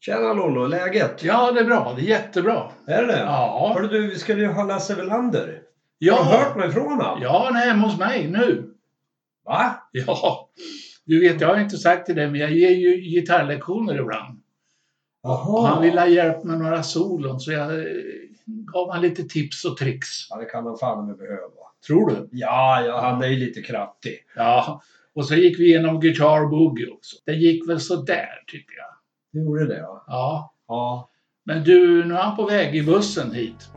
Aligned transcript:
Tjena 0.00 0.32
Lollo, 0.32 0.66
läget? 0.66 1.24
Ja, 1.24 1.52
det 1.52 1.60
är 1.60 1.64
bra. 1.64 1.94
Det 1.96 2.02
är 2.02 2.06
jättebra. 2.06 2.70
Är 2.86 3.02
det 3.06 3.18
Ja. 3.18 3.72
Hörru 3.74 3.88
du, 3.88 4.06
vi 4.06 4.18
skulle 4.18 4.40
ju 4.40 4.46
ha 4.46 4.64
Lasse 4.64 4.94
Welander. 4.94 5.62
Ja. 5.98 6.14
Har 6.14 6.32
du 6.32 6.44
hört 6.44 6.56
mig 6.56 6.68
ifrån 6.68 6.86
honom? 6.86 7.18
Ja, 7.22 7.42
han 7.44 7.56
är 7.56 7.66
hemma 7.66 7.86
hos 7.86 7.98
mig 7.98 8.28
nu. 8.28 8.74
Va? 9.44 9.74
Ja. 9.92 10.50
Du 11.04 11.20
vet, 11.20 11.40
jag 11.40 11.48
har 11.48 11.60
inte 11.60 11.76
sagt 11.76 12.06
till 12.06 12.14
dig, 12.14 12.30
men 12.30 12.40
jag 12.40 12.50
ger 12.50 12.70
ju 12.70 12.96
gitarrlektioner 12.96 14.00
ibland. 14.00 14.40
Jaha. 15.22 15.68
han 15.68 15.82
ville 15.82 16.00
ha 16.00 16.08
hjälp 16.08 16.44
med 16.44 16.58
några 16.58 16.82
solon, 16.82 17.40
så 17.40 17.52
jag 17.52 17.78
eh, 17.78 17.84
gav 18.46 18.92
han 18.92 19.02
lite 19.02 19.22
tips 19.22 19.64
och 19.64 19.76
tricks. 19.76 20.08
Ja, 20.30 20.36
det 20.36 20.44
kan 20.44 20.66
han 20.66 20.78
fan 20.78 21.06
med 21.06 21.16
behöva. 21.16 21.50
Tror 21.86 22.10
du? 22.10 22.28
Ja, 22.32 22.84
ja, 22.86 23.00
han 23.00 23.22
är 23.22 23.28
ju 23.28 23.36
lite 23.36 23.62
krattig. 23.62 24.18
Ja. 24.36 24.82
Och 25.14 25.26
så 25.26 25.34
gick 25.34 25.58
vi 25.58 25.64
igenom 25.64 26.00
Guitar 26.00 26.46
Boogie 26.46 26.86
också. 26.90 27.16
Det 27.26 27.32
gick 27.32 27.68
väl 27.68 27.80
så 27.80 27.96
där 27.96 28.44
tycker 28.46 28.76
jag. 28.76 28.89
Du 29.32 29.44
gjorde 29.44 29.66
det 29.66 29.78
ja. 29.78 30.04
Ja. 30.06 30.54
Ja. 30.68 31.08
Men 31.44 31.64
du, 31.64 32.04
nu 32.04 32.14
är 32.14 32.18
han 32.18 32.36
på 32.36 32.46
väg 32.46 32.76
i 32.76 32.82
bussen 32.82 33.32
hit. 33.32 33.70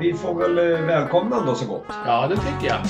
Vi 0.00 0.14
får 0.14 0.34
väl 0.34 0.58
eh, 0.58 0.86
välkomna 0.86 1.36
honom 1.36 1.46
då 1.46 1.54
så 1.54 1.66
gott. 1.66 1.84
Ja, 2.06 2.26
det 2.28 2.36
tycker 2.36 2.66
jag. 2.66 2.80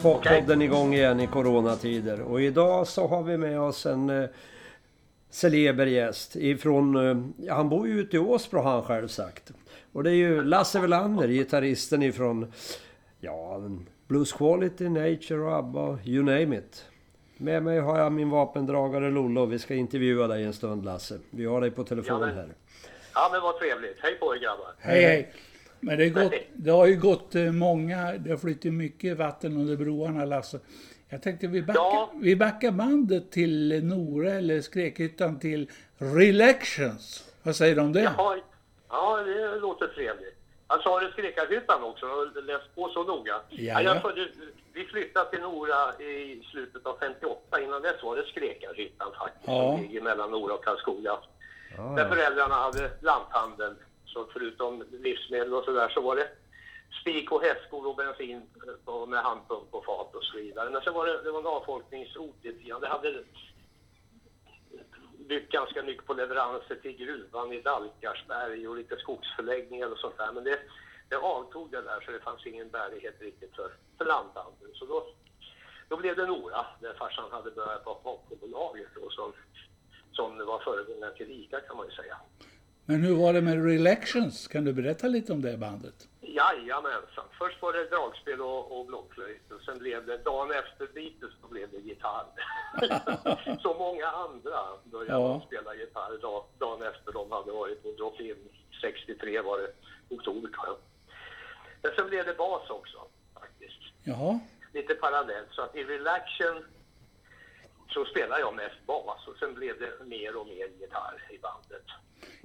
Är 0.00 0.02
poppodden 0.02 0.62
igång 0.62 0.94
igen 0.94 1.20
i 1.20 1.26
coronatider 1.26 2.20
och 2.20 2.40
idag 2.42 2.86
så 2.86 3.06
har 3.06 3.22
vi 3.22 3.36
med 3.36 3.60
oss 3.60 3.86
en 3.86 4.10
eh, 4.10 4.28
celeber 5.30 5.86
gäst 5.86 6.36
ifrån, 6.36 6.96
eh, 7.46 7.54
han 7.54 7.68
bor 7.68 7.88
ju 7.88 8.00
ute 8.00 8.16
i 8.16 8.18
Åsbro 8.18 8.60
har 8.60 8.70
han 8.72 8.82
själv 8.82 9.08
sagt. 9.08 9.52
Och 9.92 10.04
det 10.04 10.10
är 10.10 10.14
ju 10.14 10.44
Lasse 10.44 10.80
Welander, 10.80 11.28
gitarristen 11.28 12.02
ifrån, 12.02 12.52
ja, 13.20 13.62
Blues 14.08 14.32
Quality, 14.32 14.88
Nature 14.88 15.40
och 15.40 15.52
ABBA, 15.56 15.98
you 16.04 16.24
name 16.24 16.56
it. 16.58 16.84
Med 17.36 17.62
mig 17.62 17.80
har 17.80 17.98
jag 17.98 18.12
min 18.12 18.30
vapendragare 18.30 19.10
Lollo. 19.10 19.46
Vi 19.46 19.58
ska 19.58 19.74
intervjua 19.74 20.26
dig 20.26 20.44
en 20.44 20.52
stund 20.52 20.84
Lasse. 20.84 21.18
Vi 21.30 21.44
har 21.44 21.60
dig 21.60 21.70
på 21.70 21.84
telefon 21.84 22.20
Ja, 22.20 22.26
men- 22.26 22.34
här. 22.36 22.48
Ja, 23.14 23.28
men 23.32 23.42
vad 23.42 23.58
trevligt. 23.58 23.96
Hej 24.00 24.14
på 24.20 24.34
er 24.34 24.38
grabbar. 24.38 24.74
Hej, 24.78 25.02
hej. 25.02 25.32
Men 25.80 25.98
det, 25.98 26.04
är 26.04 26.10
gått, 26.10 26.32
det 26.54 26.70
har 26.70 26.86
ju 26.86 26.96
gått 26.96 27.34
eh, 27.34 27.52
många, 27.52 28.12
det 28.18 28.30
har 28.30 28.36
flyttat 28.36 28.72
mycket 28.72 29.16
vatten 29.16 29.56
under 29.56 29.76
broarna 29.76 30.24
Lasse. 30.24 30.60
Jag 31.08 31.22
tänkte 31.22 31.46
vi 31.46 31.62
backar, 31.62 31.80
Ja. 31.80 32.12
vi 32.20 32.36
backar 32.36 32.70
bandet 32.70 33.30
till 33.30 33.84
Nora 33.84 34.30
eller 34.32 34.60
Skräkhyttan 34.60 35.38
till 35.38 35.70
Relections. 35.98 37.24
Vad 37.42 37.56
säger 37.56 37.74
du 37.74 37.80
om 37.80 37.92
det? 37.92 38.00
Jaha, 38.02 38.38
ja, 38.88 39.16
det 39.26 39.60
låter 39.60 39.86
trevligt. 39.86 40.36
Jag 40.68 40.82
sa 40.82 41.00
det 41.00 41.10
Skräckarhyttan 41.12 41.82
också, 41.82 42.06
jag 42.06 42.16
har 42.16 42.42
läst 42.42 42.74
på 42.74 42.88
så 42.88 43.04
noga. 43.04 43.34
Ja, 43.48 43.82
jag 43.82 43.96
ja. 43.96 44.00
födde, 44.00 44.28
vi 44.72 44.84
flyttade 44.84 45.30
till 45.30 45.40
Nora 45.40 46.02
i 46.02 46.42
slutet 46.52 46.86
av 46.86 46.96
58. 47.00 47.60
Innan 47.60 47.82
dess 47.82 48.02
var 48.02 48.16
det 48.16 48.22
Skräkarhyttan 48.26 49.08
faktiskt, 49.18 49.44
Ja. 49.46 49.72
som 49.76 49.82
ligger 49.82 50.02
mellan 50.02 50.30
Nora 50.30 50.54
och 50.54 50.64
Karlskoga. 50.64 51.12
Ja, 51.76 51.82
Där 51.82 52.02
ja. 52.02 52.08
föräldrarna 52.08 52.54
hade 52.54 52.90
lanthandel. 53.00 53.74
Så 54.12 54.26
förutom 54.32 54.84
livsmedel 54.90 55.54
och 55.54 55.64
sådär 55.64 55.88
så 55.88 56.00
var 56.00 56.16
det 56.16 56.28
spik 57.00 57.32
och 57.32 57.42
hästskor 57.42 57.86
och 57.86 57.96
bensin 57.96 58.42
eh, 58.66 58.94
och 58.94 59.08
med 59.08 59.22
handpump 59.22 59.74
och 59.74 59.84
fat 59.84 60.14
och 60.14 60.24
så 60.24 60.36
vidare. 60.36 60.70
Men 60.70 60.82
sen 60.82 60.94
var 60.94 61.06
det, 61.06 61.22
det 61.22 61.30
var 61.30 61.40
en 61.40 61.46
avfolkningsort 61.46 62.36
lite 62.44 62.62
grann. 62.62 62.80
Det 62.80 62.88
hade 62.88 63.24
byggt 65.28 65.52
ganska 65.52 65.82
mycket 65.82 66.06
på 66.06 66.14
leveranser 66.14 66.74
till 66.74 66.96
gruvan 66.96 67.52
i 67.52 67.60
Dalkarsberg 67.60 68.68
och 68.68 68.76
lite 68.76 68.96
skogsförläggningar 68.96 69.92
och 69.92 69.98
sånt 69.98 70.16
där. 70.16 70.32
Men 70.32 70.44
det, 70.44 70.58
det 71.08 71.16
avtog 71.16 71.70
det 71.70 71.82
där 71.82 72.00
så 72.00 72.10
det 72.10 72.20
fanns 72.20 72.46
ingen 72.46 72.70
bärighet 72.70 73.20
riktigt 73.20 73.56
för, 73.56 73.70
för 73.98 74.04
lanthandeln. 74.04 74.74
Så 74.74 74.86
då, 74.86 75.06
då 75.88 75.96
blev 75.96 76.16
det 76.16 76.26
Nora 76.26 76.66
där 76.80 76.94
farsan 76.94 77.30
hade 77.30 77.50
börjat 77.50 77.84
på 77.84 77.92
hockeybolaget 78.02 78.96
och 78.96 79.12
som, 79.12 79.32
som 80.12 80.46
var 80.46 80.58
föregångaren 80.58 81.14
till 81.14 81.30
ICA 81.30 81.60
kan 81.60 81.76
man 81.76 81.86
ju 81.86 81.92
säga. 81.92 82.16
Men 82.90 83.02
hur 83.02 83.14
var 83.16 83.32
det 83.32 83.40
med 83.40 83.64
Relections? 83.64 84.48
Kan 84.48 84.64
du 84.64 84.72
berätta 84.72 85.06
lite 85.08 85.32
om 85.32 85.42
det 85.42 85.56
bandet? 85.56 86.08
Jajamensan. 86.20 87.24
Först 87.38 87.62
var 87.62 87.72
det 87.72 87.84
dragspel 87.84 88.40
och, 88.40 88.78
och 88.80 88.86
blockflöjt 88.86 89.50
och 89.52 89.60
sen 89.60 89.78
blev 89.78 90.06
det 90.06 90.16
dagen 90.18 90.50
efter 90.50 90.86
Beatles 90.94 91.32
då 91.42 91.48
blev 91.48 91.70
det 91.70 91.76
gitarr. 91.78 92.26
Så 93.62 93.74
många 93.78 94.06
andra 94.06 94.58
började 94.84 95.12
Ja. 95.22 95.42
spela 95.46 95.74
gitarr 95.74 96.18
dag, 96.22 96.44
dagen 96.58 96.82
efter 96.82 97.12
de 97.12 97.32
hade 97.32 97.52
varit 97.52 97.82
på 97.82 97.88
drop-in. 97.92 98.36
63 98.80 99.40
var 99.40 99.58
det, 99.58 99.70
oktober 100.14 100.48
tror 100.48 100.66
jag. 100.66 100.76
Men 101.82 101.92
sen 101.96 102.08
blev 102.08 102.26
det 102.26 102.34
bas 102.34 102.70
också 102.70 102.98
faktiskt. 103.40 103.80
Jaha. 104.04 104.40
Lite 104.74 104.94
parallellt 104.94 105.48
så 105.50 105.62
att 105.62 105.76
i 105.76 105.84
Relaction 105.84 106.64
så 107.88 108.04
spelar 108.04 108.38
jag 108.38 108.54
mest 108.54 108.86
bas 108.86 109.26
och 109.28 109.36
sen 109.38 109.54
blev 109.54 109.78
det 109.80 110.04
mer 110.04 110.36
och 110.36 110.46
mer 110.46 110.68
gitarr 110.80 111.22
i 111.30 111.38
bandet. 111.38 111.86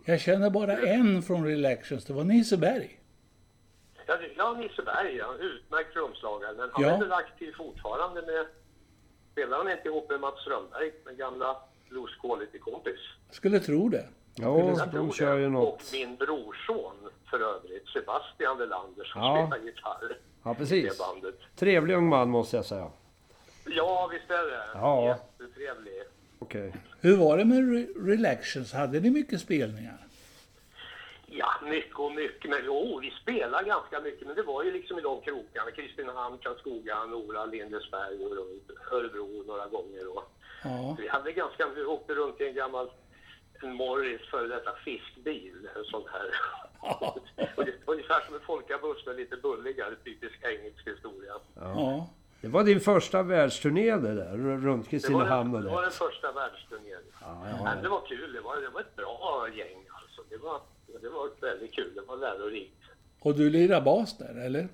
Jag 0.06 0.20
känner 0.22 0.50
bara 0.50 0.78
en 0.78 1.22
från 1.22 1.46
Relections. 1.46 2.06
Det 2.06 2.14
var 2.14 2.24
Nisse 2.24 2.58
Berg. 2.58 3.00
Ja, 4.08 4.18
ja 4.38 4.54
Nisse 4.54 4.82
Berg, 4.82 5.16
ja, 5.16 5.34
utmärkt 5.40 5.94
trumslagare. 5.94 6.54
Men 6.58 6.70
han 6.74 6.84
Ja. 6.84 6.90
är 6.90 7.00
väl 7.00 7.12
aktiv 7.12 7.54
fortfarande 7.58 8.22
med... 8.22 8.46
Spelar 9.32 9.58
han 9.58 9.72
inte 9.72 9.88
ihop 9.88 10.10
med 10.10 10.20
Mats 10.20 10.42
Strömberg, 10.42 10.92
med 11.06 11.18
gamla 11.18 11.58
Blues 11.90 12.16
Quality-kompis? 12.22 13.00
Skulle 13.32 13.60
tro 13.60 13.90
det. 13.90 14.08
Ja, 14.36 14.88
de 14.94 15.12
kör 15.12 15.38
ju 15.38 15.46
Och 15.46 15.52
något. 15.52 15.90
min 15.94 16.16
brorson 16.16 16.96
för 17.30 17.40
övrigt, 17.40 17.88
Sebastian 17.88 18.58
Welander, 18.58 19.04
som 19.04 19.22
Ja. 19.22 19.48
spelar 19.48 19.66
gitarr 19.66 20.18
Ja, 20.44 20.54
precis. 20.54 21.02
Trevlig 21.56 21.96
ung 21.96 22.10
man 22.10 22.30
måste 22.30 22.56
jag 22.56 22.66
säga. 22.66 22.92
Ja, 23.66 24.10
visst 24.12 24.30
är 24.32 24.44
det. 24.52 24.64
Ja. 24.74 25.08
Jättetrevlig. 25.40 25.94
Okej. 26.46 26.74
Hur 27.02 27.18
var 27.18 27.38
det 27.38 27.46
med 27.46 27.64
Re- 27.64 28.08
Relections? 28.08 28.74
Hade 28.74 29.00
ni 29.00 29.10
mycket 29.10 29.42
spelningar? 29.42 29.98
Ja, 31.28 31.50
mycket 31.64 31.96
och 32.00 32.12
mycket. 32.12 32.50
Men 32.50 32.60
jo, 32.66 33.00
vi 33.02 33.12
spelar 33.22 33.64
ganska 33.64 34.00
mycket. 34.02 34.28
Men 34.28 34.36
det 34.36 34.44
var 34.44 34.64
ju 34.64 34.72
liksom 34.72 35.00
i 35.00 35.02
de 35.02 35.22
krokarna. 35.22 35.72
Kristinehamn, 35.72 36.38
Karlskoga, 36.38 37.06
Nora, 37.06 37.46
Lindesberg 37.46 38.26
och 38.26 38.36
runt 38.38 38.72
Örebro 38.92 39.44
några 39.48 39.68
gånger. 39.68 40.08
Och 40.18 40.24
Ja. 40.64 40.96
Vi 41.00 41.08
hade 41.08 41.32
ganska, 41.32 41.70
vi 41.76 41.84
åkte 41.86 42.14
runt 42.16 42.42
i 42.42 42.48
en 42.48 42.56
gammal 42.56 42.90
en 43.62 43.74
Morris 43.74 44.22
före 44.32 44.48
detta 44.48 44.72
fiskbil, 44.86 45.68
en 45.76 45.84
sån 45.84 46.04
här. 46.12 46.30
Var 47.56 47.70
Ungefär 47.94 48.26
som 48.26 48.36
en 48.36 48.42
folkabuss 48.42 49.06
med 49.06 49.16
lite 49.16 49.38
bulligare, 49.38 49.96
typisk 50.04 50.40
engelsk 50.44 50.88
historia. 50.88 51.34
Ja. 51.56 52.10
Det 52.42 52.48
var 52.48 52.64
din 52.64 52.80
första 52.80 53.24
världsturné 53.24 53.92
det 53.98 54.16
där, 54.16 54.38
runt 54.38 54.86
Det 54.86 54.90
Kristinehamn 54.90 55.56
och 55.56 55.62
det 55.64 55.70
var 55.70 55.82
det. 55.82 55.86
den 55.86 55.92
första 55.92 56.32
världsturnén. 56.32 57.02
Ja, 57.22 57.46
ja, 57.50 57.64
Men 57.64 57.84
det 57.84 57.90
var 57.90 58.02
kul, 58.08 58.34
det 58.34 58.42
var, 58.42 58.62
det 58.62 58.70
var 58.70 58.82
ett 58.82 58.96
bra 58.96 59.48
gäng 59.54 59.86
alltså. 59.90 60.22
Det 60.30 60.38
var, 60.38 60.62
det 61.02 61.10
var 61.10 61.30
väldigt 61.42 61.74
kul, 61.74 61.92
det 61.96 62.02
var 62.02 62.18
lärorikt. 62.18 62.82
Och 63.20 63.36
du 63.36 63.50
lirar 63.50 63.82
bas 63.82 64.18
där, 64.18 64.46
eller? 64.46 64.68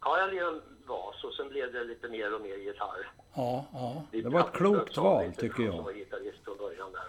Ja, 0.00 0.18
jag 0.18 0.30
lirade 0.34 0.60
bas 0.86 1.24
och 1.24 1.34
sen 1.34 1.48
blev 1.48 1.72
det 1.72 1.84
lite 1.84 2.08
mer 2.08 2.34
och 2.34 2.40
mer 2.40 2.56
gitarr. 2.56 3.10
Ja, 3.34 3.66
ja. 3.72 4.02
Det 4.10 4.28
var 4.28 4.40
ett 4.40 4.52
klokt 4.52 4.96
val, 4.96 5.32
tycker 5.32 5.62
jag. 5.62 5.74
Som 5.74 5.84
var 5.84 5.92
gitarrist 5.92 6.44
från 6.44 6.56
början 6.58 6.92
där. 6.92 7.02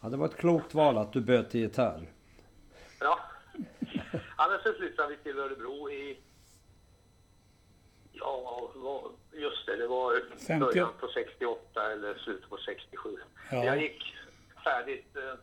Ja, 0.00 0.08
det 0.08 0.16
var 0.16 0.26
ett 0.26 0.36
klokt 0.36 0.74
val 0.74 0.98
att 0.98 1.12
du 1.12 1.20
till 1.42 1.60
gitarr. 1.60 2.08
Ja. 3.00 3.18
ja, 4.38 4.48
men 4.50 4.58
sen 4.62 4.74
flyttade 4.78 5.08
vi 5.08 5.16
till 5.16 5.38
Örebro 5.38 5.90
i... 5.90 6.18
Ja, 8.24 9.10
just 9.32 9.66
det, 9.66 9.76
det 9.76 9.86
var 9.86 10.20
50. 10.46 10.58
början 10.58 10.92
på 11.00 11.08
68 11.08 11.92
eller 11.92 12.14
slutet 12.14 12.50
på 12.50 12.56
67. 12.56 13.16
Ja. 13.50 13.64
Jag 13.64 13.82
gick 13.82 14.14
färdigt 14.64 15.16
eh, 15.16 15.34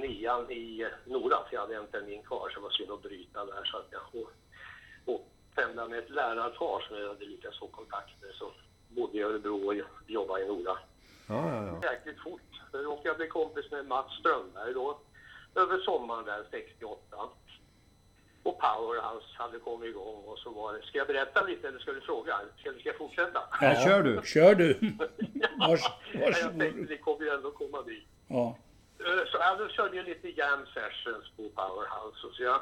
nian 0.00 0.50
i 0.50 0.86
Nora, 1.06 1.36
för 1.48 1.54
jag 1.54 1.60
hade 1.60 1.76
en 1.76 1.86
termin 1.86 2.22
kvar 2.22 2.48
så 2.48 2.54
det 2.54 2.60
var 2.60 2.70
synd 2.70 2.90
att 2.90 3.02
bryta 3.02 3.44
där. 3.44 3.64
Så 3.64 3.76
att 3.76 3.88
jag 3.90 4.22
och, 4.22 4.30
och 5.14 5.28
pendlade 5.54 5.88
med 5.88 5.98
ett 5.98 6.10
lärarpar 6.10 6.84
som 6.88 6.96
jag 6.96 7.08
hade 7.08 7.24
lyckats 7.24 7.58
få 7.58 7.66
kontakt 7.66 8.22
med. 8.22 8.30
Så 8.34 8.52
bodde 8.88 9.18
i 9.18 9.22
Örebro 9.22 9.66
och 9.66 9.74
jobbade 10.06 10.44
i 10.44 10.48
Nora 10.48 10.78
Ja, 11.28 11.50
ja, 11.54 11.78
ja. 11.82 11.92
jäkligt 11.92 12.20
fort. 12.20 12.40
Sen 12.70 12.82
råkade 12.82 13.08
jag 13.08 13.16
bli 13.16 13.28
kompis 13.28 13.70
med 13.70 13.86
Mats 13.86 14.12
Strömberg 14.20 14.74
då. 14.74 14.98
Över 15.54 15.78
sommaren 15.78 16.24
där, 16.24 16.44
68. 16.50 17.16
Och 18.48 18.58
Powerhouse 18.60 19.26
hade 19.34 19.58
kommit 19.58 19.88
igång 19.88 20.22
och 20.26 20.38
så 20.38 20.50
var 20.50 20.72
det... 20.72 20.82
Ska 20.82 20.98
jag 20.98 21.06
berätta 21.06 21.44
lite 21.44 21.68
eller 21.68 21.78
ska 21.78 21.92
du 21.92 22.00
fråga? 22.00 22.40
Ska, 22.60 22.70
ska 22.72 22.88
jag 22.88 22.96
fortsätta? 22.96 23.40
Ja, 23.60 23.74
kör 23.84 24.02
du. 24.02 24.20
Kör 24.24 24.54
du. 24.54 24.74
Vars, 25.58 25.80
Ja, 26.12 26.20
jag 26.20 26.34
tänkte 26.34 26.58
varsågod. 26.58 26.90
ni 26.90 26.98
kommer 26.98 27.24
ju 27.24 27.30
ändå 27.30 27.50
komma 27.50 27.82
dit. 27.82 28.08
Ja. 28.28 28.56
Eh, 29.00 29.24
Så 29.30 29.36
jag 29.38 29.70
körde 29.70 29.96
jag 29.96 30.06
lite 30.06 30.28
jam 30.28 30.66
sessions 30.74 31.24
på 31.36 31.42
Powerhouse. 31.48 32.26
och 32.26 32.34
Så 32.34 32.42
jag 32.42 32.60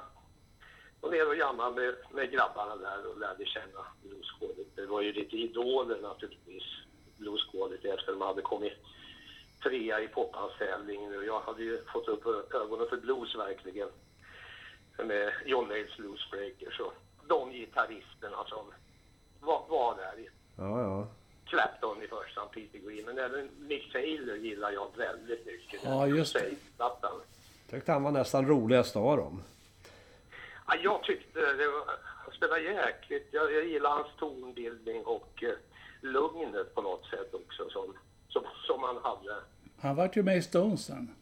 och 1.00 1.10
ner 1.12 1.28
och 1.28 1.36
jammade 1.36 1.80
med, 1.80 1.94
med 2.10 2.30
grabbarna 2.30 2.76
där 2.76 3.06
och 3.10 3.18
lärde 3.18 3.44
känna 3.46 3.82
bluesquadet. 4.02 4.66
Det 4.76 4.86
var 4.86 5.00
ju 5.02 5.12
lite 5.12 5.36
idoler 5.36 5.98
naturligtvis, 6.02 6.64
bluesquadet 7.16 7.84
efter 7.84 8.12
de 8.12 8.20
hade 8.20 8.42
kommit 8.42 8.72
trea 9.62 10.00
i 10.00 10.08
pophandstävlingen 10.08 11.18
och 11.18 11.24
jag 11.24 11.40
hade 11.40 11.62
ju 11.62 11.84
fått 11.92 12.08
upp 12.08 12.26
ögonen 12.54 12.86
för 12.88 12.96
blues 12.96 13.34
verkligen. 13.36 13.88
Med 14.98 15.32
John 15.46 15.68
Mayles 15.68 15.96
Bluesbreakers 15.96 16.80
och 16.80 16.94
de 17.28 17.52
gitarristerna 17.52 18.44
som 18.46 18.64
var, 19.40 19.62
var 19.68 19.96
där. 19.96 20.30
Ja, 20.56 20.80
ja. 20.80 21.08
Clapton 21.44 22.02
i 22.02 22.06
första 22.06 22.40
hand, 22.40 22.52
Peter 22.52 22.78
Green, 22.78 23.04
men 23.06 23.18
även 23.18 23.50
Mick 23.58 23.92
Taylor 23.92 24.36
gillar 24.36 24.70
jag 24.70 24.96
väldigt 24.96 25.46
mycket. 25.46 25.80
Ja, 25.84 26.06
just 26.06 26.34
det. 26.34 26.56
Plattan. 26.76 27.20
Tyckte 27.70 27.92
han 27.92 28.02
var 28.02 28.10
nästan 28.10 28.46
roligast 28.46 28.96
av 28.96 29.16
dem. 29.16 29.42
Ja, 30.66 30.74
jag 30.82 31.02
tyckte 31.02 31.40
det 31.40 31.68
var, 31.68 31.84
han 32.04 32.32
spelade 32.36 32.60
jäkligt. 32.60 33.28
Jag, 33.30 33.52
jag 33.52 33.66
gillar 33.66 33.90
hans 33.90 34.16
tonbildning 34.18 35.04
och 35.04 35.42
eh, 35.42 35.54
lugnet 36.00 36.74
på 36.74 36.82
något 36.82 37.06
sätt 37.06 37.34
också 37.34 37.68
som, 37.70 37.96
som, 38.28 38.42
som 38.66 38.82
han 38.82 38.96
hade. 38.96 39.36
Han 39.80 39.96
vart 39.96 40.16
ju 40.16 40.22
med 40.22 40.36
i 40.36 40.42
Stones 40.42 40.84
sen. 40.84 41.14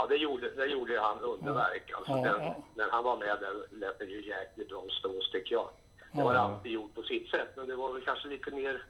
Ja, 0.00 0.06
det 0.06 0.16
gjorde, 0.16 0.50
det 0.50 0.66
gjorde 0.66 1.00
han 1.00 1.18
underverk. 1.20 1.92
Alltså, 1.96 2.12
Ja, 2.12 2.16
den, 2.22 2.42
ja. 2.44 2.56
När 2.74 2.90
han 2.90 3.04
var 3.04 3.16
med 3.16 3.36
där 3.40 3.54
lät 3.78 3.98
det 3.98 4.04
ju 4.04 4.26
jäkligt 4.26 4.68
Stones 4.98 5.30
tycker 5.32 5.54
jag. 5.54 5.68
Det 6.12 6.22
var 6.22 6.34
Ja. 6.34 6.40
alltid 6.40 6.72
gjort 6.72 6.94
på 6.94 7.02
sitt 7.02 7.30
sätt, 7.30 7.48
men 7.56 7.68
det 7.68 7.76
var 7.76 7.92
väl 7.92 8.02
kanske 8.02 8.28
lite 8.28 8.50
mer 8.50 8.82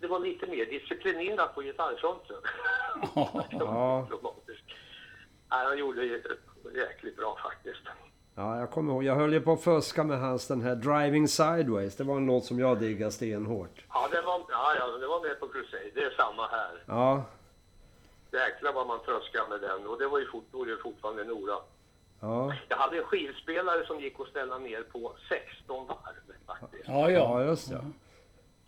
det 0.00 0.06
var 0.06 0.18
lite 0.20 0.46
mer 0.46 0.64
disciplinerat 0.66 1.54
på 1.54 1.60
gitarrfronten. 1.62 2.36
Ja. 3.50 4.06
Nej, 5.50 5.66
han 5.66 5.78
gjorde 5.78 6.00
det 6.00 6.78
jäkligt 6.78 7.16
bra 7.16 7.36
faktiskt. 7.42 7.80
Ja, 8.34 8.58
jag 8.58 8.70
kommer 8.70 8.92
ihåg. 8.92 9.04
Jag 9.04 9.14
höll 9.14 9.32
ju 9.32 9.40
på 9.40 9.52
att 9.52 9.62
fuska 9.64 10.04
med 10.04 10.20
hans 10.20 10.48
den 10.48 10.62
här 10.62 10.74
Driving 10.74 11.28
Sideways. 11.28 11.96
Det 11.96 12.04
var 12.04 12.16
en 12.16 12.26
låt 12.26 12.44
som 12.44 12.58
jag 12.58 12.78
diggade 12.78 13.12
stenhårt. 13.12 13.84
Ja, 13.88 14.08
det 14.10 14.20
var, 14.20 14.40
ja, 14.50 14.74
ja, 14.78 14.86
det 14.98 15.06
var 15.06 15.20
med 15.28 15.40
på 15.40 15.48
Crusade. 15.48 15.90
Det 15.94 16.00
är 16.04 16.10
samma 16.10 16.46
här. 16.46 16.82
Ja, 16.86 17.22
Jäklar 18.32 18.72
vad 18.72 18.86
man 18.86 19.00
tröskade 19.04 19.48
med 19.48 19.60
den. 19.60 19.86
Och 19.86 19.98
det 19.98 20.06
var 20.08 20.18
ju 20.18 20.26
fort, 20.30 20.44
då 20.52 20.62
är 20.62 20.66
det 20.66 20.76
fortfarande 20.76 21.24
Nora. 21.24 21.56
ja. 22.20 22.54
Jag 22.68 22.76
hade 22.76 22.98
en 22.98 23.04
skivspelare 23.04 23.86
som 23.86 24.00
gick 24.00 24.20
att 24.20 24.28
ställa 24.28 24.58
ner 24.58 24.82
på 24.82 25.16
16 25.28 25.86
varv 25.86 26.36
faktiskt. 26.46 26.84
Ja, 26.88 27.10
Ja, 27.10 27.42
just 27.44 27.70
det. 27.70 27.84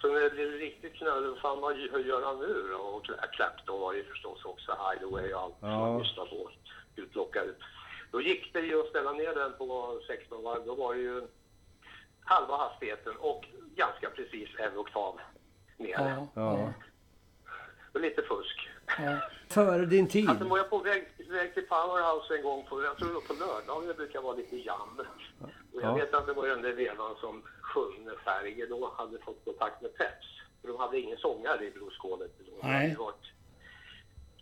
Så 0.00 0.12
när 0.12 0.20
det 0.20 0.30
blev 0.30 0.48
riktigt 0.50 0.94
knöligt, 0.94 1.40
fan 1.40 1.60
vad 1.60 1.76
hur 1.76 2.04
gör 2.04 2.22
han 2.26 2.38
nu 2.38 2.68
då? 2.72 2.78
Och 2.78 3.04
Clapton 3.32 3.80
var 3.80 3.92
ju 3.92 4.04
förstås 4.04 4.44
också 4.44 4.72
Hideaway 4.92 5.32
och 5.34 5.40
allt 5.40 5.58
som 5.60 5.68
Ja. 5.70 5.78
man 5.78 5.98
lyssnade 6.02 6.30
på. 6.30 6.50
Utlocka 6.96 7.42
ut. 7.42 7.58
Då 8.10 8.20
gick 8.20 8.52
det 8.52 8.60
ju 8.60 8.80
att 8.80 8.88
ställa 8.88 9.12
ner 9.12 9.34
den 9.34 9.52
på 9.58 10.00
16 10.06 10.42
varv. 10.42 10.66
Då 10.66 10.74
var 10.74 10.94
det 10.94 11.00
ju 11.00 11.22
halva 12.24 12.56
hastigheten 12.56 13.16
och 13.16 13.46
ganska 13.76 14.10
precis 14.10 14.48
en 14.58 14.76
oktav 14.78 15.20
ner. 15.76 15.94
Ja, 15.98 16.26
ja. 16.34 16.72
Och 17.94 18.00
lite 18.00 18.22
fusk. 18.22 18.68
Ja. 18.98 19.16
Före 19.48 19.86
din 19.86 20.08
tid. 20.08 20.28
Alltså 20.30 20.44
var 20.48 20.58
jag 20.58 20.70
på 20.70 20.78
väg, 20.78 21.08
väg 21.30 21.54
till 21.54 21.66
Powerhouse 21.66 22.36
en 22.36 22.42
gång, 22.42 22.66
på, 22.68 22.82
jag 22.82 22.96
tror 22.96 23.08
det 23.08 23.14
var 23.14 23.20
på 23.20 23.32
lördagen, 23.34 23.88
det 23.88 23.94
brukar 23.94 24.20
vara 24.20 24.36
lite 24.36 24.56
jam. 24.56 25.00
Och 25.72 25.82
jag 25.82 25.90
Ja. 25.90 25.94
vet 25.94 26.14
att 26.14 26.26
det 26.26 26.32
var 26.32 26.46
den 26.46 26.62
där 26.62 26.72
vevan 26.72 27.16
som 27.20 27.42
sjunde 27.60 28.16
Färger 28.24 28.66
då 28.66 28.92
hade 28.96 29.18
fått 29.18 29.44
kontakt 29.44 29.82
med 29.82 29.94
Peps. 29.96 30.26
För 30.60 30.68
de 30.68 30.76
hade 30.78 31.00
ingen 31.00 31.18
sångare 31.18 31.64
i 31.64 31.70
Blueskålet. 31.70 32.30
då. 32.38 32.44
Det 32.44 32.68
Nej. 32.68 32.88
hade 32.88 32.98
varit 33.00 33.24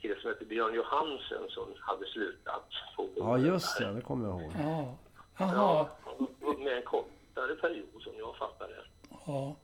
kille 0.01 0.21
som 0.21 0.31
hette 0.31 0.45
Björn 0.45 0.75
Johansen 0.75 1.43
som 1.49 1.75
hade 1.81 2.07
slutat. 2.07 2.69
Ja, 3.17 3.39
just 3.39 3.79
det. 3.79 3.93
Det 3.93 4.01
kommer 4.01 4.29
jag 4.29 4.41
ihåg. 4.43 4.53
ja. 4.59 4.95
Ja, 5.39 5.53
Jaha. 5.55 5.87
han 6.05 6.27
var 6.41 6.65
med 6.65 6.77
en 6.77 6.83
kortare 6.83 7.55
period 7.55 8.03
som 8.03 8.13
jag 8.19 8.37
fattade 8.37 8.73
det. 8.75 8.85
Ja. 9.27 9.57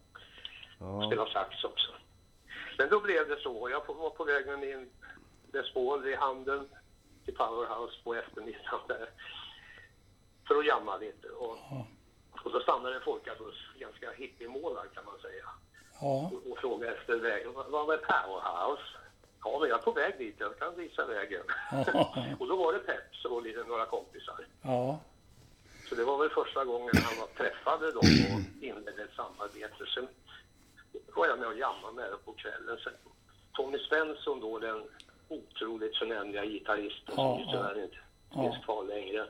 Ja, 0.80 1.06
Spela 1.06 1.26
sax 1.26 1.64
också. 1.64 1.90
Men 2.78 2.88
då 2.88 3.00
blev 3.00 3.28
det 3.28 3.40
så. 3.40 3.68
Jag 3.70 3.94
var 3.94 4.10
på 4.10 4.24
väg 4.24 4.46
med 4.46 4.58
min 4.58 4.90
Les 5.52 5.74
Paul 5.74 6.08
i 6.08 6.14
handen 6.14 6.68
till 7.24 7.34
Powerhouse 7.34 7.96
på 8.04 8.14
eftermiddagen 8.14 8.80
där. 8.88 9.10
För 10.48 10.58
att 10.58 10.66
jamma 10.66 10.96
lite. 10.96 11.28
Och, 11.28 11.58
och 12.44 12.52
då 12.52 12.60
stannade 12.60 12.94
en 12.96 13.02
folkabuss, 13.02 13.58
ganska 13.78 14.12
hippiemålad 14.12 14.94
kan 14.94 15.04
man 15.04 15.18
säga. 15.18 15.44
Ja. 16.00 16.30
Och, 16.32 16.52
och 16.52 16.58
frågade 16.58 16.96
efter 16.96 17.16
vägen. 17.16 17.52
Vad 17.54 17.70
vad 17.70 17.90
är 17.90 17.98
Powerhouse? 17.98 18.82
Ja, 19.44 19.58
men 19.60 19.68
jag 19.68 19.78
är 19.78 19.82
på 19.82 19.92
väg 19.92 20.18
dit. 20.18 20.36
Jag 20.38 20.58
kan 20.58 20.76
visa 20.76 21.06
vägen. 21.06 21.42
Ja. 21.70 22.14
och 22.38 22.48
då 22.48 22.56
var 22.56 22.72
det 22.72 22.78
Peps 22.78 23.24
och 23.24 23.42
lite, 23.42 23.64
några 23.64 23.86
kompisar. 23.86 24.46
Ja. 24.62 25.00
Så 25.88 25.94
det 25.94 26.04
var 26.04 26.18
väl 26.18 26.30
första 26.30 26.64
gången 26.64 26.96
han 26.96 27.18
var, 27.20 27.26
träffade 27.26 27.92
dem 27.92 28.08
och 28.34 28.62
inledde 28.64 29.02
ett 29.02 29.16
samarbete. 29.16 29.86
Sen 29.94 30.08
var 31.16 31.26
jag 31.26 31.38
med 31.38 31.48
och 31.48 31.58
jammade 31.58 31.94
med 31.94 32.10
dem 32.10 32.20
på 32.24 32.32
kvällen. 32.32 32.78
Sen 32.84 32.92
Tommy 33.52 33.78
Svensson 33.78 34.40
då, 34.40 34.58
den 34.58 34.84
otroligt 35.28 35.96
förnämliga 35.96 36.44
gitarristen 36.44 37.14
Ja, 37.16 37.38
som 37.44 37.52
tyvärr 37.52 37.82
inte 37.84 37.96
Ja. 38.30 38.42
finns 38.52 38.64
kvar 38.64 38.84
längre. 38.84 39.20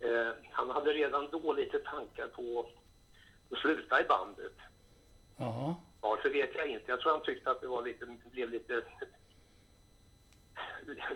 Eh, 0.00 0.32
han 0.50 0.70
hade 0.70 0.92
redan 0.92 1.28
då 1.30 1.52
lite 1.52 1.78
tankar 1.78 2.28
på 2.28 2.66
att 3.50 3.58
sluta 3.58 4.00
i 4.00 4.04
bandet. 4.04 4.52
Ja. 5.36 5.76
Varför 6.00 6.30
vet 6.30 6.54
jag 6.54 6.66
inte. 6.68 6.84
Jag 6.90 7.00
tror 7.00 7.12
han 7.12 7.22
tyckte 7.22 7.50
att 7.50 7.60
det 7.60 7.66
var 7.66 7.82
lite, 7.82 8.06
blev 8.30 8.50
lite, 8.50 8.82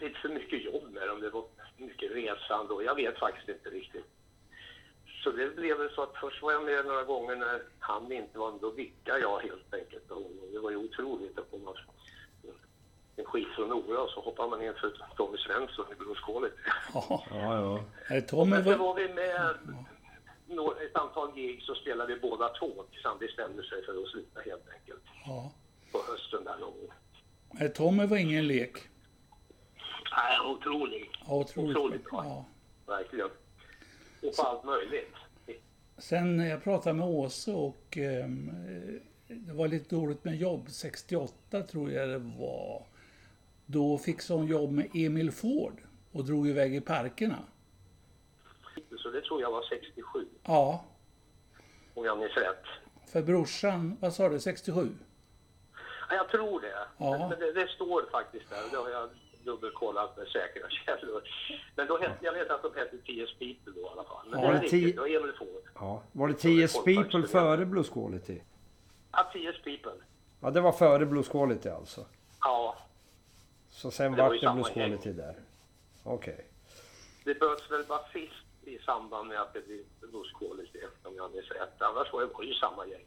lite 0.01 0.19
för 0.23 0.29
mycket 0.29 0.65
jobb 0.65 0.91
med 0.93 1.09
dem. 1.09 1.21
Det 1.21 1.31
var 1.31 1.45
mycket 1.77 2.11
resande 2.13 2.75
och 2.75 2.85
jag 2.85 2.95
vet 2.95 3.19
faktiskt 3.19 3.49
inte 3.49 3.71
riktigt. 3.71 4.07
Så 5.25 5.31
det 5.31 5.57
blev 5.57 5.79
väl 5.79 5.91
så 5.95 6.03
att 6.03 6.17
först 6.21 6.43
var 6.43 6.53
jag 6.53 6.65
med 6.65 6.85
några 6.87 7.05
gånger 7.05 7.37
när 7.37 7.63
han 7.79 8.13
inte 8.13 8.39
var 8.39 8.53
med. 8.53 8.61
Då 8.61 8.71
vickade 8.71 9.19
jag 9.21 9.39
helt 9.41 9.75
enkelt 9.75 10.11
honom. 10.11 10.33
Det 10.53 10.59
var 10.59 10.71
ju 10.71 10.77
otroligt 10.77 11.39
att 11.39 11.51
komma 11.51 11.75
en 13.17 13.25
skit 13.25 13.49
från 13.57 13.69
Nora 13.69 14.03
och 14.03 14.11
så 14.11 14.21
hoppar 14.21 14.49
man 14.49 14.63
in 14.63 14.75
för 14.75 14.93
Tommy 15.17 15.39
Svensson 15.39 15.85
i 15.93 15.95
Blueskålet. 15.95 16.53
ja. 16.95 17.25
ja. 17.31 17.81
ja. 18.09 18.21
Tommy 18.21 18.51
Men 18.51 18.65
så 18.65 18.71
var... 18.71 18.79
var 18.79 18.95
vi 18.95 19.09
med 19.09 19.35
ett 20.87 20.97
antal 20.97 21.33
gig 21.35 21.63
så 21.63 21.75
spelade 21.75 22.15
vi 22.15 22.21
båda 22.21 22.49
två 22.49 22.85
tills 22.91 23.05
han 23.05 23.19
bestämde 23.19 23.63
sig 23.63 23.85
för 23.85 24.03
att 24.03 24.09
sluta 24.09 24.41
helt 24.41 24.69
enkelt. 24.75 25.03
Ja. 25.27 25.53
På 25.93 25.99
hösten 25.99 26.45
där 26.45 26.59
någon 26.59 26.73
gång. 26.81 26.91
Nej, 27.51 27.73
Tommy 27.73 28.07
var 28.07 28.17
ingen 28.17 28.47
lek. 28.47 28.79
Nej, 30.17 30.41
otrolig. 30.47 31.11
Ja, 31.27 31.35
otroligt. 31.35 31.77
Otroligt 31.77 32.05
bra. 32.05 32.25
Ja. 32.25 32.45
Verkligen. 32.87 33.31
Och 34.29 34.37
på 34.37 34.43
allt 34.43 34.65
möjligt. 34.65 35.15
Sen 35.99 36.37
när 36.37 36.49
jag 36.49 36.63
pratade 36.65 36.95
med 36.95 37.07
Åse 37.09 37.53
och 37.53 37.99
eh, 37.99 38.27
det 39.29 39.53
var 39.53 39.69
lite 39.69 39.95
dåligt 39.97 40.25
med 40.25 40.37
jobb. 40.37 40.67
68 40.71 41.63
tror 41.63 41.91
jag 41.91 42.09
det 42.09 42.19
var. 42.19 42.87
Då 43.67 43.99
fixade 43.99 44.41
hon 44.41 44.49
jobb 44.49 44.71
med 44.73 44.89
Emil 44.95 45.33
Ford 45.33 45.81
och 46.13 46.25
drog 46.25 46.49
iväg 46.49 46.75
i 46.75 46.81
parkerna. 46.81 47.39
Så 48.99 49.11
det 49.11 49.21
tror 49.21 49.41
jag 49.41 49.51
var 49.53 49.63
67, 49.63 50.27
Ja, 50.45 50.85
om 51.95 52.05
jag 52.05 52.19
minns 52.19 52.37
rätt. 52.37 52.65
för 53.13 53.23
brorsan, 53.23 53.97
vad 54.01 54.15
sa 54.15 54.29
du, 54.29 54.41
67? 54.41 54.89
Ja, 56.09 56.17
jag 56.17 56.29
tror 56.29 56.61
det. 56.61 56.87
Ja. 56.99 57.29
Men 57.29 57.39
det, 57.39 57.53
det 57.53 57.69
står 57.69 58.11
faktiskt 58.11 58.51
där. 58.51 58.63
Det 58.71 58.77
har 58.77 58.91
jag 58.91 59.09
dubbelkollat 59.45 60.17
med 60.17 60.27
säkra 60.27 60.69
källor. 60.71 61.23
Men 61.77 61.87
då 61.87 61.99
hette, 61.99 62.25
jag 62.25 62.33
vet 62.33 62.51
att 62.51 62.63
de 62.63 62.75
hette 62.75 62.97
T.S. 62.99 63.31
People 63.39 63.73
då 63.83 63.89
i 63.89 63.91
alla 63.93 64.05
fall. 64.05 64.27
Men 64.31 64.41
Ja, 64.41 64.51
det 64.51 64.57
är 64.57 64.61
riktigt, 64.61 64.95
det 64.97 65.01
var 65.01 65.09
Emil 65.09 65.33
Ford. 65.39 65.63
ja. 65.75 66.03
Var 66.13 66.29
det 66.29 66.35
TS 66.67 66.85
People 66.85 67.27
före 67.29 67.67
Blues 67.67 67.89
Quality? 67.89 68.41
Ja, 69.13 69.31
T.S. 69.33 69.57
People. 69.65 70.05
Ja, 70.41 70.51
det 70.51 70.61
var 70.61 70.73
före 70.73 71.07
Blues 71.07 71.29
Quality 71.29 71.69
alltså. 71.69 72.07
Ja, 72.41 72.77
Så 73.71 73.91
sen 73.91 74.13
Det 74.13 74.19
var 74.23 74.29
vart 74.31 74.41
det 74.41 74.53
Blues 74.55 74.77
gäng. 74.77 74.89
Quality 74.91 75.13
där. 75.13 75.35
Okej. 76.05 76.47
det 77.25 77.35
behövs 77.41 77.71
väl 77.71 77.85
basist 77.89 78.45
i 78.63 78.79
samband 78.79 79.29
med 79.29 79.41
att 79.41 79.55
det 79.55 79.67
blir 79.67 79.83
Blues 80.01 80.33
Quality, 80.39 80.79
om 81.03 81.17
jag 81.17 81.33
minns 81.35 81.49
rätt. 81.51 81.83
Annars 81.83 82.13
var 82.13 82.21
det 82.21 82.27
var 82.35 82.43
ju 82.43 82.55
samma 82.55 82.87
gäng. 82.87 83.05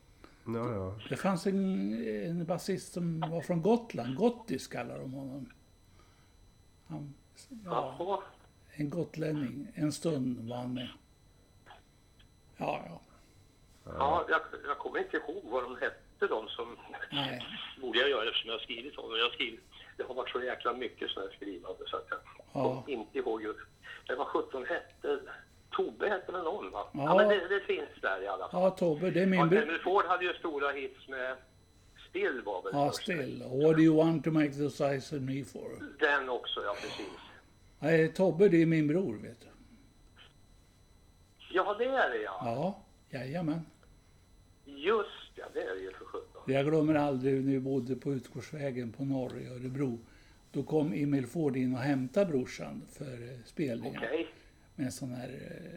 Ja, 0.55 0.73
ja. 0.73 0.95
Det 1.09 1.15
fanns 1.15 1.45
en, 1.47 1.93
en 2.25 2.45
basist 2.45 2.93
som 2.93 3.19
var 3.19 3.41
från 3.41 3.61
Gotland, 3.61 4.15
Gottis 4.15 4.67
kallar 4.67 4.99
de 4.99 5.13
honom. 5.13 5.49
Han, 6.89 7.13
ja, 7.65 8.23
en 8.75 8.89
gotlänning. 8.89 9.67
En 9.75 9.91
stund 9.91 10.49
var 10.49 10.57
han 10.57 10.73
med. 10.73 10.87
Ja, 12.57 12.81
ja. 12.89 13.01
Ja, 13.99 14.25
jag, 14.29 14.41
jag 14.67 14.77
kommer 14.77 14.99
inte 14.99 15.17
ihåg 15.17 15.43
vad 15.43 15.63
de 15.63 15.77
hette 15.77 16.27
de 16.27 16.47
som... 16.47 16.77
Nej. 17.11 17.45
borde 17.81 17.99
jag 17.99 18.09
göra 18.09 18.25
eftersom 18.27 18.49
jag 18.49 18.55
har 18.57 18.63
skrivit 18.63 18.97
om. 18.97 19.17
Jag 19.17 19.31
skrivit, 19.33 19.59
det 19.97 20.03
har 20.03 20.13
varit 20.15 20.29
så 20.29 20.41
jäkla 20.43 20.73
mycket 20.73 21.09
sådana 21.09 21.29
här 21.29 21.35
skrivande 21.37 21.83
så 21.87 21.97
att 21.97 22.05
jag 22.09 22.19
Ja. 22.53 22.81
kommer 22.85 22.89
inte 22.89 23.17
ihåg 23.17 23.43
just. 23.43 23.59
Men 24.07 24.17
vad 24.17 24.27
17 24.27 24.65
hette... 24.65 25.19
Tobbe 25.71 26.09
hette 26.09 26.31
väl 26.31 26.43
någon 26.43 26.71
va? 26.71 26.87
Ja, 26.93 26.99
Ja. 27.03 27.15
men 27.15 27.29
det, 27.29 27.47
det 27.47 27.59
finns 27.59 27.89
där 28.01 28.21
i 28.23 28.27
alla 28.27 28.49
fall. 28.49 28.61
Ja, 28.63 28.69
Tobbe, 28.69 29.11
det 29.11 29.21
är 29.21 29.25
min 29.25 29.39
Ja, 29.51 29.77
Ford 29.83 30.05
hade 30.05 30.25
ju 30.25 30.33
stora 30.33 30.71
hits 30.71 31.07
med 31.07 31.37
Still 32.09 32.41
var 32.45 32.63
väl 32.63 32.71
Ja, 32.73 32.91
still. 32.91 33.43
What 33.43 33.75
do 33.77 33.81
you 33.81 33.97
want 33.97 34.23
to 34.23 34.31
make 34.31 34.51
the 34.51 34.69
size 34.69 35.15
of 35.15 35.21
me 35.21 35.43
for? 35.43 35.69
Den 35.99 36.29
också, 36.29 36.63
ja 36.63 36.75
precis. 36.81 37.05
Nej, 37.79 38.13
Tobbe, 38.13 38.49
det 38.49 38.61
är 38.61 38.65
min 38.65 38.87
bror, 38.87 39.17
vet 39.17 39.41
du. 39.41 39.47
Ja, 41.51 41.75
det 41.79 41.85
är 41.85 42.09
det 42.09 42.21
ja. 42.21 42.41
Ja, 42.43 42.83
jajamän. 43.19 43.61
Just 44.65 45.31
ja, 45.35 45.45
det 45.53 45.61
är 45.61 45.75
det 45.75 45.81
ju 45.81 45.91
för 45.91 46.05
sjutton. 46.05 46.41
Jag 46.47 46.65
glömmer 46.65 46.95
aldrig 46.95 47.45
när 47.45 47.51
vi 47.51 47.59
bodde 47.59 47.95
på 47.95 48.13
Utgårdsvägen 48.13 48.91
på 48.91 49.05
norr 49.05 49.39
i 49.39 49.47
Örebro. 49.47 49.99
Då 50.51 50.63
kom 50.63 50.93
Emil 50.93 51.27
Ford 51.27 51.57
in 51.57 51.73
och 51.73 51.79
hämtade 51.79 52.25
brorsan 52.25 52.81
för 52.91 53.13
eh, 53.13 53.43
spelningen. 53.45 54.01
Okej. 54.03 54.27
Med 54.75 54.85
en 54.85 54.91
sån 54.91 55.11
här 55.11 55.29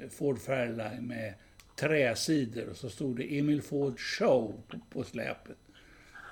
eh, 0.03 0.09
Ford 0.09 0.39
Fairline 0.39 1.07
med 1.07 1.35
träsidor 1.77 2.71
och 2.71 2.77
så 2.77 2.89
stod 2.91 3.17
det 3.17 3.39
Emil 3.39 3.63
Ford 3.63 4.01
Show 4.01 4.63
på 4.91 5.05
släpet. 5.05 5.59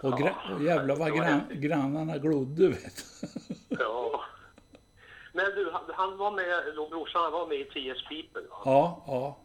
Och, 0.03 0.13
gra- 0.13 0.55
och 0.57 0.63
jävlar 0.63 0.97
vad 0.97 1.13
gran- 1.13 1.61
grannarna 1.61 2.19
glodde 2.19 2.69
vet. 2.69 3.05
Ja. 3.69 4.21
Men 5.33 5.45
du, 5.45 5.71
han, 5.73 5.83
han 5.95 6.17
var 6.17 6.31
med, 6.31 6.75
då 6.77 6.89
brorsan 6.89 7.23
han 7.23 7.33
var 7.33 7.47
med 7.47 7.57
i 7.61 7.65
TS 7.65 8.03
People 8.09 8.49
va? 8.51 8.57
Ja, 8.65 9.03
ja. 9.07 9.37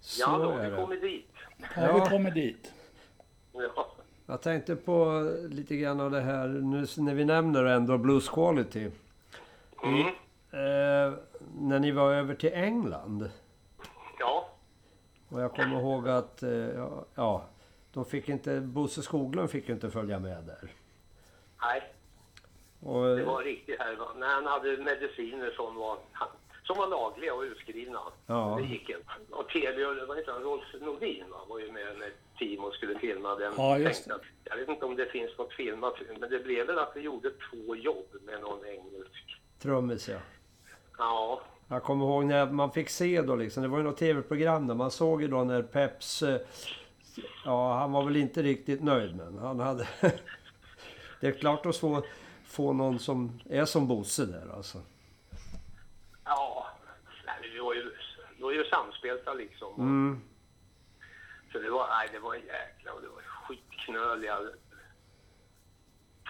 Så 0.00 0.20
Ja, 0.20 0.38
då 0.38 0.44
har 0.50 0.58
är 0.58 0.64
vi 0.64 0.70
det. 0.70 0.76
kommit 0.82 1.00
dit. 1.02 1.30
Har 1.74 1.82
Ja. 1.88 1.94
vi 2.04 2.10
kommit 2.10 2.34
dit? 2.34 2.72
Ja. 3.52 3.86
Jag 4.26 4.42
tänkte 4.42 4.76
på 4.76 5.22
lite 5.48 5.76
grann 5.76 6.00
av 6.00 6.10
det 6.10 6.20
här, 6.20 6.48
nu 6.48 6.86
när 6.96 7.14
vi 7.14 7.24
nämner 7.24 7.64
ändå 7.64 7.98
Blues 7.98 8.28
Quality. 8.28 8.90
Mm. 9.84 10.06
Eh, 10.52 11.18
när 11.60 11.78
ni 11.78 11.90
var 11.90 12.12
över 12.14 12.34
till 12.34 12.52
England. 12.52 13.30
ja. 14.18 14.48
Och 15.28 15.40
jag 15.40 15.52
kommer 15.54 15.80
ihåg 15.80 16.08
att, 16.08 16.42
eh, 16.42 16.50
ja, 16.50 17.04
ja, 17.14 17.42
de 17.92 18.04
fick 18.04 18.28
inte, 18.28 18.60
Bosse 18.60 19.02
Skoglund 19.02 19.50
fick 19.50 19.68
ju 19.68 19.74
inte 19.74 19.90
följa 19.90 20.18
med 20.18 20.44
där. 20.44 20.68
Nej, 21.62 21.82
Och, 22.80 23.16
det 23.16 23.24
var 23.24 23.42
riktigt 23.42 23.78
här. 23.78 23.96
va? 23.96 24.08
När 24.16 24.26
han 24.26 24.46
hade 24.46 24.76
mediciner 24.76 25.50
som 25.50 25.76
var, 25.76 25.98
som 26.62 26.76
var 26.78 26.88
lagliga 26.88 27.34
och 27.34 27.42
utskrivna. 27.42 28.00
Ja. 28.26 28.58
Det 28.62 28.68
gick 28.68 28.88
inte. 28.88 29.02
Och 29.30 29.38
och- 29.38 30.08
vad 30.08 30.16
heter 30.16 30.32
han, 30.32 30.42
Rolf 30.42 30.64
Nordin 30.80 31.24
va? 31.30 31.36
var 31.48 31.58
ju 31.58 31.72
med 31.72 32.10
team 32.38 32.64
och 32.64 32.72
skulle 32.74 32.98
filma 32.98 33.34
den. 33.34 33.52
Ja, 33.56 33.78
just 33.78 34.10
att- 34.10 34.20
Jag 34.44 34.56
vet 34.56 34.68
inte 34.68 34.84
om 34.84 34.96
det 34.96 35.06
finns 35.06 35.38
något 35.38 35.52
filmat, 35.52 35.94
men 36.20 36.30
det 36.30 36.38
blev 36.44 36.66
väl 36.66 36.78
att 36.78 36.92
vi 36.94 37.00
gjorde 37.00 37.30
två 37.30 37.76
jobb 37.76 38.06
med 38.22 38.40
någon 38.40 38.64
engelsk. 38.66 39.40
trummis 39.58 40.08
ja. 40.08 40.18
Ja, 40.98 41.40
Jag 41.68 41.82
kommer 41.82 42.04
ihåg 42.04 42.24
när 42.24 42.46
man 42.46 42.72
fick 42.72 42.88
se 42.88 43.22
då 43.22 43.36
liksom, 43.36 43.62
det 43.62 43.68
var 43.68 43.78
ju 43.78 43.84
något 43.84 43.96
tv-program 43.96 44.66
där 44.66 44.74
man 44.74 44.90
såg 44.90 45.22
ju 45.22 45.28
då 45.28 45.44
när 45.44 45.62
Peps... 45.62 46.22
Ja, 47.44 47.74
han 47.78 47.92
var 47.92 48.04
väl 48.04 48.16
inte 48.16 48.42
riktigt 48.42 48.82
nöjd 48.82 49.16
men 49.16 49.38
han 49.38 49.60
hade... 49.60 49.88
det 51.20 51.26
är 51.26 51.32
klart 51.32 51.66
att 51.66 51.76
få, 51.76 52.02
få 52.44 52.72
någon 52.72 52.98
som 52.98 53.40
är 53.50 53.64
som 53.64 53.88
Bosse 53.88 54.26
där 54.26 54.48
alltså. 54.56 54.78
ja. 56.24 56.66
Vi 57.52 57.58
var 57.58 57.74
ju, 57.74 57.92
vi 58.36 58.42
var 58.42 58.52
ju 58.52 58.64
samspelta 58.64 59.34
liksom. 59.34 59.74
Mm. 59.80 60.20
Så 61.52 61.58
det 61.58 61.70
var, 61.70 61.88
nej, 61.88 62.08
det 62.12 62.18
var 62.18 62.34
en 62.34 62.40
jäkla 62.46 62.92
och 62.92 63.02
det 63.02 63.08
var 63.08 63.22
skitknöliga 63.22 64.38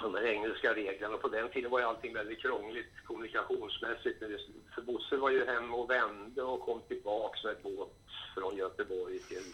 de 0.03 0.15
här 0.15 0.23
engelska 0.27 0.75
reglerna. 0.75 1.15
Och 1.15 1.23
på 1.23 1.29
den 1.29 1.49
tiden 1.51 1.71
var 1.71 1.79
ju 1.79 1.85
allting 1.85 2.15
väldigt 2.15 2.43
krångligt 2.43 2.93
kommunikationsmässigt. 3.07 4.21
Men 4.21 4.31
det- 4.31 4.75
För 4.75 4.83
Bosse 4.83 5.17
var 5.17 5.31
ju 5.31 5.47
hem 5.47 5.75
och 5.75 5.91
vände 5.91 6.43
och 6.43 6.61
kom 6.61 6.81
tillbaks 6.89 7.45
med 7.45 7.57
båt 7.63 7.93
från 8.35 8.57
Göteborg 8.57 9.19
till 9.19 9.45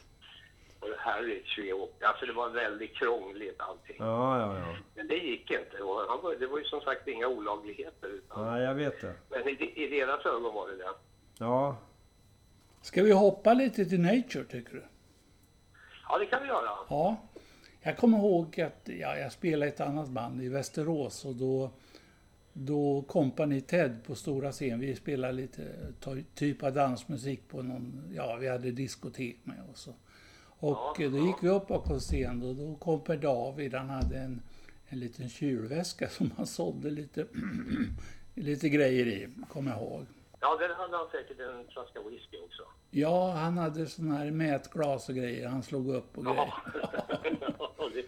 och 0.81 0.89
Harwich. 0.99 1.59
vi 1.59 1.73
åkte. 1.73 2.07
Alltså 2.09 2.27
det 2.27 2.33
var 2.33 2.51
väldigt 2.51 2.95
krångligt 2.95 3.61
allting. 3.61 3.97
Ja, 3.99 4.41
ja, 4.41 4.59
ja. 4.59 4.77
Men 4.95 5.09
det 5.09 5.15
gick 5.17 5.51
inte. 5.51 5.83
Och 5.83 6.01
han 6.09 6.23
var, 6.23 6.35
det 6.41 6.47
var 6.47 6.59
ju 6.59 6.65
som 6.65 6.81
sagt 6.81 7.09
inga 7.09 7.27
olagligheter. 7.29 8.09
Utan, 8.09 8.45
Nej, 8.53 8.63
jag 8.63 8.75
vet 8.75 9.01
det. 9.01 9.15
Men 9.31 9.49
i, 9.49 9.73
i 9.77 9.87
deras 10.01 10.27
ögon 10.27 10.55
var 10.55 10.69
det 10.69 10.77
det. 10.77 10.89
Ja, 11.39 11.77
Ska 12.83 13.03
vi 13.03 13.13
hoppa 13.13 13.55
lite 13.55 13.85
till 13.85 14.01
Nature 14.01 14.45
tycker 14.45 14.73
du? 14.75 14.85
Ja, 16.09 16.19
det 16.19 16.27
kan 16.27 16.43
vi 16.43 16.49
göra. 16.49 16.71
Ja. 16.89 17.17
Jag 17.83 17.97
kommer 17.97 18.19
ihåg 18.19 18.61
att 18.61 18.81
ja, 19.01 19.17
jag 19.19 19.33
spelade 19.33 19.71
ett 19.73 19.81
annat 19.81 20.09
band 20.09 20.43
i 20.43 20.49
Västerås 20.49 21.25
och 21.25 21.35
då, 21.35 21.71
då 22.53 23.05
kompani 23.09 23.61
Ted 23.61 24.05
på 24.07 24.15
stora 24.15 24.53
scen. 24.53 24.81
Vi 24.81 24.95
spelade 24.97 25.33
lite 25.33 25.63
ty- 26.01 26.25
typ 26.35 26.63
av 26.63 26.73
dansmusik 26.73 27.49
på 27.49 27.63
någon, 27.63 28.03
ja 28.17 28.37
vi 28.41 28.49
hade 28.49 28.71
diskotek 28.71 29.37
med 29.45 29.63
oss. 29.73 29.87
Och, 29.89 29.95
och 30.61 30.97
Ja, 30.99 31.09
då 31.09 31.19
gick 31.19 31.37
vi 31.41 31.49
upp 31.49 31.69
bakom 31.69 31.99
scen 31.99 32.43
och 32.43 32.55
då 32.55 32.75
kom 32.75 33.01
Per 33.01 33.17
David, 33.17 33.75
han 33.75 33.91
hade 33.91 34.19
en, 34.19 34.43
en 34.89 35.01
liten 35.01 35.29
kylväska 35.29 36.09
som 36.09 36.31
han 36.37 36.47
sålde 36.47 36.91
lite, 36.91 37.27
lite 38.35 38.69
grejer 38.69 39.07
i, 39.07 39.29
kommer 39.49 39.71
jag 39.71 39.81
ihåg. 39.81 40.07
Ja, 40.41 40.57
där 40.57 40.75
hade 40.75 40.97
han 40.97 41.09
säkert 41.13 41.41
en 41.41 41.67
flaska 41.73 42.01
whisky 42.11 42.37
också. 42.39 42.63
Ja, 42.91 43.33
han 43.33 43.59
hade 43.59 43.87
sådana 43.87 44.15
här 44.17 44.31
mätglas 44.31 45.09
och 45.09 45.15
grejer. 45.15 45.49
Han 45.49 45.63
slog 45.63 45.89
upp 45.89 46.19
och 46.19 46.25
grejer. 46.25 46.55
Ja, 47.79 47.89
det, 47.95 48.05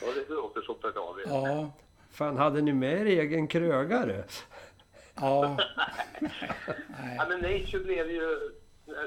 ja, 0.00 0.12
det 0.28 0.34
låter 0.34 0.60
som 0.60 0.74
Per 0.74 0.92
David. 0.92 1.24
Ja, 1.28 1.72
fan 2.10 2.36
hade 2.36 2.60
ni 2.60 2.72
med 2.72 3.00
er 3.00 3.06
egen 3.06 3.48
krögare? 3.48 4.24
ja. 5.14 5.56
Ja, 7.16 7.26
men 7.28 7.40
Nature 7.40 7.84
blev 7.84 8.10
ju, 8.10 8.50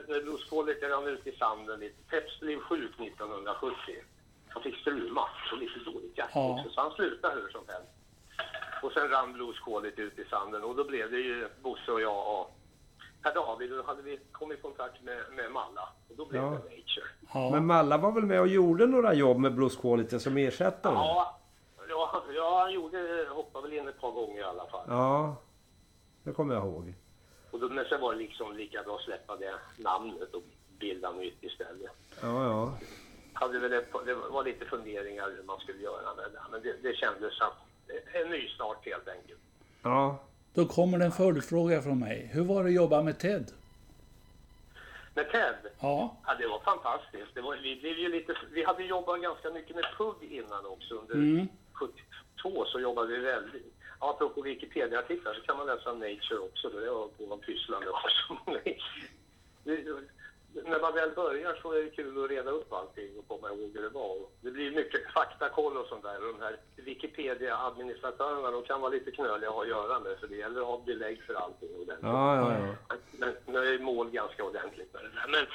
Bruce 0.08 0.50
Quality 0.50 0.86
rann 0.88 1.08
ut 1.08 1.28
i 1.28 1.32
sanden 1.32 1.80
lite. 1.80 1.96
Peps 2.10 2.40
blev 2.40 2.60
sjuk 2.60 3.00
1970. 3.00 3.76
Han 4.50 4.64
fick 4.64 4.76
struma 4.78 5.22
och 5.52 5.58
lite 5.58 5.80
dåligt 5.92 6.18
hjärta 6.18 6.32
Ja. 6.34 6.54
också, 6.60 6.70
så 6.74 6.82
han 6.82 6.92
slutade 6.92 7.36
hur 7.42 7.50
som 7.50 7.62
helst. 7.68 7.90
Och 8.84 8.92
sen 8.92 9.10
rann 9.10 9.54
Quality 9.66 10.02
ut 10.02 10.20
i 10.20 10.26
sanden 10.26 10.64
och 10.64 10.76
då 10.76 10.84
blev 10.84 11.12
det 11.12 11.18
ju 11.18 11.48
Bosse 11.62 11.92
och 11.92 12.02
jag 12.02 12.40
och 12.40 12.56
Per 13.22 13.34
David. 13.34 13.72
Och 13.72 13.78
då 13.78 13.84
hade 13.84 14.02
vi 14.02 14.20
kommit 14.32 14.60
i 14.60 14.62
kontakt 14.62 15.04
med, 15.04 15.18
med 15.36 15.52
Malla 15.52 15.90
och 16.10 16.16
då 16.16 16.26
blev 16.26 16.42
Ja. 16.42 16.50
det 16.50 16.56
Nature. 16.56 17.06
ja. 17.34 17.50
Men 17.52 17.66
Malla 17.66 17.98
var 17.98 18.12
väl 18.12 18.24
med 18.26 18.40
och 18.42 18.48
gjorde 18.48 18.88
några 18.88 19.14
jobb 19.14 19.38
med 19.38 19.72
Quality 19.82 20.20
som 20.20 20.38
ersättare? 20.38 20.94
Ja, 20.94 21.40
ja, 21.90 22.24
ja, 22.36 22.60
han 22.60 22.74
gjorde, 22.74 23.28
hoppade 23.30 23.68
väl 23.70 23.78
in 23.78 23.88
ett 23.88 24.02
par 24.02 24.12
gånger 24.12 24.40
i 24.40 24.44
alla 24.44 24.66
fall. 24.66 24.86
Ja, 24.88 25.36
det 26.24 26.32
kommer 26.32 26.54
jag 26.56 26.64
ihåg. 26.66 26.94
Och 27.54 27.60
då, 27.60 27.70
men 27.70 27.86
sen 27.86 28.02
var 28.02 28.14
det 28.14 28.20
liksom 28.20 28.56
lika 28.58 28.84
bra 28.84 28.96
att 28.96 29.02
släppa 29.02 29.36
det 29.36 29.54
namnet 29.78 30.34
och 30.34 30.44
bilda 30.80 31.12
nytt 31.12 31.44
istället. 31.44 31.92
Ja, 32.22 32.44
ja. 32.46 32.74
Hade 33.34 33.60
väl 33.60 33.74
ett, 33.74 33.92
det 34.06 34.14
var 34.14 34.44
lite 34.44 34.66
funderingar 34.66 35.32
hur 35.38 35.44
man 35.44 35.60
skulle 35.60 35.82
göra 35.84 36.16
med 36.16 36.26
det, 36.32 36.40
men 36.52 36.62
det, 36.62 36.74
det 36.90 36.96
kändes 36.96 37.38
som 37.38 37.50
en 38.14 38.30
ny 38.30 38.48
start 38.48 38.86
helt 38.86 39.08
enkelt. 39.08 39.40
Ja, 39.84 40.20
Då 40.54 40.66
kommer 40.66 40.98
det 40.98 41.06
en 41.06 41.12
följdfråga 41.12 41.82
från 41.82 42.00
mig. 42.00 42.30
Hur 42.34 42.44
var 42.44 42.64
det 42.64 42.70
att 42.70 42.76
jobba 42.76 43.02
med 43.02 43.20
Ted? 43.20 43.52
Men 45.16 45.26
Ted, 45.26 45.56
Ja, 45.80 46.18
ja, 46.28 46.36
det 46.36 46.48
var 46.48 46.60
fantastiskt. 46.60 47.34
Det 47.36 47.42
var, 47.42 47.56
vi, 47.56 47.76
blev 47.76 47.98
ju 47.98 48.10
lite, 48.10 48.36
vi 48.52 48.64
hade 48.64 48.84
jobbat 48.84 49.22
ganska 49.22 49.50
mycket 49.52 49.76
med 49.76 49.86
PUG 49.98 50.24
innan 50.24 50.66
också. 50.66 50.94
Under 50.96 51.16
Mm. 51.16 51.48
72 51.74 52.66
så 52.66 52.80
jobbade 52.80 53.08
vi 53.08 53.18
väldigt... 53.20 53.74
Ja, 54.04 54.10
apropå 54.10 54.42
Wikipedia-artiklar 54.42 55.34
så 55.34 55.42
kan 55.42 55.58
man 55.58 55.68
läsa 55.68 55.94
Nature 55.94 56.40
också. 56.40 56.70
Det 56.70 56.90
var 56.92 57.08
på 57.08 57.26
vad 57.26 57.42
pysslande 57.42 57.90
också. 57.90 58.38
Det- 59.64 59.86
när 60.66 60.80
man 60.80 60.94
väl 60.94 61.12
börjar 61.12 61.60
så 61.62 61.72
är 61.72 61.84
det 61.84 61.90
kul 61.90 62.24
att 62.24 62.30
reda 62.30 62.52
upp 62.52 62.74
allting 62.74 63.18
och 63.20 63.28
komma 63.28 63.48
ihåg 63.48 63.72
hur 63.74 63.82
det 63.82 63.90
var. 63.90 64.18
Det 64.42 64.52
blir 64.52 64.72
mycket 64.72 65.12
faktakoll 65.12 65.78
och 65.78 65.88
sånt 65.88 66.04
där. 66.04 66.28
Och 66.28 66.34
de 66.34 66.42
här 66.42 66.58
Wikipedia-administratörerna 66.76 68.52
de 68.52 68.64
kan 68.64 68.82
vara 68.82 68.92
lite 68.92 69.12
knöliga 69.12 69.50
att 69.50 69.56
ha 69.56 69.62
att 69.62 69.68
göra 69.70 70.00
med 70.00 70.20
för 70.20 70.28
det 70.28 70.36
gäller 70.36 70.62
att 70.62 70.68
ha 70.68 70.84
belägg 70.86 71.24
för 71.24 71.34
allting 71.34 71.70
ordentligt. 71.76 72.00
ja, 72.02 72.52
ja. 72.52 72.76
ja. 72.90 72.96
Men 73.12 73.36
nu 73.46 73.60
är 73.76 73.80
mål 73.80 74.10
ganska 74.10 74.44
ordentligt 74.44 74.94
med 74.94 75.04
det 75.04 75.10
där. 75.10 75.28
Men 75.28 75.46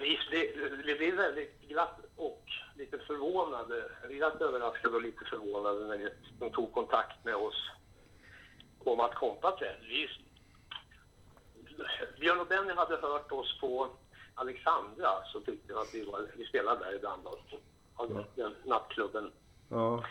visst, 0.00 0.30
det, 0.30 0.52
vi 0.86 0.94
blev 0.94 1.14
väldigt 1.14 1.60
glatt 1.68 2.00
och 2.16 2.44
lite 2.74 2.98
förvånade. 2.98 3.90
Glatt 4.08 4.40
överraskade 4.40 4.96
och 4.96 5.02
lite 5.02 5.24
förvånade 5.24 5.86
när 5.86 6.12
de 6.38 6.50
tog 6.50 6.72
kontakt 6.72 7.24
med 7.24 7.36
oss 7.36 7.70
om 8.78 9.00
att 9.00 9.14
kompa 9.14 9.56
till. 9.56 9.76
Vi, 9.88 10.08
Björn 12.20 12.40
och 12.40 12.46
Benny 12.46 12.72
hade 12.72 12.96
hört 12.96 13.32
oss 13.32 13.60
på 13.60 13.88
Alexandra 14.34 15.08
så 15.32 15.40
tyckte 15.40 15.78
att 15.78 15.94
vi, 15.94 16.04
var, 16.04 16.26
vi 16.36 16.44
spelade 16.44 16.84
där 16.84 16.94
ibland. 16.94 17.22
då. 17.24 17.38
Hade 17.94 18.24
Den 18.34 18.54
nattklubben 18.64 19.32
ja. 19.68 20.04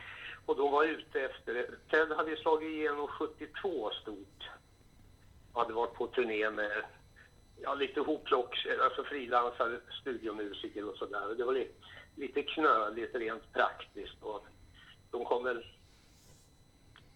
och 0.46 0.58
de 0.58 0.72
var 0.72 0.84
ute 0.84 1.22
efter. 1.22 1.70
Ted 1.90 2.12
hade 2.12 2.38
slagit 2.38 2.70
igenom 2.70 3.08
72 3.08 3.92
stort. 4.02 4.50
Hade 5.54 5.74
varit 5.74 5.94
på 5.94 6.08
turné 6.08 6.50
med 6.50 6.84
ja, 7.62 7.74
lite 7.74 8.00
hopplock, 8.00 8.68
alltså 8.84 9.04
frilansare, 9.04 9.80
studiomusiker 10.02 10.90
och 10.90 10.98
sådär. 10.98 11.36
Det 11.38 11.44
var 11.44 11.54
lite, 11.54 11.74
lite 12.22 12.44
knöligt 12.44 13.16
rent 13.16 13.54
praktiskt. 13.54 14.24
Och 14.24 14.46
de 15.12 15.26
kom 15.26 15.44
väl 15.44 15.66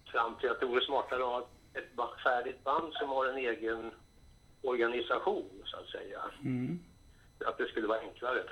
fram 0.05 0.35
till 0.35 0.49
att 0.49 0.59
det 0.59 0.65
vore 0.65 0.85
smartare 0.85 1.23
att 1.23 1.29
ha 1.29 1.47
ett 1.73 2.23
färdigt 2.23 2.63
band 2.63 2.93
som 2.93 3.09
har 3.09 3.25
en 3.25 3.37
egen 3.37 3.91
organisation, 4.61 5.61
så 5.65 5.77
att 5.77 5.87
säga. 5.87 6.21
mm. 6.43 6.79
Att 7.45 7.57
det 7.57 7.67
skulle 7.67 7.87
vara 7.87 7.99
enklare. 7.99 8.43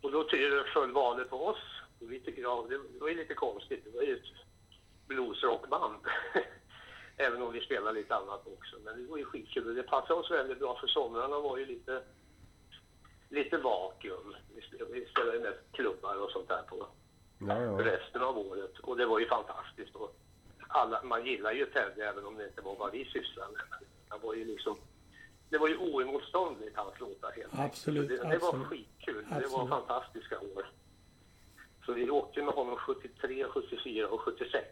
Och 0.00 0.12
då 0.12 0.28
föll 0.74 0.92
valet 0.92 1.30
på 1.30 1.46
oss. 1.46 1.62
Och 2.00 2.12
vi 2.12 2.20
tycker, 2.20 2.42
ja, 2.42 2.66
det 2.68 2.78
var 3.00 3.08
ju 3.08 3.14
lite 3.14 3.34
konstigt. 3.34 3.84
Det 3.84 3.90
var 3.90 4.02
ju 4.02 4.16
ett 4.16 4.32
bluesrockband. 5.06 5.96
Även 7.16 7.42
om 7.42 7.52
vi 7.52 7.60
spelade 7.60 7.98
lite 8.00 8.14
annat 8.14 8.46
också. 8.46 8.76
Men 8.84 9.02
det 9.02 9.10
var 9.10 9.18
ju 9.18 9.24
skitkul 9.24 9.74
det 9.74 9.82
passade 9.82 10.20
oss 10.20 10.30
väldigt 10.30 10.58
bra 10.58 10.78
för 10.80 10.86
somrarna 10.86 11.40
var 11.40 11.58
ju 11.58 11.66
lite, 11.66 12.02
lite 13.30 13.56
vakuum. 13.58 14.34
Vi 14.54 14.62
spelade, 15.06 15.36
ju 15.36 15.40
mest 15.42 15.58
klubbar 15.72 16.14
och 16.24 16.30
sånt 16.30 16.48
där 16.48 16.62
på 16.62 16.86
Ja, 17.38 17.62
ja. 17.62 17.84
resten 17.84 18.22
av 18.22 18.38
året 18.38 18.78
och 18.78 18.96
det 18.96 19.06
var 19.06 19.18
ju 19.18 19.26
fantastiskt. 19.28 19.94
Och 19.94 20.16
alla, 20.68 21.02
man 21.02 21.26
gillar 21.26 21.52
ju 21.52 21.66
Teddy 21.66 22.00
även 22.00 22.24
om 22.26 22.34
det 22.36 22.46
inte 22.46 22.60
var 22.60 22.76
vad 22.76 22.92
vi 22.92 23.04
sysslade 23.04 23.52
med. 23.52 23.62
Men 23.70 23.88
Han 24.08 24.20
var 24.20 24.34
ju 24.34 24.44
liksom, 24.44 24.76
det 25.48 25.58
var 25.58 25.68
ju 25.68 25.76
oemotståndligt 25.76 26.76
hans 26.76 27.00
låtar 27.00 27.32
helt. 27.36 27.58
Absolut, 27.58 28.08
Det, 28.08 28.16
det 28.16 28.38
var 28.38 28.48
absolut. 28.48 28.66
skitkul. 28.66 29.14
Det 29.28 29.34
Absolut. 29.36 29.52
var 29.52 29.66
fantastiska 29.66 30.40
år. 30.40 30.70
Så 31.86 31.92
vi 31.92 32.10
åkte 32.10 32.42
med 32.42 32.54
honom 32.54 32.76
73, 32.76 33.44
74 33.48 34.08
och 34.08 34.20
76 34.20 34.68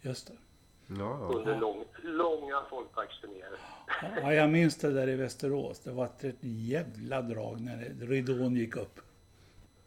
Just 0.00 0.26
det. 0.26 0.36
Ja, 0.98 1.18
ja. 1.20 1.38
under 1.38 1.58
lång, 1.58 1.84
långa 2.02 2.62
folkparksturnéer. 2.70 3.52
Ja, 4.22 4.34
jag 4.34 4.50
minns 4.50 4.76
det 4.76 4.90
där 4.90 5.08
i 5.08 5.16
Västerås. 5.16 5.80
Det 5.80 5.92
var 5.92 6.04
ett 6.04 6.36
jävla 6.40 7.22
drag 7.22 7.60
när 7.60 8.06
ridån 8.06 8.56
gick 8.56 8.76
upp. 8.76 9.00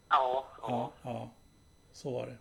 Ja, 0.08 0.46
ja. 0.62 0.68
Ja, 0.68 0.92
ja. 1.02 1.30
Så 1.92 2.10
var 2.10 2.26
det. 2.26 2.36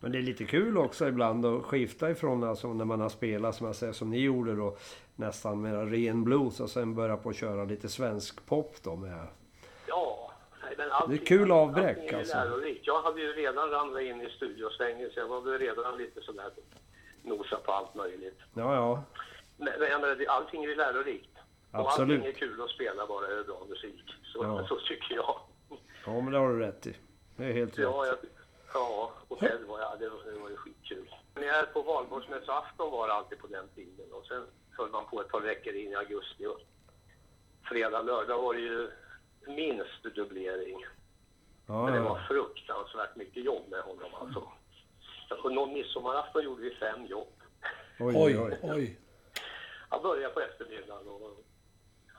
Men 0.00 0.12
det 0.12 0.18
är 0.18 0.22
lite 0.22 0.44
kul 0.44 0.78
också 0.78 1.08
ibland 1.08 1.46
att 1.46 1.62
skifta 1.62 2.10
ifrån, 2.10 2.44
alltså 2.44 2.72
när 2.72 2.84
man 2.84 3.00
har 3.00 3.08
spelat 3.08 3.54
som 3.54 3.66
jag 3.66 3.76
säger, 3.76 3.92
som 3.92 4.10
ni 4.10 4.18
gjorde 4.18 4.56
då, 4.56 4.76
nästan 5.16 5.60
med 5.60 5.90
ren 5.90 6.24
blues 6.24 6.60
och 6.60 6.70
sen 6.70 6.94
börja 6.94 7.16
på 7.16 7.28
att 7.28 7.36
köra 7.36 7.64
lite 7.64 7.88
svensk 7.88 8.46
pop 8.46 8.76
då 8.82 8.96
med. 8.96 9.26
Allting- 10.94 11.16
Det 11.16 11.22
är 11.22 11.26
kul 11.26 11.52
avbräck, 11.52 11.96
allting 11.98 12.08
är 12.14 12.18
alltså. 12.18 12.36
lärorikt. 12.36 12.86
Jag 12.86 13.02
hade 13.02 13.20
ju 13.20 13.32
redan 13.32 13.70
ramlat 13.70 14.02
in 14.02 14.20
i 14.20 14.30
studiosvängen 14.30 15.10
så 15.14 15.20
jag 15.20 15.26
var 15.28 15.40
väl 15.40 15.58
redan 15.58 15.96
lite 15.98 16.20
sådär 16.22 16.50
nosa 17.22 17.56
på 17.56 17.72
allt 17.72 17.94
möjligt. 17.94 18.38
Ja, 18.54 18.74
ja. 18.74 19.02
Men, 19.56 19.72
men 19.80 19.90
jag 19.90 20.00
menar, 20.00 20.24
allting 20.28 20.64
är 20.64 20.68
ju 20.68 20.74
lärorikt. 20.74 21.30
Och 21.72 21.80
Absolut. 21.80 22.16
allting 22.18 22.28
är 22.30 22.32
kul 22.38 22.62
att 22.62 22.70
spela 22.70 23.06
bara 23.06 23.26
det 23.26 23.38
är 23.38 23.44
bra 23.44 23.62
musik. 23.68 24.04
Så, 24.24 24.38
Ja. 24.44 24.66
så 24.68 24.76
tycker 24.76 25.14
jag. 25.14 25.36
Ja, 26.06 26.20
men 26.20 26.32
det 26.32 26.38
har 26.38 26.48
du 26.48 26.58
rätt 26.58 26.86
i. 26.86 26.96
Det 27.36 27.44
är 27.44 27.52
helt 27.52 27.78
Ja, 27.78 27.88
rätt. 27.88 28.18
jag, 28.22 28.30
ja 28.74 29.12
och 29.28 29.38
Ted 29.38 29.58
var, 29.68 29.80
ja, 29.80 29.96
det, 29.98 30.08
var- 30.08 30.32
det 30.32 30.38
var 30.38 30.50
ju 30.50 30.56
skitkul. 30.56 31.14
Men 31.34 31.44
jag 31.46 31.56
är 31.58 31.64
på 31.66 31.82
valborgsmässoafton 31.82 32.90
var 32.90 33.08
det 33.08 33.14
alltid 33.14 33.38
på 33.38 33.46
den 33.46 33.68
tiden. 33.74 34.12
Och 34.12 34.26
sen 34.26 34.46
höll 34.78 34.90
man 34.90 35.04
på 35.06 35.20
ett 35.20 35.28
par 35.28 35.40
veckor 35.40 35.72
in 35.74 35.92
i 35.92 35.94
augusti. 35.94 36.46
Och 36.46 36.60
fredag, 37.68 38.02
lördag 38.02 38.42
var 38.42 38.54
det 38.54 38.60
ju 38.60 38.90
minst 39.46 40.02
dubblering. 40.14 40.84
Ja, 41.66 41.84
Men 41.84 41.94
det 41.94 42.00
var 42.00 42.18
fruktansvärt 42.28 43.16
mycket 43.16 43.44
jobb 43.44 43.62
med 43.70 43.80
honom 43.80 44.14
alltså. 44.14 44.48
Och 45.44 45.52
någon 45.52 45.72
midsommarafton 45.72 46.44
gjorde 46.44 46.62
vi 46.62 46.70
fem 46.74 47.06
jobb. 47.06 47.32
Oj, 48.00 48.14
Oj, 48.16 48.58
oj. 48.62 48.98
Jag 49.90 50.02
började 50.02 50.34
på 50.34 50.40
eftermiddagen 50.40 51.08
och... 51.08 51.44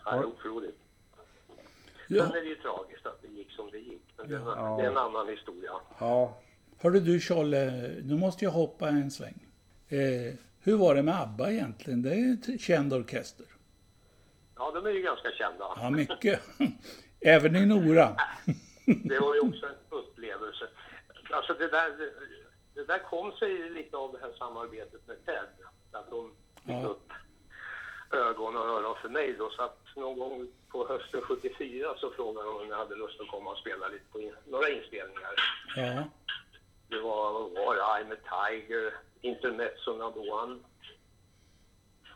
Ja, 0.06 0.12
det 0.12 0.18
är 0.18 0.26
otroligt. 0.26 0.78
Ja. 2.08 2.24
Sen 2.28 2.36
är 2.36 2.42
det 2.42 2.48
ju 2.48 2.56
tragiskt 2.56 3.06
att 3.06 3.22
det 3.22 3.28
gick 3.28 3.52
som 3.52 3.72
det 3.72 3.78
gick. 3.80 4.02
Men 4.18 4.30
det, 4.30 4.36
är, 4.36 4.40
Ja. 4.40 4.78
det 4.80 4.86
är 4.86 4.90
en 4.92 4.98
annan 4.98 5.30
historia. 5.30 5.72
Ja. 6.00 6.38
Hörru 6.78 7.00
du 7.00 7.20
Tjolle, 7.20 7.72
nu 8.04 8.18
måste 8.18 8.46
jag 8.46 8.52
hoppa 8.52 8.88
en 8.90 9.12
sväng. 9.12 9.48
Eh, 9.88 10.34
hur 10.60 10.78
var 10.78 10.96
det 10.96 11.04
med 11.04 11.22
ABBA 11.22 11.52
egentligen? 11.52 12.02
Det 12.02 12.10
är 12.10 12.16
ju 12.16 12.38
en 12.48 12.60
känd 12.60 12.94
orkester. 12.94 13.46
Ja, 14.56 14.72
de 14.72 14.86
är 14.86 14.90
ju 14.90 15.02
ganska 15.02 15.32
kända. 15.32 15.66
Ja, 15.76 15.90
mycket. 15.90 16.42
Även 17.26 17.56
i 17.56 17.66
Nora. 17.66 18.16
Det 18.86 19.20
var 19.20 19.36
ju 19.36 19.40
också 19.42 19.66
en 19.66 19.76
upplevelse. 19.90 20.68
Alltså 21.32 21.54
det 21.54 21.68
där, 21.68 21.90
det, 22.74 22.84
där 22.84 23.00
kom 23.00 23.32
sig 23.32 23.70
lite 23.70 23.98
av 23.98 24.12
det 24.12 24.20
här 24.22 24.34
samarbetet 24.38 25.08
med 25.08 25.26
Ted. 25.26 25.48
Att 25.92 26.10
de 26.10 26.32
fick 26.66 26.76
Ja. 26.76 26.86
upp 26.88 27.12
ögon 28.12 28.56
och 28.56 28.66
öron 28.66 28.96
för 29.02 29.10
mig 29.10 29.36
då. 29.40 29.50
Så 29.50 29.62
att 29.62 29.78
någon 29.96 30.20
gång 30.20 30.48
på 30.70 30.88
hösten 30.88 31.22
74 31.22 31.94
så 31.98 32.12
frågade 32.12 32.48
de 32.50 32.56
om 32.58 32.70
jag 32.70 32.78
hade 32.78 32.96
lust 32.96 33.20
att 33.22 33.28
komma 33.28 33.52
och 33.52 33.58
spela 33.58 33.88
lite 33.88 34.06
på 34.12 34.20
in, 34.22 34.36
några 34.48 34.70
inspelningar. 34.70 35.34
Ja, 35.76 36.04
Det 36.90 37.00
var, 37.02 37.32
var 37.34 37.76
det? 37.76 37.82
I'm 37.82 38.14
a 38.14 38.18
Tiger, 38.50 38.94
Intermezzo 39.22 39.92
one 39.92 40.60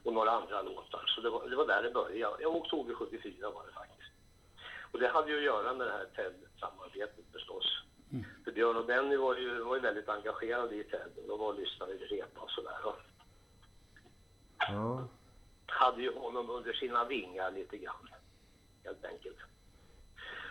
och 0.04 0.13
några 0.13 0.32
andra 0.32 0.62
låtar. 0.62 1.04
Så 1.15 1.22
det 1.22 1.30
var, 1.30 1.50
det 1.50 1.56
var 1.56 1.67
där 1.67 1.84
det 1.84 1.91
började. 1.91 2.43
I 2.43 2.45
oktober 2.45 2.93
74 2.93 3.50
var 3.52 3.65
det 3.67 3.74
faktiskt. 3.74 3.99
Och 4.91 4.99
det 4.99 5.08
hade 5.08 5.32
ju 5.32 5.38
att 5.38 5.43
göra 5.43 5.73
med 5.73 5.88
det 5.88 5.93
här 5.93 6.06
TED-samarbetet 6.15 7.25
förstås. 7.34 7.84
För 8.43 8.52
Björn 8.52 8.78
och 8.78 8.86
Benny 8.86 9.15
var 9.15 9.36
ju, 9.36 9.63
var 9.63 9.75
ju 9.75 9.82
väldigt 9.82 10.10
engagerade 10.10 10.75
i 10.75 10.84
TED. 10.84 11.12
och 11.17 11.28
De 11.28 11.39
var 11.39 11.47
och 11.47 11.60
lyssnade 11.60 11.93
i 11.93 11.97
repa 11.97 12.41
och 12.41 12.52
sådär. 12.52 12.86
Och 12.86 12.95
ja. 14.58 15.08
hade 15.65 16.02
ju 16.02 16.15
honom 16.15 16.49
under 16.49 16.73
sina 16.73 17.06
vingar 17.06 17.52
lite 17.52 17.78
grann. 17.78 18.10
Helt 18.84 19.06
enkelt. 19.06 19.38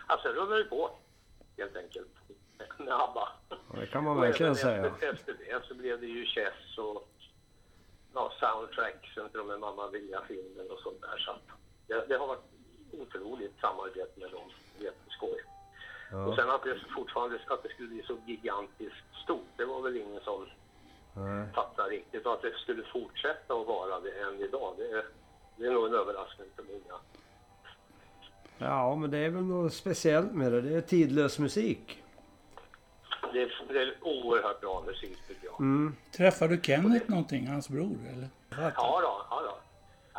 Alltså 0.07 0.27
rullade 0.29 0.63
det 0.63 0.69
på. 0.69 0.91
Helt 1.57 1.75
enkelt. 1.75 2.09
Med 2.77 2.93
ABBA. 2.93 3.29
Ja, 3.49 3.79
det 3.79 3.87
kan 3.87 4.03
man 4.03 4.21
verkligen 4.21 4.55
säga. 4.55 4.85
Efter, 4.85 5.33
det 5.33 5.65
så 5.67 5.75
blev 5.75 6.01
det 6.01 6.07
ju 6.07 6.25
Chess 6.25 6.77
och 6.77 7.09
ja, 8.13 8.31
soundtracksen 8.39 9.29
till 9.29 9.39
de 9.39 9.49
här 9.49 9.57
Mamma 9.57 9.91
Mia-filmen 9.91 10.71
och 10.71 10.79
sånt 10.79 11.01
där. 11.01 11.17
Så 11.17 11.31
att 11.31 11.41
det, 11.87 12.05
det 12.07 12.17
har 12.17 12.27
varit 12.27 12.58
otroligt 13.01 13.59
samarbete 13.61 14.19
med 14.19 14.31
dem. 14.31 14.49
Jätteskoj. 14.79 15.37
Och 16.11 16.31
Ja. 16.31 16.35
sen 16.35 16.49
att 16.49 16.63
det 16.63 16.75
fortfarande 16.95 17.39
att 17.47 17.63
det 17.63 17.69
skulle 17.69 17.87
bli 17.89 18.03
så 18.03 18.17
gigantiskt 18.25 19.05
stort, 19.23 19.47
det 19.57 19.65
var 19.65 19.81
väl 19.81 19.97
ingen 19.97 20.21
som 20.21 20.45
Nej. 21.13 21.47
fattade 21.55 21.89
riktigt. 21.89 22.25
Och 22.25 22.33
att 22.33 22.41
det 22.41 22.53
skulle 22.57 22.83
fortsätta 22.83 23.53
att 23.53 23.67
vara 23.67 23.99
det 23.99 24.11
än 24.11 24.39
idag, 24.41 24.73
det 24.77 24.83
är, 24.91 25.05
det 25.57 25.65
är 25.65 25.71
nog 25.71 25.85
en 25.87 25.93
överraskning 25.93 26.47
för 26.55 26.63
många. 26.63 26.99
Ja, 28.57 28.95
men 28.95 29.11
det 29.11 29.17
är 29.17 29.29
väl 29.29 29.43
något 29.43 29.73
speciellt 29.73 30.31
med 30.31 30.51
det. 30.51 30.61
Det 30.61 30.75
är 30.75 30.81
tidlös 30.81 31.39
musik. 31.39 32.03
Det 33.33 33.41
är, 33.41 33.63
det 33.67 33.81
är 33.81 33.95
oerhört 34.01 34.61
bra 34.61 34.83
musik 34.85 35.17
tycker 35.27 35.45
jag. 35.45 35.59
Mm. 35.59 35.95
Träffar 36.17 36.47
du 36.47 36.59
Kenneth 36.63 37.09
någonting, 37.09 37.47
hans 37.47 37.69
bror? 37.69 37.97
Eller? 38.13 38.29
Ja, 38.49 38.71
då, 39.01 39.25
ja, 39.29 39.41
då. 39.45 39.57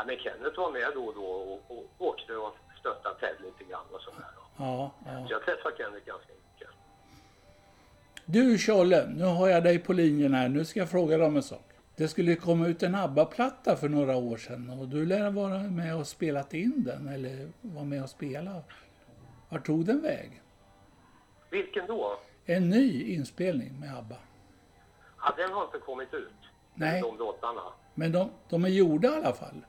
Ja, 0.01 0.07
men 0.07 0.17
Kenneth 0.19 0.59
var 0.61 0.73
med 0.73 0.91
då 0.95 1.05
och 1.05 1.15
då 1.15 1.25
och, 1.25 1.61
och 1.69 2.09
åkte 2.09 2.37
och 2.37 2.57
stöttade 2.81 3.21
Ted 3.21 3.35
lite 3.45 3.71
grann 3.71 3.85
och 3.91 4.01
sådär. 4.01 4.29
Ja, 4.57 4.91
ja. 5.07 5.27
Så 5.27 5.33
jag 5.33 5.43
träffade 5.43 5.77
Kenneth 5.77 6.07
ganska 6.07 6.33
mycket. 6.33 6.69
Du 8.25 8.59
Tjolle, 8.59 9.07
nu 9.07 9.25
har 9.25 9.49
jag 9.49 9.63
dig 9.63 9.79
på 9.79 9.93
linjen 9.93 10.35
här. 10.35 10.49
Nu 10.49 10.65
ska 10.65 10.81
jag 10.81 10.91
fråga 10.91 11.19
dig 11.19 11.27
om 11.27 11.37
en 11.37 11.43
sak. 11.43 11.65
Det 11.97 12.09
skulle 12.09 12.37
komma 12.37 12.69
ut 12.69 12.83
en 12.83 12.95
ABBA-platta 12.95 13.77
för 13.77 13.89
några 13.89 14.17
år 14.17 14.37
sedan 14.37 14.71
och 14.81 14.89
du 14.89 15.07
lär 15.07 15.31
vara 15.31 15.59
med 15.59 15.97
och 15.97 16.07
spelat 16.07 16.55
in 16.55 16.85
den 16.85 17.09
eller 17.09 17.49
var 17.61 17.85
med 17.85 18.03
och 18.03 18.11
spela. 18.11 18.63
Vart 19.49 19.67
tog 19.67 19.87
den 19.87 20.03
väg? 20.03 20.43
Vilken 21.51 21.87
då? 21.87 22.19
En 22.45 22.71
ny 22.71 23.15
inspelning 23.15 23.81
med 23.81 23.99
ABBA. 23.99 24.17
Ja, 25.21 25.35
den 25.37 25.53
har 25.53 25.65
inte 25.65 25.79
kommit 25.79 26.15
ut. 26.15 26.33
Nej. 26.75 27.01
De 27.01 27.19
låtarna. 27.19 27.63
Men 27.95 28.13
de, 28.13 28.31
de 28.49 28.65
är 28.65 28.69
gjorda 28.69 29.09
i 29.09 29.17
alla 29.17 29.33
fall. 29.33 29.65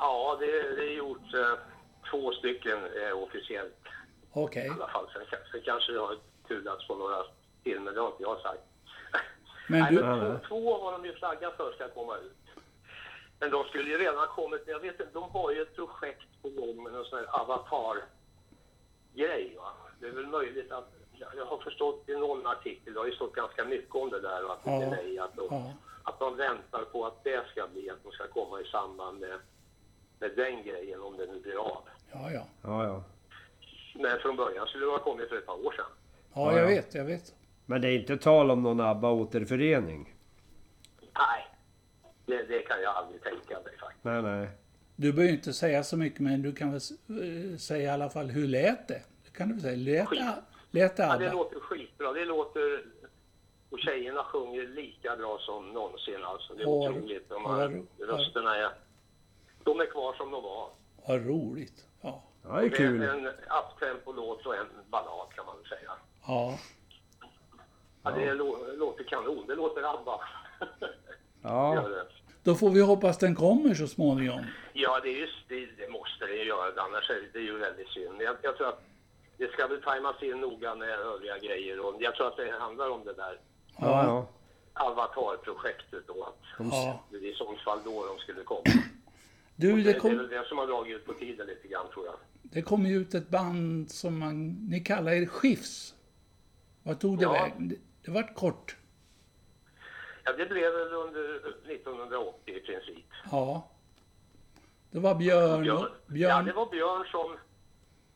Ja, 0.00 0.36
det, 0.40 0.46
det 0.76 0.82
är 0.84 0.94
gjort 0.96 1.34
eh, 1.34 1.54
två 2.10 2.32
stycken 2.32 2.78
eh, 2.84 3.22
officiellt 3.22 3.76
Okej. 4.32 4.66
i 4.66 4.70
alla 4.70 4.88
fall. 4.88 5.06
Sen, 5.12 5.22
sen 5.52 5.60
kanske 5.64 5.92
det 5.92 5.98
har 5.98 6.16
tulats 6.48 6.86
på 6.86 6.94
några 6.94 7.24
till, 7.62 7.80
men 7.80 7.94
det 7.94 8.00
har 8.00 8.08
inte 8.08 8.22
jag 8.22 8.40
sagt. 8.40 8.62
Men 9.68 9.80
Nej, 9.80 9.94
du, 9.94 10.02
men 10.02 10.38
två, 10.40 10.46
två 10.48 10.78
har 10.84 10.92
de 10.92 11.04
ju 11.04 11.12
flaggat 11.14 11.56
för 11.56 11.72
ska 11.72 11.88
komma 11.88 12.16
ut. 12.16 12.32
Men 13.40 13.50
de 13.50 13.64
skulle 13.64 13.90
ju 13.90 13.98
redan 13.98 14.18
ha 14.18 14.26
kommit, 14.26 14.62
jag 14.66 14.80
vet 14.80 15.00
inte, 15.00 15.12
de 15.12 15.30
har 15.30 15.50
ju 15.50 15.62
ett 15.62 15.76
projekt 15.76 16.42
på 16.42 16.48
gång 16.48 16.82
med 16.82 16.92
någon 16.92 17.04
sån 17.04 17.18
här 17.18 17.40
avatar-grej 17.40 19.54
va. 19.56 19.72
Det 20.00 20.06
är 20.06 20.10
väl 20.12 20.26
möjligt 20.26 20.72
att, 20.72 20.92
jag- 21.36 21.46
har 21.46 21.58
förstått 21.58 22.08
i 22.08 22.16
någon 22.16 22.46
artikel, 22.46 22.94
det 22.94 23.00
har 23.00 23.06
ju 23.06 23.14
stått 23.14 23.34
ganska 23.34 23.64
mycket 23.64 23.94
om 23.94 24.10
det 24.10 24.20
där 24.20 24.44
och 24.44 24.52
att 24.52 24.64
det 24.64 24.70
är 24.70 24.90
nej, 24.90 25.18
att 25.18 25.36
de, 25.36 25.46
ja. 25.50 25.72
att 26.02 26.18
de 26.18 26.36
väntar 26.36 26.84
på 26.84 27.06
att 27.06 27.24
det 27.24 27.46
ska 27.50 27.66
bli, 27.68 27.90
att 27.90 28.02
de 28.04 28.12
ska 28.12 28.26
komma 28.28 28.60
i 28.60 28.64
samband 28.64 29.20
med, 29.20 29.38
med 30.20 30.30
den 30.36 30.62
grejen 30.62 31.00
om 31.00 31.16
det 31.16 31.26
nu 31.26 31.40
blir 31.40 31.56
av. 31.56 31.82
Ja, 32.12 32.30
ja. 32.32 32.46
Ja, 32.62 32.84
ja. 32.84 33.04
Men 33.94 34.18
från 34.18 34.36
början 34.36 34.66
skulle 34.66 34.84
det 34.84 34.90
ha 34.90 34.98
kommit 34.98 35.28
för 35.28 35.36
ett 35.38 35.46
par 35.46 35.66
år 35.66 35.72
sedan. 35.72 35.84
Ja, 36.34 36.52
Ja, 36.52 36.58
jag 36.58 36.62
ja. 36.62 36.66
vet, 36.76 36.94
jag 36.94 37.04
vet. 37.04 37.34
Men 37.66 37.80
det 37.80 37.88
är 37.88 37.98
inte 37.98 38.16
tal 38.16 38.50
om 38.50 38.62
någon 38.62 38.80
ABBA-återförening? 38.80 40.14
Nej, 41.00 41.46
det, 42.26 42.42
det 42.42 42.60
kan 42.62 42.82
jag 42.82 42.96
aldrig 42.96 43.22
tänka 43.22 43.54
mig 43.64 43.78
faktiskt. 43.80 44.04
Nej, 44.04 44.22
nej. 44.22 44.48
Du 44.96 45.12
behöver 45.12 45.34
inte 45.34 45.52
säga 45.52 45.82
så 45.84 45.96
mycket, 45.96 46.20
men 46.20 46.42
du 46.42 46.52
kan 46.54 46.68
väl 46.72 46.80
eh, 47.52 47.56
säga 47.58 47.82
i 47.82 47.88
alla 47.88 48.10
fall 48.10 48.26
hur 48.30 48.46
lät 48.48 48.88
det? 48.88 49.02
Det 49.24 49.30
kan 49.38 49.48
du 49.48 49.54
väl 49.54 49.62
säga? 49.62 49.76
Lät, 49.76 50.08
Skit. 50.08 50.18
det- 50.20 50.78
lät 50.78 50.96
det 50.96 51.02
Ja, 51.02 51.16
det 51.16 51.26
ABBA? 51.26 51.32
låter 51.38 51.60
skitbra. 51.60 52.12
Det 52.12 52.24
låter... 52.24 52.84
Och 53.70 53.78
tjejerna 53.78 54.24
sjunger 54.24 54.66
lika 54.66 55.16
bra 55.16 55.38
som 55.40 55.72
någonsin 55.72 56.24
alltså. 56.24 56.54
Det 56.54 56.62
är 56.62 56.66
otroligt. 56.66 57.28
De 57.28 57.44
här 57.46 57.82
rösterna 58.06 58.56
är... 58.56 58.70
De 59.68 59.80
är 59.80 59.86
kvar 59.86 60.12
som 60.14 60.30
de 60.30 60.42
var. 60.42 60.68
Vad 61.06 61.26
roligt. 61.26 61.84
Ja. 62.00 62.22
Ja, 62.42 62.48
det 62.52 62.58
är 62.58 62.62
Det 62.70 62.76
kul. 62.76 63.02
en 63.02 63.26
uptempo-låt 63.26 64.46
och 64.46 64.54
en 64.56 64.66
ballad 64.90 65.28
kan 65.34 65.46
man 65.46 65.56
väl 65.56 65.66
säga. 65.68 65.90
Ja. 66.26 66.58
Ja, 68.02 68.10
det 68.10 68.34
lå- 68.34 68.76
låter 68.76 69.04
kanon. 69.04 69.44
Det 69.46 69.54
låter 69.54 69.82
ABBA. 69.94 70.20
Ja. 71.42 71.84
Då 72.42 72.54
får 72.54 72.70
vi 72.70 72.80
hoppas 72.80 73.18
den 73.18 73.34
kommer 73.34 73.74
så 73.74 73.86
småningom. 73.86 74.44
Ja, 74.72 75.00
det, 75.02 75.08
är 75.08 75.20
just, 75.20 75.48
det, 75.48 75.66
det 75.66 75.88
måste 75.88 76.26
det 76.26 76.32
ju 76.34 76.44
göra, 76.44 76.82
annars 76.82 77.10
är 77.10 77.28
det 77.32 77.38
ju 77.40 77.58
väldigt 77.58 77.88
synd. 77.88 78.22
Jag, 78.22 78.36
jag 78.42 78.56
tror 78.56 78.68
att 78.68 78.82
det 79.36 79.52
ska 79.52 79.66
väl 79.66 79.82
tajmas 79.82 80.22
in 80.22 80.40
noga 80.40 80.74
med 80.74 80.88
övriga 80.88 81.38
grejer 81.38 81.80
och 81.86 81.94
jag 82.00 82.14
tror 82.14 82.26
att 82.28 82.36
det 82.36 82.50
handlar 82.60 82.90
om 82.90 83.04
det 83.04 83.12
där 83.12 83.40
Ja, 83.78 84.04
ja. 84.04 84.26
Avatar-projektet 84.84 86.06
då. 86.06 86.24
Att 86.24 86.38
Ja. 86.58 87.00
det 87.10 87.16
är 87.16 87.22
i 87.32 87.34
så 87.34 87.54
fall 87.64 87.78
då 87.84 88.06
de 88.06 88.18
skulle 88.18 88.42
komma. 88.44 88.62
Du, 89.60 89.70
Det, 89.72 89.76
det, 89.76 89.82
det 89.82 89.96
är 89.96 90.00
kom, 90.00 90.16
väl 90.16 90.28
det 90.28 90.44
som 90.48 90.58
har 90.58 90.66
dragit 90.66 90.96
ut 90.96 91.04
på 91.06 91.12
tiden 91.12 91.46
lite 91.46 91.68
grann 91.68 91.86
tror 91.94 92.06
jag. 92.06 92.14
det 92.42 92.62
kom 92.62 92.86
ju 92.86 92.96
ut 92.96 93.14
ett 93.14 93.28
band 93.28 93.90
som 93.90 94.18
man, 94.18 94.48
ni 94.70 94.80
kallar 94.80 95.12
er 95.12 95.26
Skifs. 95.26 95.94
Vad 96.82 97.00
tog 97.00 97.18
det 97.18 97.22
Ja. 97.22 97.32
vägen? 97.32 97.68
Det, 97.68 97.76
det 98.04 98.10
vart 98.10 98.34
kort. 98.34 98.76
Ja, 100.24 100.32
det 100.32 100.46
blev 100.46 100.72
väl 100.72 100.92
under 100.92 101.36
1980 101.72 102.54
i 102.56 102.60
princip. 102.60 103.06
Ja. 103.30 103.70
Det 104.90 104.98
var 104.98 105.14
Björn, 105.14 105.62
Björn. 105.62 105.76
och, 105.76 105.82
Ja, 105.82 106.12
Björn 106.14 106.44
det 106.44 106.52
var 106.52 106.70
Björn 106.70 107.04
som... 107.10 107.36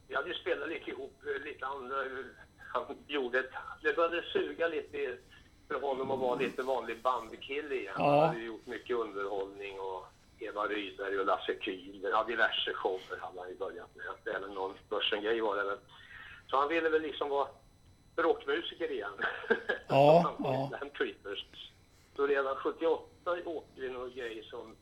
Vi 0.08 0.14
hade 0.14 0.28
ju 0.28 0.34
spelat 0.34 0.68
lite 0.68 0.90
ihop, 0.90 1.22
eh, 1.26 1.44
lite 1.44 1.66
andra... 1.66 1.96
Han 2.58 2.96
gjorde 3.06 3.38
ett... 3.38 3.50
Det 3.82 3.96
började 3.96 4.22
suga 4.32 4.68
lite 4.68 5.16
för 5.68 5.80
honom 5.80 6.10
att 6.10 6.18
vara 6.18 6.38
lite 6.38 6.62
vanlig 6.62 7.02
bandkille 7.02 7.74
igen. 7.74 7.94
Ja. 7.98 8.20
Han 8.20 8.28
hade 8.28 8.40
gjort 8.40 8.66
mycket 8.66 8.96
underhållning 8.96 9.80
och 9.80 10.04
Eva 10.44 10.66
Rydberg 10.66 11.18
och 11.18 11.26
Lasse 11.26 11.52
Kühler. 11.52 12.10
Ja, 12.10 12.24
diverse 12.24 12.72
shower 12.74 13.20
hade 13.20 13.40
han 13.40 13.48
ju 13.48 13.56
börjat 13.56 13.90
med. 13.96 14.34
Även 14.36 14.50
någon 14.54 14.74
Börsen-grej 14.88 15.40
var 15.40 15.56
det 15.56 15.64
väl. 15.64 15.78
Så 16.50 16.56
han 16.56 16.68
ville 16.68 16.88
väl 16.88 17.02
liksom 17.02 17.28
vara 17.28 17.48
rockmusiker 18.16 18.90
igen. 18.90 19.12
Ja, 19.88 20.36
ja. 20.38 20.68
Dan 20.80 20.90
Creepers. 20.90 21.44
Så 22.16 22.26
redan 22.26 22.56
78 22.56 23.06
åkte 23.44 23.80
vi 23.80 23.88
någon 23.88 24.10
grej 24.14 24.44
som 24.50 24.76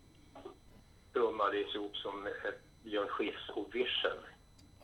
trummades 1.12 1.74
ihop 1.74 1.96
som 1.96 2.26
ett 2.26 2.60
Björn 2.82 3.08
Skifs 3.08 3.48
och 3.48 3.74
Vision. 3.74 4.18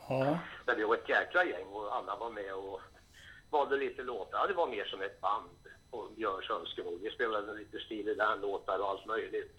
Ja, 0.08 0.38
Där 0.66 0.76
vi 0.76 0.84
var 0.84 0.94
ett 0.94 1.08
jäkla 1.08 1.44
gäng 1.44 1.66
och 1.66 1.96
alla 1.96 2.16
var 2.16 2.30
med 2.30 2.54
och 2.54 2.80
valde 3.50 3.76
lite 3.76 4.02
låtar. 4.02 4.38
Ja, 4.38 4.46
det 4.46 4.54
var 4.54 4.66
mer 4.66 4.84
som 4.84 5.02
ett 5.02 5.20
band 5.20 5.50
på 5.96 6.08
Björns 6.16 6.50
önskemål. 6.50 6.98
Vi 7.02 7.10
spelade 7.10 7.54
lite 7.54 7.78
stil 7.78 8.08
i 8.08 8.14
den 8.14 8.40
låtar 8.40 8.78
och 8.78 8.88
allt 8.88 9.06
möjligt. 9.06 9.56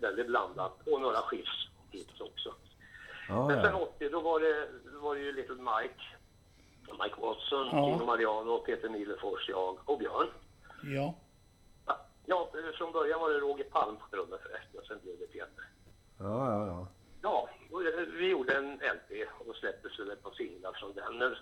Väldigt 0.00 0.26
blandat. 0.26 0.88
Och 0.88 1.00
några 1.00 1.16
Skifs 1.22 1.68
hits 1.90 2.20
också. 2.20 2.54
ja, 3.28 3.48
Men 3.48 3.62
sen 3.62 3.70
ja. 3.72 3.78
80 3.96 4.08
då 4.08 4.20
var 4.20 4.40
det, 4.40 4.68
då 4.92 4.98
var 5.00 5.14
det 5.14 5.20
ju 5.20 5.32
Little 5.32 5.54
Mike. 5.54 6.02
Mike 7.02 7.20
Watson, 7.20 7.66
Ja. 7.72 7.84
Tino 7.84 8.04
Mariano, 8.06 8.58
Peter 8.58 8.88
Nilefors, 8.88 9.48
jag 9.48 9.78
och 9.84 9.98
Björn. 9.98 10.28
ja. 10.82 11.14
Ja, 12.26 12.50
från 12.78 12.92
början 12.92 13.20
var 13.20 13.30
det 13.30 13.38
Roger 13.38 13.64
Palm 13.64 13.96
på 13.96 14.06
trummen 14.10 14.38
förresten, 14.42 14.80
och 14.80 14.86
sen 14.86 14.98
blev 15.02 15.18
det 15.18 15.26
Peter. 15.26 15.64
ja, 16.18 16.48
ja, 16.48 16.66
ja. 16.66 16.86
Ja, 17.22 17.48
eh, 17.88 18.06
vi 18.18 18.28
gjorde 18.28 18.56
en 18.56 18.72
LP 18.74 19.26
och 19.46 19.56
släpptes 19.56 19.98
väl 20.00 20.10
ett 20.10 20.22
par 20.22 20.30
singlar 20.30 20.72
från 20.72 20.92
den. 20.94 21.36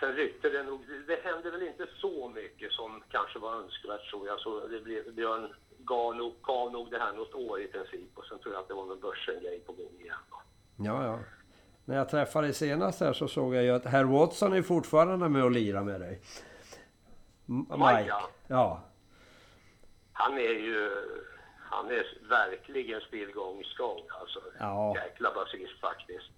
Sen 0.00 0.12
ryckte 0.12 0.48
det 0.48 0.62
nog. 0.62 0.80
Det 1.06 1.20
hände 1.24 1.50
väl 1.50 1.62
inte 1.62 1.86
så 1.96 2.28
mycket 2.28 2.72
som 2.72 3.02
kanske 3.10 3.38
var 3.38 3.54
önskvärt 3.54 4.10
tror 4.10 4.26
jag. 4.26 4.40
Så 4.40 4.66
det 4.66 4.80
blev, 4.80 5.14
Björn 5.14 5.54
gav 5.78 6.16
nog, 6.16 6.34
gav 6.42 6.72
nog 6.72 6.90
det 6.90 6.98
här 6.98 7.12
något 7.12 7.34
år 7.34 7.60
i 7.60 7.66
princip 7.68 8.10
och 8.18 8.24
sen 8.24 8.38
tror 8.38 8.54
jag 8.54 8.60
att 8.62 8.68
det 8.68 8.74
var 8.74 8.84
någon 8.86 9.00
börsen-grej 9.00 9.60
på 9.66 9.72
gång 9.72 10.00
igen. 10.00 10.16
Ja, 10.76 11.04
ja. 11.04 11.18
När 11.84 11.96
jag 11.96 12.08
träffade 12.08 12.46
dig 12.46 12.54
senast 12.54 13.00
här 13.00 13.12
så 13.12 13.28
såg 13.28 13.54
jag 13.54 13.64
ju 13.64 13.70
att 13.70 13.84
herr 13.84 14.04
Watson 14.04 14.52
är 14.52 14.62
fortfarande 14.62 15.28
med 15.28 15.44
och 15.44 15.50
lirar 15.50 15.82
med 15.82 16.00
dig. 16.00 16.20
M- 17.48 17.66
Mike, 17.70 18.12
ja. 18.48 18.82
Han 20.12 20.32
är 20.38 20.40
ju, 20.68 20.90
han 21.70 21.86
är 21.90 22.18
verkligen 22.28 23.00
stillgångsgång 23.00 24.00
alltså. 24.20 24.40
Ja. 24.58 24.94
Jäkla 24.96 25.34
basist 25.34 25.80
faktiskt. 25.80 26.30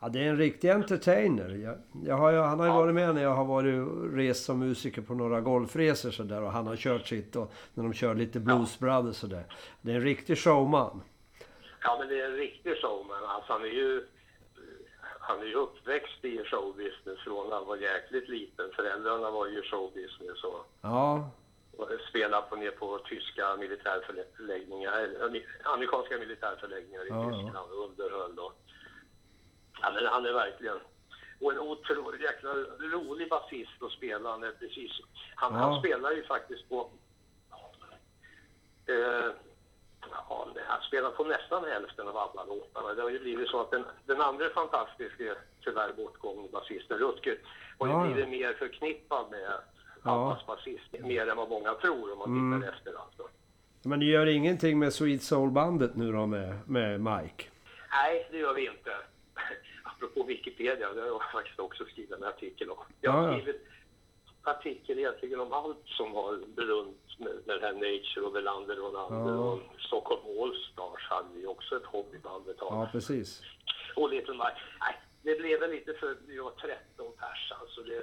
Ja, 0.00 0.08
det 0.08 0.18
är 0.18 0.28
en 0.28 0.36
riktig 0.36 0.70
entertainer. 0.70 1.48
Jag, 1.48 1.78
jag 2.06 2.16
har 2.16 2.32
han 2.32 2.58
har 2.60 2.66
ju 2.66 2.72
varit 2.72 2.94
med 2.94 3.14
när 3.14 3.22
jag 3.22 3.34
har 3.34 3.44
varit 3.44 3.88
rest 4.14 4.44
som 4.44 4.58
musiker 4.58 5.02
på 5.02 5.14
några 5.14 5.40
golfresor 5.40 6.10
så 6.10 6.22
där 6.22 6.42
och 6.42 6.52
han 6.52 6.66
har 6.66 6.76
kört 6.76 7.06
sitt 7.06 7.36
och 7.36 7.52
när 7.74 7.84
de 7.84 7.92
kör 7.92 8.14
lite 8.14 8.40
Blues 8.40 8.78
Brothers 8.78 9.16
så 9.16 9.26
där. 9.26 9.44
Det 9.80 9.92
är 9.92 9.96
en 9.96 10.02
riktig 10.02 10.38
showman. 10.38 11.02
Ja, 11.82 11.96
men 11.98 12.08
det 12.08 12.20
är 12.20 12.30
en 12.30 12.36
riktig 12.36 12.76
showman. 12.76 13.24
Alltså, 13.24 13.52
han 13.52 13.62
är 13.62 13.66
ju 13.66 14.06
han 15.20 15.40
är 15.40 15.44
ju 15.44 15.54
uppväxt 15.54 16.24
i 16.24 16.44
showbusiness 16.44 17.18
från 17.24 17.52
han 17.52 17.66
var 17.66 17.76
jäkligt 17.76 18.28
liten. 18.28 18.70
Föräldrarna 18.76 19.30
var 19.30 19.46
ju 19.46 19.62
showbusiness 19.62 20.44
och, 20.44 20.66
Ja, 20.80 21.30
och 21.76 21.88
spelade 22.08 22.46
på 22.50 22.56
ner 22.56 22.70
på 22.70 22.98
tyska 22.98 23.56
militärförläggningar, 23.56 24.92
amerikanska 25.62 26.18
militärförläggningar 26.18 27.04
i 27.04 27.08
ja. 27.08 27.24
Tyskland 27.24 27.72
och 27.72 27.84
underhöll. 27.84 28.38
Och, 28.38 28.52
ja, 29.82 29.90
men 29.94 30.06
han 30.06 30.26
är 30.26 30.32
verkligen 30.32 30.76
och 31.40 31.52
en 31.52 31.58
otroligt 31.58 32.20
jäkla 32.22 32.50
rolig 32.78 33.28
basist 33.28 33.82
att 33.82 33.92
spela. 33.92 34.30
Han, 34.30 34.42
är 34.42 34.50
precis, 34.50 34.90
han, 35.34 35.52
Ja. 35.54 35.58
han 35.60 35.78
spelar 35.80 36.12
ju 36.12 36.24
faktiskt 36.24 36.68
på 36.68 36.90
Eh, 38.86 39.30
ja, 40.28 40.46
han 40.66 40.82
spelar 40.82 41.10
på 41.10 41.24
nästan 41.24 41.64
hälften 41.64 42.08
av 42.08 42.16
alla 42.16 42.44
låtarna. 42.44 42.94
Det 42.94 43.02
har 43.02 43.10
ju 43.10 43.18
blivit 43.18 43.48
så 43.48 43.60
att 43.60 43.70
den, 43.70 43.84
den 44.06 44.20
andra 44.20 44.48
fantastiska, 44.50 45.34
tyvärr 45.64 45.92
bortgångne 45.92 46.48
basisten 46.52 46.98
Rutger, 46.98 47.38
har 47.78 47.86
ju 47.86 47.92
Ja, 47.92 48.06
ja. 48.06 48.12
blivit 48.12 48.28
mer 48.30 48.52
förknippad 48.54 49.30
med 49.30 49.50
Ja. 50.04 50.30
Abbas 50.30 50.46
basist. 50.46 50.92
Mer 51.00 51.26
än 51.28 51.36
vad 51.36 51.48
många 51.48 51.74
tror 51.74 52.12
om 52.12 52.18
man 52.18 52.28
Mm. 52.28 52.60
tittar 52.60 52.72
efter 52.74 52.92
alltså. 53.00 53.28
men 53.82 53.98
ni 53.98 54.04
gör 54.10 54.26
ingenting 54.26 54.78
med 54.78 54.92
Sweet 54.94 55.22
Soul-bandet 55.22 55.96
nu 55.96 56.12
då 56.12 56.26
med, 56.26 56.58
med 56.68 57.00
Mike? 57.00 57.44
Nej, 57.90 58.28
det 58.30 58.38
gör 58.38 58.54
vi 58.54 58.66
inte. 58.66 58.96
Apropå 59.98 60.22
Wikipedia, 60.22 60.92
det 60.94 61.00
har 61.00 61.06
jag 61.06 61.22
faktiskt 61.32 61.60
också 61.60 61.84
skrivit 61.84 62.12
en 62.12 62.24
artikel 62.24 62.70
om. 62.70 62.78
Jag 63.00 63.14
Ja, 63.14 63.18
har 63.20 63.40
skrivit 63.40 63.66
artikel 64.42 64.98
egentligen 64.98 65.40
om 65.40 65.52
allt 65.52 65.82
som 65.86 66.14
har 66.14 66.36
berunt 66.46 67.18
med, 67.18 67.32
med 67.46 67.60
det 67.60 67.66
här 67.66 67.72
Nature 67.72 68.24
och 68.26 68.36
Welander 68.36 68.76
Ronander 68.76 69.32
Ja. 69.32 69.38
och 69.52 69.60
Stockholm 69.80 70.22
Allstars 70.42 71.02
hade 71.10 71.28
vi 71.34 71.46
också 71.46 71.76
ett 71.76 71.84
hobbyband 71.86 72.48
ett 72.48 72.58
tag. 72.58 72.68
Ja, 72.72 72.88
precis. 72.92 73.42
Och 73.96 74.08
lite 74.10 74.30
mer. 74.32 74.62
Nej, 74.80 74.94
det 75.22 75.34
blev 75.38 75.60
väl 75.60 75.70
lite 75.70 75.94
för, 75.94 76.16
vi 76.26 76.38
var 76.38 76.50
13 76.50 77.12
pers 77.18 77.52
alltså. 77.60 77.82
Det, 77.82 78.02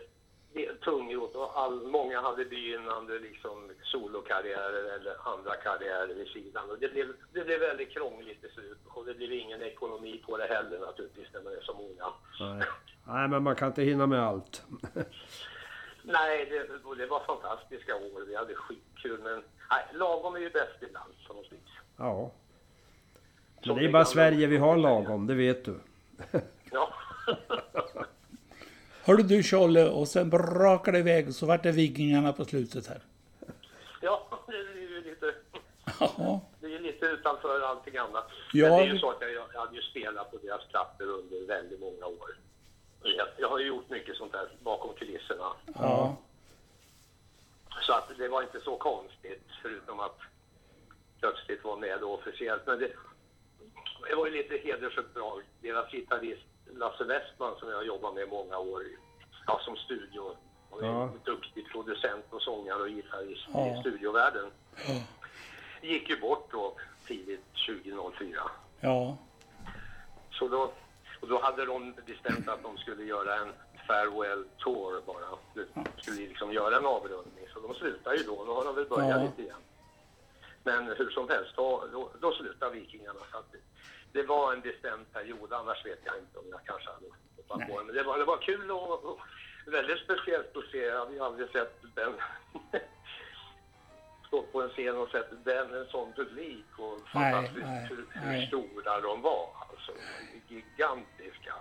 tungrot 0.83 1.35
och 1.35 1.59
all, 1.59 1.87
många 1.87 2.21
hade 2.21 2.45
begynnande 2.45 3.19
liksom 3.19 3.71
solokarriärer 3.83 4.95
eller 4.95 5.15
andra 5.33 5.55
karriärer 5.55 6.13
vid 6.15 6.27
sidan. 6.27 6.69
Och 6.69 6.79
det, 6.79 6.87
blev, 6.87 7.07
det 7.33 7.45
blev 7.45 7.59
väldigt 7.59 7.93
krångligt 7.93 8.41
till 8.41 8.49
slut 8.49 8.77
och 8.85 9.05
det 9.05 9.13
blev 9.13 9.31
ingen 9.31 9.61
ekonomi 9.61 10.23
på 10.25 10.37
det 10.37 10.47
heller 10.47 10.79
naturligtvis 10.79 11.27
när 11.33 11.41
man 11.41 11.53
är 11.53 11.61
så 11.61 11.73
många. 11.73 12.13
Nej. 12.39 12.67
Nej, 13.07 13.27
men 13.27 13.43
man 13.43 13.55
kan 13.55 13.67
inte 13.67 13.83
hinna 13.83 14.07
med 14.07 14.23
allt. 14.23 14.63
Nej, 16.03 16.45
det, 16.45 16.95
det 16.97 17.07
var 17.07 17.19
fantastiska 17.19 17.95
år. 17.95 18.25
Vi 18.27 18.35
hade 18.35 18.55
skitkul 18.55 19.19
men 19.23 19.43
nej, 19.71 19.85
lagom 19.93 20.35
är 20.35 20.39
ju 20.39 20.49
bäst 20.49 20.81
ibland 20.81 21.13
på 21.27 21.33
något 21.33 21.51
vis. 21.51 21.71
Ja. 21.97 22.31
Men 23.65 23.75
det 23.75 23.85
är 23.85 23.91
bara 23.91 24.05
Sverige 24.05 24.47
vi 24.47 24.57
har 24.57 24.77
lagom, 24.77 25.27
det 25.27 25.33
vet 25.33 25.65
du. 25.65 25.79
Ja. 26.71 26.93
Hörde 29.05 29.23
du 29.23 29.43
Tjolle, 29.43 29.89
och 29.89 30.07
sen 30.07 30.29
brakade 30.29 30.97
det 30.97 30.99
iväg 30.99 31.27
och 31.27 31.35
så 31.35 31.45
vart 31.45 31.63
det 31.63 31.71
Vikingarna 31.71 32.33
på 32.33 32.45
slutet 32.45 32.87
här. 32.87 32.99
ja, 34.01 34.27
det 34.47 34.53
är 34.55 34.75
ju 34.75 35.01
lite... 35.03 35.33
Ja, 35.99 36.41
Det 36.59 36.65
är 36.65 36.69
ju 36.71 36.79
lite 36.79 37.05
utanför 37.05 37.61
allting 37.61 37.97
annat. 37.97 38.27
Ja, 38.53 38.69
Men 38.69 38.77
det 38.77 38.83
är 38.83 38.93
ju 38.93 38.99
så 38.99 39.09
att 39.11 39.21
jag, 39.21 39.31
jag 39.53 39.59
hade 39.59 39.75
ju 39.75 39.81
spelat 39.81 40.31
på 40.31 40.37
deras 40.37 40.67
plattor 40.67 41.05
under 41.07 41.47
väldigt 41.47 41.79
många 41.79 42.05
år. 42.05 42.37
Jag, 43.03 43.27
jag 43.37 43.49
har 43.49 43.59
ju 43.59 43.67
gjort 43.67 43.89
mycket 43.89 44.15
sånt 44.17 44.31
där 44.31 44.47
bakom 44.63 44.93
kulisserna. 44.95 45.51
ja, 45.75 46.17
Så 47.81 47.93
att 47.93 48.11
det 48.17 48.27
var 48.27 48.41
inte 48.41 48.59
så 48.59 48.77
konstigt, 48.77 49.43
förutom 49.61 49.99
att 49.99 50.19
plötsligt 51.19 51.63
vara 51.63 51.77
med 51.77 51.97
då 52.01 52.13
officiellt. 52.13 52.61
Men 52.65 52.79
det, 52.79 52.91
det 54.09 54.15
var 54.15 54.25
ju 54.25 54.31
lite 54.31 54.57
hedersuppdrag. 54.57 55.41
Deras 55.61 55.91
gitarrist 55.91 56.45
Lasse 56.73 57.03
Westman 57.03 57.55
som 57.59 57.69
jag 57.69 57.75
har 57.77 57.83
jobbat 57.83 58.13
med 58.13 58.23
i 58.23 58.27
många 58.29 58.57
år, 58.57 58.83
ja, 59.47 59.59
som 59.65 59.75
studio. 59.77 60.35
Och 60.69 60.83
är 60.83 60.87
Ja. 60.87 61.03
en 61.03 61.19
duktig 61.23 61.69
producent 61.71 62.25
och 62.29 62.41
sångare 62.41 62.81
och 62.81 62.87
gitarrist 62.89 63.47
Ja. 63.53 63.67
i 63.77 63.79
studiovärlden. 63.81 64.51
Gick 65.81 66.09
ju 66.09 66.19
bort 66.19 66.51
då 66.51 66.75
tidigt 67.07 67.43
2004. 67.67 68.41
ja, 68.79 69.17
Så 70.31 70.47
då, 70.47 70.71
och 71.21 71.27
då 71.27 71.39
hade 71.41 71.65
de 71.65 71.93
bestämt 72.05 72.47
att 72.49 72.63
de 72.63 72.77
skulle 72.77 73.03
göra 73.03 73.35
en 73.35 73.53
farewell 73.87 74.45
tour 74.57 75.01
bara. 75.05 75.25
De 75.53 75.85
skulle 76.01 76.27
liksom 76.27 76.53
göra 76.53 76.77
en 76.77 76.85
avrundning. 76.85 77.47
Så 77.53 77.59
de 77.59 77.73
slutar 77.73 78.13
ju 78.13 78.23
då. 78.23 78.43
Nu 78.47 78.51
har 78.51 78.65
de 78.65 78.75
väl 78.75 78.85
börjat 78.85 79.09
Ja. 79.09 79.21
lite 79.23 79.41
igen. 79.41 79.61
Men 80.63 80.87
hur 80.97 81.09
som 81.09 81.29
helst, 81.29 81.51
då, 81.55 81.83
då, 81.91 82.09
då 82.21 82.31
slutar 82.31 82.69
Vikingarna. 82.69 83.19
Så 83.31 83.37
att 83.37 83.55
det, 84.15 84.23
var 84.23 84.53
en 84.53 84.61
bestämd 84.61 85.13
period. 85.13 85.53
Annars 85.53 85.85
vet 85.85 85.99
jag 86.03 86.17
inte 86.17 86.39
om 86.39 86.45
jag 86.49 86.59
kanske 86.65 86.89
hade 86.89 87.05
hoppat 87.37 87.69
på. 87.69 87.83
Men 87.83 87.95
det 87.95 88.03
var, 88.03 88.17
det 88.17 88.25
var 88.25 88.37
kul 88.37 88.71
och, 88.71 89.05
och 89.05 89.19
väldigt 89.65 89.99
speciellt 89.99 90.57
att 90.57 90.65
se. 90.71 90.77
Jag 90.77 90.99
hade 90.99 91.13
ju 91.13 91.19
aldrig 91.19 91.49
sett 91.49 91.81
den 91.95 92.13
stått 94.27 94.51
på 94.51 94.61
en 94.61 94.69
scen 94.69 94.97
och 94.97 95.09
sett 95.09 95.45
den, 95.45 95.73
en 95.73 95.85
sån 95.85 96.13
publik 96.13 96.79
och 96.79 96.99
Nej, 97.13 97.51
nej, 97.55 97.87
hur, 97.89 98.07
hur 98.11 98.45
stora 98.45 99.01
de 99.01 99.21
var. 99.21 99.49
Alltså 99.69 99.91
gigantiska. 100.47 101.53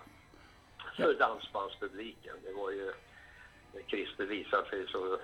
För 0.97 1.15
dansbandspubliken. 1.15 2.37
Det 2.45 2.53
var 2.53 2.71
ju, 2.71 2.93
när 3.73 3.83
Christer 3.83 4.25
visade 4.25 4.69
sig 4.69 4.87
så... 4.89 5.19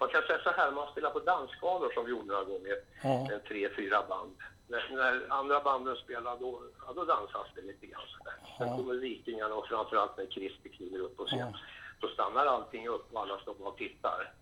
Man 0.00 0.08
kan 0.08 0.22
säga 0.22 0.38
så 0.42 0.50
här, 0.50 0.70
man 0.70 0.92
spelar 0.92 1.10
på 1.10 1.18
dansskalor 1.18 1.92
som 1.94 2.04
vi 2.04 2.10
gjorde 2.10 2.26
några 2.26 2.44
gånger. 2.44 2.76
Ja. 3.02 3.28
En 3.32 3.40
tre, 3.48 3.68
fyra 3.76 4.02
band. 4.08 4.36
När, 4.70 4.96
när 4.96 5.26
andra 5.32 5.60
banden 5.60 5.96
spelar 5.96 6.36
då, 6.40 6.62
ja, 6.86 6.92
då 6.92 7.04
dansas 7.04 7.46
det 7.54 7.62
lite 7.62 7.86
grann 7.86 8.00
sådär. 8.18 8.34
Sen 8.58 8.68
Ja. 8.68 8.76
kommer 8.76 8.94
Vikingarna 8.94 9.54
och 9.54 9.66
framförallt 9.66 10.16
när 10.16 10.26
Christer 10.26 10.68
kliver 10.68 10.98
upp 10.98 11.16
på 11.16 11.24
scen. 11.24 11.38
Ja. 11.38 11.52
Då 12.00 12.08
stannar 12.08 12.46
allting 12.46 12.88
upp 12.88 13.12
och 13.14 13.20
alla 13.20 13.38
står 13.40 13.66
och 13.66 13.76
tittar. 13.76 14.32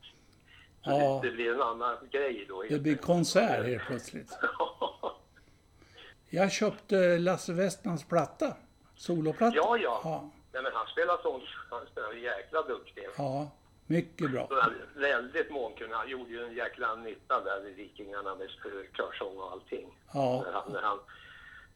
Så 0.84 0.90
Ja. 0.90 1.20
det, 1.22 1.28
det 1.28 1.34
blir 1.34 1.54
en 1.54 1.62
annan 1.62 1.96
grej 2.10 2.46
då. 2.48 2.62
Det 2.68 2.78
blir 2.78 2.96
konsert 2.96 3.66
helt 3.66 3.86
plötsligt. 3.86 4.38
Jag 6.30 6.52
köpte 6.52 7.18
Lasse 7.18 7.52
Westmans 7.52 8.04
platta. 8.08 8.56
Soloplatta. 8.96 9.56
ja, 9.56 9.76
ja. 9.76 10.00
Ja, 10.04 10.30
Nej, 10.52 10.62
men 10.62 10.72
han 10.74 10.86
spelar 10.86 11.18
sånt, 11.22 11.42
han 11.70 11.86
spelar 11.86 12.12
jäkla 12.12 12.62
duktig. 12.62 13.06
ja 13.16 13.50
mycket 13.88 14.30
bra. 14.30 14.48
Väldigt 14.94 15.50
mångkunnig. 15.50 15.94
Han 15.94 16.08
gjorde 16.08 16.30
ju 16.30 16.44
en 16.44 16.54
jäkla 16.54 16.94
nytta 16.94 17.44
där 17.44 17.60
vid 17.64 17.74
Vikingarna 17.76 18.34
med 18.34 18.48
körsång 18.96 19.36
och 19.36 19.52
allting. 19.52 19.98
Ja. 20.14 20.42
När 20.46 20.52
han, 20.52 20.72
när 20.72 20.82
han, 20.82 20.98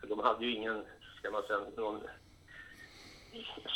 de 0.09 0.19
hade 0.19 0.45
ju 0.45 0.55
ingen, 0.55 0.85
ska 1.19 1.31
man 1.31 1.43
säga, 1.43 1.59
någon 1.77 2.01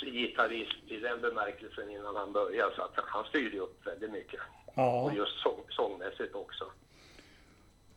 gitarrist 0.02 0.76
i 0.86 0.96
den 0.96 1.20
bemärkelsen 1.20 1.90
innan 1.90 2.16
han 2.16 2.32
började. 2.32 2.74
Så 2.76 2.82
att 2.82 2.94
han 2.96 3.24
styrde 3.24 3.58
upp 3.58 3.86
väldigt 3.86 4.10
mycket. 4.10 4.40
Ja. 4.74 5.02
Och 5.02 5.14
just 5.14 5.42
sång, 5.42 5.60
sångmässigt 5.68 6.34
också. 6.34 6.64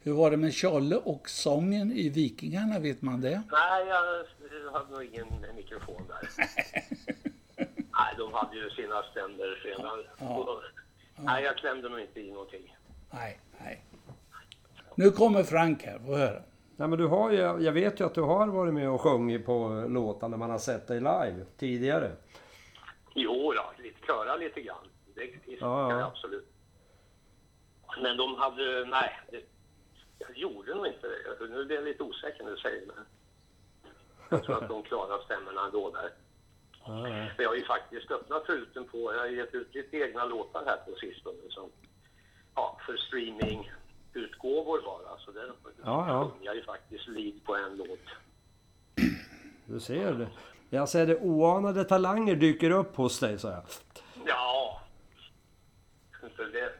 Hur 0.02 0.14
var 0.14 0.32
det 0.32 0.38
med 0.38 0.54
Charlie 0.54 1.02
och 1.04 1.30
sången 1.30 1.92
i 1.92 2.10
Vikingarna, 2.10 2.80
vet 2.80 3.02
man 3.02 3.22
det? 3.22 3.44
Nej, 3.52 3.88
jag 3.88 4.72
hade 4.72 4.92
nog 4.92 5.04
ingen 5.04 5.28
mikrofon 5.56 6.02
där. 6.08 6.30
Nej, 8.00 8.16
de 8.18 8.34
hade 8.34 8.56
ju 8.56 8.70
sina 8.70 9.04
ständer 9.04 9.48
redan. 9.64 10.04
Ja. 10.20 10.62
Nej, 11.16 11.44
jag 11.44 11.58
klämde 11.58 11.90
nog 11.90 12.00
inte 12.00 12.20
i 12.20 12.32
någonting. 12.32 12.76
Nej, 13.12 13.40
nej. 13.60 13.86
Nu 14.96 15.12
kommer 15.12 15.44
Frank 15.44 15.84
här, 15.84 16.00
få 16.00 16.16
höra. 16.16 16.42
Nej, 16.76 16.88
men 16.88 17.00
du 17.00 17.08
har 17.08 17.32
ju, 17.32 17.38
jag 17.38 17.72
vet 17.72 18.00
ju 18.00 18.06
att 18.06 18.16
du 18.16 18.22
har 18.22 18.48
varit 18.48 18.74
med 18.74 18.90
och 18.90 19.02
sjungit 19.02 19.46
på 19.46 19.86
låtar 19.90 20.30
när 20.30 20.38
man 20.38 20.50
har 20.50 20.58
sett 20.58 20.88
dig 20.88 20.98
live 21.00 21.46
tidigare. 21.58 22.12
Jo, 23.16 23.54
då, 23.54 23.84
lite 23.84 24.06
köra 24.08 24.36
lite 24.36 24.62
grann. 24.62 24.88
Det, 25.16 25.22
det 25.22 25.32
Ja, 25.46 25.90
kan 25.90 25.90
ja. 25.90 26.00
jag 26.00 26.08
absolut. 26.08 26.48
Men 28.02 28.18
de 28.18 28.36
hade, 28.36 28.86
nej, 28.86 29.20
det, 29.32 29.42
jag 30.20 30.38
gjorde 30.38 30.76
nog 30.76 30.88
inte 30.88 31.08
det. 31.08 31.48
Nu 31.50 31.66
blir 31.66 31.76
jag 31.76 31.86
lite 31.86 32.04
osäker 32.04 32.44
när 32.44 32.52
du 32.52 32.58
säger 32.58 32.86
det. 32.86 32.94
Jag 34.30 34.44
tror 34.44 34.64
att 34.64 34.70
de 34.70 34.84
klarar 34.84 35.24
stämmorna 35.26 35.66
ändå 35.66 35.92
där. 35.92 36.12
Men 36.88 37.30
jag 37.38 37.50
har 37.50 37.56
ju 37.56 37.66
faktiskt 37.66 38.12
öppnat 38.12 38.46
truten 38.46 38.86
på, 38.88 39.14
jag 39.14 39.20
har 39.20 39.28
gett 39.28 39.54
ut 39.54 39.76
lite 39.76 39.98
egna 39.98 40.26
låtar 40.26 40.66
här 40.66 40.78
på 40.78 41.00
sistone 41.00 41.38
som, 41.50 41.70
ja, 42.56 42.78
för 42.86 42.98
streamingutgåvor 42.98 44.82
bara. 44.82 45.18
Så 45.18 45.32
där 45.32 45.52
Ja, 45.84 46.08
ja. 46.08 46.32
jag 46.42 46.56
ju 46.56 46.64
faktiskt 46.64 47.08
lead 47.08 47.44
på 47.46 47.56
en 47.56 47.78
låt. 47.78 48.00
Du 49.66 49.80
ser 49.80 50.14
det. 50.14 50.28
Jag 50.70 50.90
ser 50.90 51.08
det, 51.08 51.18
oanade 51.18 51.84
talanger 51.84 52.36
dyker 52.36 52.72
upp 52.72 52.96
hos 52.96 53.20
dig, 53.20 53.40
så 53.40 53.50
här. 53.50 53.64
Ja. 54.26 54.82
Det. 56.38 56.74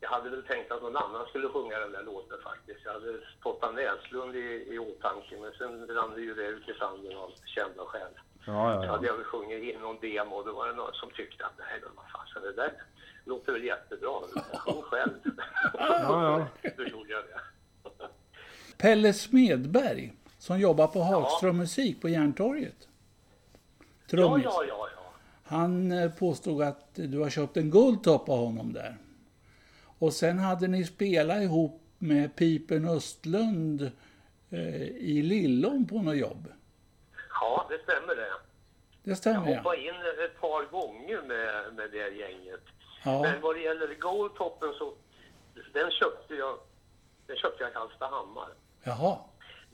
Jag 0.00 0.08
hade 0.10 0.30
väl 0.30 0.42
tänkt 0.42 0.72
att 0.72 0.82
någon 0.82 0.96
annan 0.96 1.26
skulle 1.26 1.48
sjunga 1.48 1.78
den 1.78 1.92
där 1.92 2.02
låten 2.02 2.38
faktiskt. 2.44 2.80
Jag 2.84 2.92
hade 2.92 3.18
Totta 3.42 3.70
Näslund 3.70 4.36
i, 4.36 4.66
i 4.70 4.78
åtanke 4.78 5.36
men 5.40 5.52
sen 5.52 5.86
rann 5.86 6.14
det 6.14 6.20
ju 6.20 6.34
det 6.34 6.46
ut 6.46 6.68
i 6.68 6.74
sanden 6.78 7.16
av 7.16 7.30
kända 7.44 7.84
skäl. 7.84 8.12
Ja, 8.46 8.52
Så 8.80 8.86
ja, 8.86 8.92
hade 8.92 9.06
ja. 9.06 9.12
jag 9.12 9.16
väl 9.16 9.24
sjungit 9.24 9.74
in 9.74 9.80
någon 9.80 10.00
demo 10.00 10.34
och 10.36 10.44
då 10.46 10.52
var 10.52 10.68
det 10.68 10.74
någon 10.74 10.92
som 10.92 11.10
tyckte 11.10 11.46
att 11.46 11.58
nej 11.58 11.80
men 11.82 11.90
vad 11.96 12.04
fasen 12.10 12.42
det 12.42 12.52
där 12.52 12.72
låter 13.24 13.52
väl 13.52 13.64
jättebra. 13.64 14.20
Sjung 14.58 14.82
själv. 14.82 15.12
Ja, 15.78 16.46
Då 16.76 16.82
gjorde 16.82 17.10
jag 17.10 17.22
det. 17.24 17.40
Pelle 18.78 19.12
Smedberg, 19.12 20.12
som 20.38 20.60
jobbar 20.60 20.86
på 20.86 21.00
Hagström 21.00 21.56
Musik 21.56 22.00
på 22.00 22.08
Järntorget. 22.08 22.88
Ja, 23.78 23.84
Trummis. 24.10 24.44
ja, 24.44 24.64
ja, 24.68 24.88
ja. 24.96 25.12
Han 25.44 25.92
eh, 25.92 26.10
påstod 26.10 26.62
att 26.62 26.90
du 26.94 27.18
har 27.18 27.30
köpt 27.30 27.56
en 27.56 27.70
guldtopp 27.70 28.28
av 28.28 28.38
honom 28.38 28.72
där. 28.72 28.96
Och 29.98 30.12
sen 30.12 30.38
hade 30.38 30.68
ni 30.68 30.84
spelat 30.84 31.42
ihop 31.42 31.82
med 31.98 32.36
Pipen 32.36 32.88
Östlund 32.88 33.90
eh, 34.50 34.82
i 34.82 35.22
Lillån 35.22 35.86
på 35.86 36.02
något 36.02 36.16
jobb. 36.16 36.48
Ja, 37.40 37.66
det 37.70 37.82
stämmer 37.82 38.14
det. 38.16 38.32
Det 39.02 39.10
Jag 39.10 39.18
stämmer 39.18 39.50
ja. 39.50 39.56
hoppade 39.56 39.80
in 39.80 39.94
ett 40.24 40.40
par 40.40 40.64
gånger 40.64 41.22
med, 41.22 41.74
med 41.74 41.90
det 41.90 42.08
gänget. 42.08 42.60
Ja, 43.04 43.22
Men 43.22 43.40
vad 43.40 43.54
det 43.56 43.60
gäller 43.62 43.94
Goldtoppen 43.94 44.72
så 44.78 44.94
den 45.72 45.90
köpte 45.90 46.34
jag, 46.34 46.58
den 47.26 47.36
köpte 47.36 47.62
jag 47.62 47.70
i 47.70 47.74
Hallstahammar. 47.74 48.48
jaha. 48.82 49.18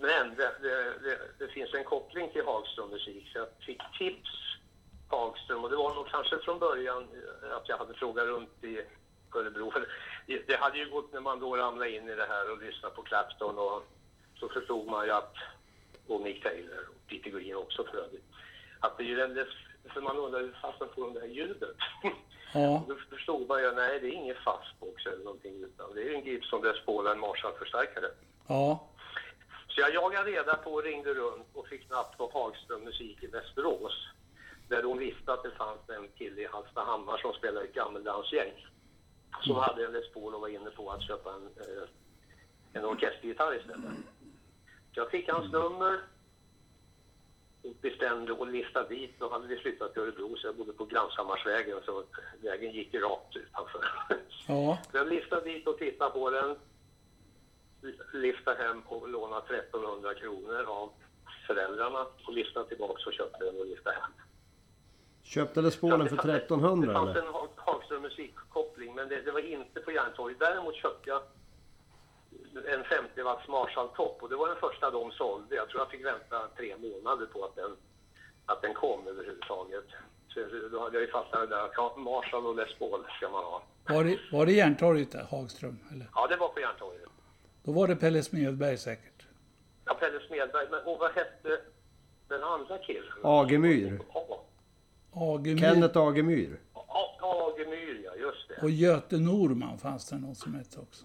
Men 0.00 0.34
det, 0.34 0.52
det, 0.62 0.98
det, 1.02 1.18
det 1.38 1.48
finns 1.48 1.74
en 1.74 1.84
koppling 1.84 2.30
till 2.32 2.44
Hagström 2.44 2.90
musik 2.90 3.28
så 3.32 3.38
jag 3.38 3.48
fick 3.66 3.82
tips 3.98 4.30
Hagström 5.08 5.64
och 5.64 5.70
det 5.70 5.76
var 5.76 5.94
nog 5.94 6.08
kanske 6.08 6.38
från 6.38 6.58
början 6.58 7.08
att 7.52 7.68
jag 7.68 7.78
hade 7.78 7.94
frågat 7.94 8.26
runt 8.26 8.64
i 8.64 8.82
Örebro. 9.34 9.72
Det 10.46 10.56
hade 10.60 10.78
ju 10.78 10.90
gått 10.90 11.12
när 11.12 11.20
man 11.20 11.40
då 11.40 11.56
ramlade 11.56 11.90
in 11.96 12.08
i 12.08 12.14
det 12.14 12.26
här 12.26 12.52
och 12.52 12.62
lyssnade 12.62 12.94
på 12.94 13.02
Clapton 13.02 13.58
och 13.58 13.82
så 14.40 14.48
förstod 14.48 14.86
man 14.86 15.04
ju 15.06 15.12
att, 15.12 15.34
och 16.10 16.20
Mick 16.20 16.42
Taylor 16.42 16.88
och 16.88 17.06
Peter 17.08 17.30
Green 17.30 17.56
också 17.56 17.84
för 17.84 17.98
övrigt, 17.98 18.24
att 18.80 18.98
det 18.98 19.04
ju 19.04 19.14
det, 19.16 19.46
för 19.94 20.00
man 20.00 20.16
undrar 20.16 20.40
hur 20.40 20.56
fasen 20.62 20.88
får 20.94 21.02
de 21.02 21.14
det 21.14 21.20
här 21.20 21.26
ljudet? 21.26 21.76
Ja, 22.54 22.84
Då 22.88 22.94
förstod 23.10 23.48
man 23.48 23.62
ju, 23.62 23.72
nej 23.72 24.00
det 24.00 24.06
är 24.06 24.12
ingen 24.12 24.36
fastbox 24.44 25.06
eller 25.06 25.24
någonting 25.24 25.62
utan 25.64 25.94
det 25.94 26.02
är 26.02 26.14
en 26.14 26.24
Gibson 26.24 26.62
Les 26.62 26.84
Paul 26.86 27.06
och 27.06 27.12
en 27.12 27.20
Marshall-förstärkare. 27.20 28.06
ja, 28.46 28.88
Så 29.68 29.80
jag 29.80 29.94
jagade 29.94 30.30
reda 30.30 30.54
på 30.56 30.72
och 30.72 30.82
ringde 30.82 31.14
runt 31.14 31.46
och 31.52 31.66
fick 31.68 31.90
napp 31.90 32.18
på 32.18 32.30
Hagström 32.32 32.80
Musik 32.84 33.22
i 33.22 33.26
Västerås. 33.26 34.08
Där 34.68 34.82
de 34.82 34.98
visste 34.98 35.32
att 35.32 35.42
det 35.42 35.50
fanns 35.50 35.88
en 35.88 36.08
kille 36.08 36.40
i 36.42 36.46
Hallstahammar 36.46 37.18
som 37.18 37.32
spelade 37.32 37.66
i 37.66 37.68
ett 37.68 37.74
gammeldansgäng. 37.74 38.66
Som 39.42 39.56
hade 39.56 39.84
en 39.84 39.92
Les 39.92 40.12
Paul 40.12 40.34
och 40.34 40.40
var 40.40 40.48
inne 40.48 40.70
på 40.70 40.90
att 40.90 41.02
köpa 41.02 41.30
en, 41.32 41.46
eh, 41.56 41.88
en 42.72 42.84
orkestergitarr 42.84 43.56
istället. 43.56 43.90
Så 44.98 45.02
jag 45.02 45.10
fick 45.10 45.28
hans 45.28 45.52
nummer 45.52 46.00
och 47.62 47.74
bestämde 47.80 48.32
och 48.32 48.46
listade 48.46 48.88
dit. 48.88 49.14
Då 49.18 49.30
hade 49.30 49.46
vi 49.46 49.56
flyttat 49.56 49.92
till 49.92 50.02
Örebro 50.02 50.36
så 50.36 50.46
jag 50.46 50.56
bodde 50.56 50.72
på 50.72 50.84
Glanshammarsvägen 50.84 51.78
så 51.84 52.04
vägen 52.42 52.72
gick 52.72 52.94
rakt 52.94 53.36
utanför. 53.36 53.84
ja, 54.48 54.78
Så 54.90 54.96
jag 54.96 55.08
liftade 55.08 55.44
dit 55.44 55.66
och 55.68 55.78
tittade 55.78 56.10
på 56.10 56.30
den. 56.30 56.56
Liftade 58.12 58.62
hem 58.62 58.82
och 58.86 59.08
lånade 59.08 59.56
1300 59.56 60.14
kronor 60.14 60.64
av 60.68 60.90
föräldrarna 61.46 62.06
och 62.26 62.32
liftade 62.32 62.68
tillbaka 62.68 63.02
och 63.06 63.12
köpte 63.12 63.44
den 63.44 63.60
och 63.60 63.66
liftade 63.66 63.96
hem. 63.96 64.10
Köpte 65.22 65.62
Les 65.62 65.76
Paulen 65.80 66.08
för 66.08 66.16
Så 66.16 66.22
det- 66.26 66.36
1300 66.36 66.88
Det 66.88 66.94
fanns 66.98 67.10
eller? 67.16 67.22
en 67.26 67.32
Ha- 67.32 67.48
Hagström 67.56 68.02
musikkoppling 68.02 68.94
men 68.94 69.08
det, 69.08 69.20
det 69.22 69.30
var 69.30 69.40
inte 69.40 69.80
på 69.80 69.92
Järntorget. 69.92 70.38
Däremot 70.38 70.74
köpte 70.74 71.10
jag 71.10 71.22
en 72.56 72.84
50 72.84 73.22
watts 73.22 73.48
Marshall 73.48 73.88
Top 73.88 74.22
och 74.22 74.28
det 74.28 74.36
var 74.36 74.48
den 74.48 74.56
första 74.56 74.90
de 74.90 75.12
sålde. 75.12 75.54
Jag 75.54 75.68
tror 75.68 75.80
jag 75.80 75.90
fick 75.90 76.04
vänta 76.04 76.48
tre 76.56 76.76
månader 76.76 77.26
på 77.26 77.44
att 77.44 77.56
den, 77.56 77.76
att 78.46 78.62
den 78.62 78.74
kom 78.74 79.08
överhuvudtaget. 79.08 79.84
Så 80.28 80.40
då 80.72 80.80
hade 80.80 80.96
jag 80.96 81.02
ju 81.02 81.10
fattat 81.10 81.50
det 81.50 81.56
där 81.56 81.98
Marshall 81.98 82.46
och 82.46 82.56
Les 82.56 82.78
Paul 82.78 83.04
ska 83.16 83.28
man 83.28 83.44
ha. 83.44 83.62
var 83.88 84.04
det, 84.04 84.18
var 84.32 84.46
det 84.46 84.52
Järntorget 84.52 85.12
där, 85.12 85.26
Hagström? 85.30 85.78
Eller? 85.92 86.06
Ja, 86.14 86.26
det 86.26 86.36
var 86.36 86.48
på 86.48 86.60
Järntorget. 86.60 87.08
Då 87.62 87.72
var 87.72 87.88
det 87.88 87.96
Pelle 87.96 88.22
Smedberg 88.22 88.78
säkert. 88.78 89.26
Ja, 89.84 89.94
Pelle 89.94 90.20
Smedberg. 90.26 90.66
Men 90.70 90.80
och 90.84 90.98
vad 90.98 91.10
hette 91.12 91.60
den 92.28 92.42
andra 92.42 92.78
killen? 92.78 93.12
Agemyr. 93.22 94.00
Ja, 94.14 94.44
Agemyr 95.12 95.58
Kenneth 95.58 95.98
Agemyr. 95.98 96.60
Agemyr, 97.20 98.02
ja. 98.04 98.14
Just 98.14 98.48
det. 98.48 98.62
och 98.62 98.70
Göte 98.70 99.16
Norman 99.16 99.78
fanns 99.78 100.08
det 100.08 100.18
någon 100.18 100.34
som 100.34 100.54
hette 100.54 100.80
också. 100.80 101.04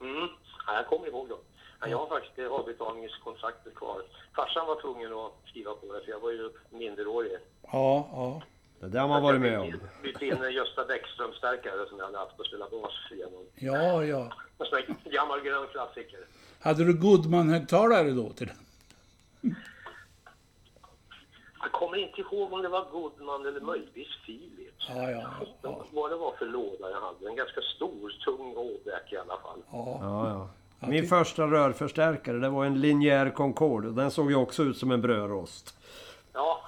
Mm. 0.00 0.28
Ja, 0.70 0.76
jag 0.76 0.86
kommer 0.86 1.06
ihåg 1.06 1.28
dem. 1.28 1.38
Ja, 1.80 1.86
jag 1.88 1.98
har 1.98 2.06
faktiskt 2.06 2.38
eh, 2.38 2.46
avbetalningskontraktet 2.52 3.74
kvar. 3.74 4.02
Farsan 4.36 4.66
var 4.66 4.80
tvungen 4.80 5.12
att 5.12 5.32
skriva 5.46 5.74
på 5.74 5.92
det, 5.92 6.00
för 6.04 6.10
jag 6.10 6.20
var 6.20 6.30
ju 6.30 6.50
minderårig. 6.70 7.32
Ja, 7.72 8.08
ja. 8.12 8.42
Det 8.80 8.88
där 8.88 9.00
har 9.00 9.08
man 9.08 9.22
varit 9.22 9.40
med 9.40 9.60
om. 9.60 9.72
Bytte 10.02 10.26
in 10.26 10.42
en 10.42 10.52
Gösta 10.52 10.84
Bäckström-stärkare 10.84 11.88
som 11.88 11.98
jag 11.98 12.04
hade 12.06 12.18
haft 12.18 12.40
att 12.40 12.46
spela 12.46 12.68
bas 12.70 12.92
igenom. 13.10 13.44
Ja, 13.54 14.04
ja. 14.04 14.32
En 14.58 14.66
sån 14.70 14.78
här 14.78 15.10
gammal 15.10 15.40
grön 15.40 15.66
klassiker. 15.68 16.20
Hade 16.60 16.84
du 16.84 16.92
Goodman-högtalare 16.92 18.10
då 18.10 18.30
till 18.32 18.46
den? 18.46 18.56
Jag 21.62 21.72
kommer 21.72 21.96
inte 21.96 22.20
ihåg 22.20 22.52
om 22.52 22.62
det 22.62 22.68
var 22.68 22.90
Goodman 22.90 23.46
eller 23.46 23.60
möjligtvis 23.60 24.08
Philips. 24.26 24.86
Ja, 24.88 25.10
ja, 25.10 25.30
ja. 25.62 25.84
Vad 25.90 26.10
det 26.10 26.16
var 26.16 26.32
för 26.36 26.46
låda 26.46 26.90
jag 26.90 27.00
hade. 27.00 27.28
En 27.28 27.36
ganska 27.36 27.60
stor, 27.60 28.10
tung 28.24 28.56
åbäck 28.56 29.12
i 29.12 29.16
alla 29.16 29.36
fall. 29.38 29.62
ja. 29.72 29.98
Ja, 30.00 30.48
Min 30.88 31.06
första 31.06 31.42
rörförstärkare 31.46 32.38
det 32.38 32.48
var 32.48 32.64
en 32.64 32.80
linjär 32.80 33.30
Concorde 33.30 33.88
och 33.88 33.94
den 33.94 34.10
såg 34.10 34.30
ju 34.30 34.36
också 34.36 34.62
ut 34.62 34.76
som 34.78 34.90
en 34.90 35.00
brödrost. 35.00 35.78
Ja, 36.32 36.62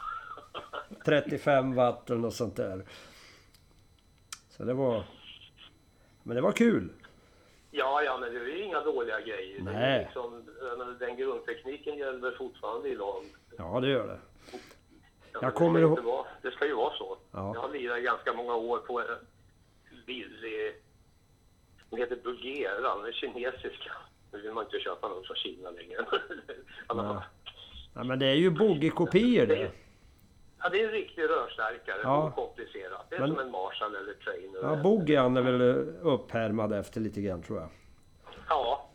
35 1.05 1.75
watt 1.75 2.11
eller 2.11 2.21
något 2.21 2.35
sånt 2.35 2.57
där. 2.57 2.85
Så 4.51 4.65
det 4.65 4.75
var... 4.75 5.05
Men 6.23 6.37
det 6.37 6.43
var 6.43 6.53
kul. 6.53 6.89
ja, 7.71 8.03
ja, 8.03 8.19
men 8.21 8.33
det 8.35 8.41
är 8.41 8.45
ju 8.47 8.63
inga 8.65 8.81
dåliga 8.81 9.21
grejer. 9.21 9.63
Nej. 9.63 10.05
liksom, 10.05 10.45
den 11.01 11.17
grundtekniken 11.17 11.99
gäller 11.99 12.31
fortfarande 12.39 12.89
idag. 12.89 13.23
Ja, 13.59 13.81
det 13.81 13.89
gör 13.89 14.07
det. 14.07 14.19
Ja, 15.33 15.39
Jag 15.43 15.55
kommer 15.55 15.81
det, 15.81 15.87
ska 15.87 16.03
ihåg- 16.03 16.05
vara, 16.13 16.27
det 16.43 16.51
ska 16.51 16.67
ju 16.67 16.75
vara 16.75 16.95
så. 16.95 17.17
Ja. 17.33 17.53
Jag 17.55 17.61
har 17.61 17.69
lirat 17.69 18.03
ganska 18.03 18.33
många 18.33 18.55
år 18.55 18.79
på 18.79 19.01
en 19.01 19.07
billig... 20.07 20.75
Den 21.93 22.01
heter 22.01 22.17
Bugera, 22.17 22.81
den 22.97 23.05
är 23.07 23.13
kinesiska. 23.13 23.93
Nu 24.33 24.41
vill 24.43 24.53
man 24.53 24.65
inte 24.65 24.79
köpa 24.79 25.09
någon 25.09 25.25
från 25.25 25.37
Kina 25.37 25.71
längre. 25.71 26.07
Nej. 26.95 27.17
Ja, 27.95 28.05
men 28.05 28.19
det 28.19 28.27
är 28.27 28.35
ju 28.35 28.51
bogeykopior 28.51 29.47
det. 29.47 29.71
Ja, 30.59 30.69
det 30.69 30.81
är 30.81 30.85
en 30.87 30.91
riktig 30.93 31.23
rörstärkare. 31.23 32.01
Ja. 32.03 32.29
Okomplicerat. 32.29 33.07
Det 33.11 33.17
är 33.17 33.21
Men- 33.21 33.31
som 33.31 33.39
en 33.39 33.51
Marshall 33.51 33.95
eller 33.97 34.13
Trainer. 34.15 34.61
Ja, 34.63 34.83
bogeyan 34.83 35.37
är 35.37 35.43
väl 35.43 35.61
upphärmad 36.03 36.73
efter 36.73 37.01
lite 37.01 37.21
grann 37.21 37.43
tror 37.43 37.59
jag. 37.59 37.69
Ja, 38.49 38.89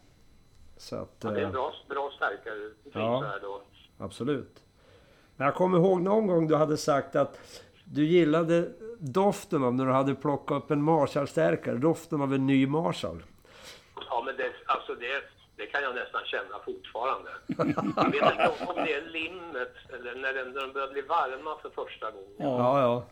Så 0.78 0.96
att... 0.96 1.16
ja, 1.24 1.30
det 1.30 1.36
är 1.40 1.44
en 1.44 1.46
eh, 1.46 1.52
bra, 1.52 1.74
bra 1.90 2.12
stärkare. 2.16 2.72
Ja. 2.94 3.40
Absolut. 3.98 4.64
Men 5.36 5.46
jag 5.46 5.56
kommer 5.56 5.78
ihåg 5.78 6.02
någon 6.02 6.28
gång 6.28 6.48
du 6.48 6.56
hade 6.56 6.78
sagt 6.78 7.16
att 7.16 7.40
du 7.92 8.06
gillade 8.06 8.72
doften 9.00 9.64
av 9.64 9.74
när 9.74 9.86
du 9.86 9.92
hade 9.92 10.16
plockat 10.16 10.64
upp 10.64 10.72
en 10.72 10.84
Marshall-stärkare. 10.84 11.76
Doften 11.78 12.22
av 12.22 12.34
en 12.34 12.46
ny 12.48 12.68
Marshall. 12.68 13.24
Ja, 14.10 14.24
men 14.26 14.38
det, 14.38 14.52
alltså 14.66 14.96
det, 14.96 15.24
det 15.56 15.66
kan 15.66 15.84
jag 15.84 15.96
nästan 15.96 16.22
känna 16.26 16.60
fortfarande. 16.66 17.30
Jag 17.48 17.66
vet 17.66 17.78
inte 17.78 18.66
om- 18.68 18.76
det 18.76 18.94
är 18.94 19.02
limmet 19.10 19.74
eller 19.94 20.16
när 20.16 20.34
den, 20.34 20.52
när 20.52 20.62
de 20.62 20.74
börjar 20.74 20.88
bli 20.92 21.02
varma 21.02 21.58
för 21.62 21.70
första 21.70 22.12
gången. 22.12 22.36
Ja. 22.38 22.58
Ja, 22.58 22.82
ja. 22.82 23.06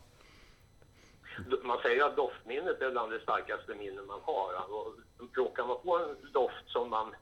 Man 1.64 1.78
säger 1.82 2.06
att 2.06 2.16
doftminnet 2.16 2.82
är 2.82 2.92
bland 2.92 3.12
det 3.12 3.20
starkaste 3.20 3.76
minnen 3.76 4.06
man 4.08 4.20
har. 4.24 4.54
Och 4.74 4.94
råkar 5.34 5.66
man 5.68 5.78
på 5.84 5.98
en 5.98 6.32
doft 6.32 6.66
som, 6.68 6.90
man, 6.90 7.16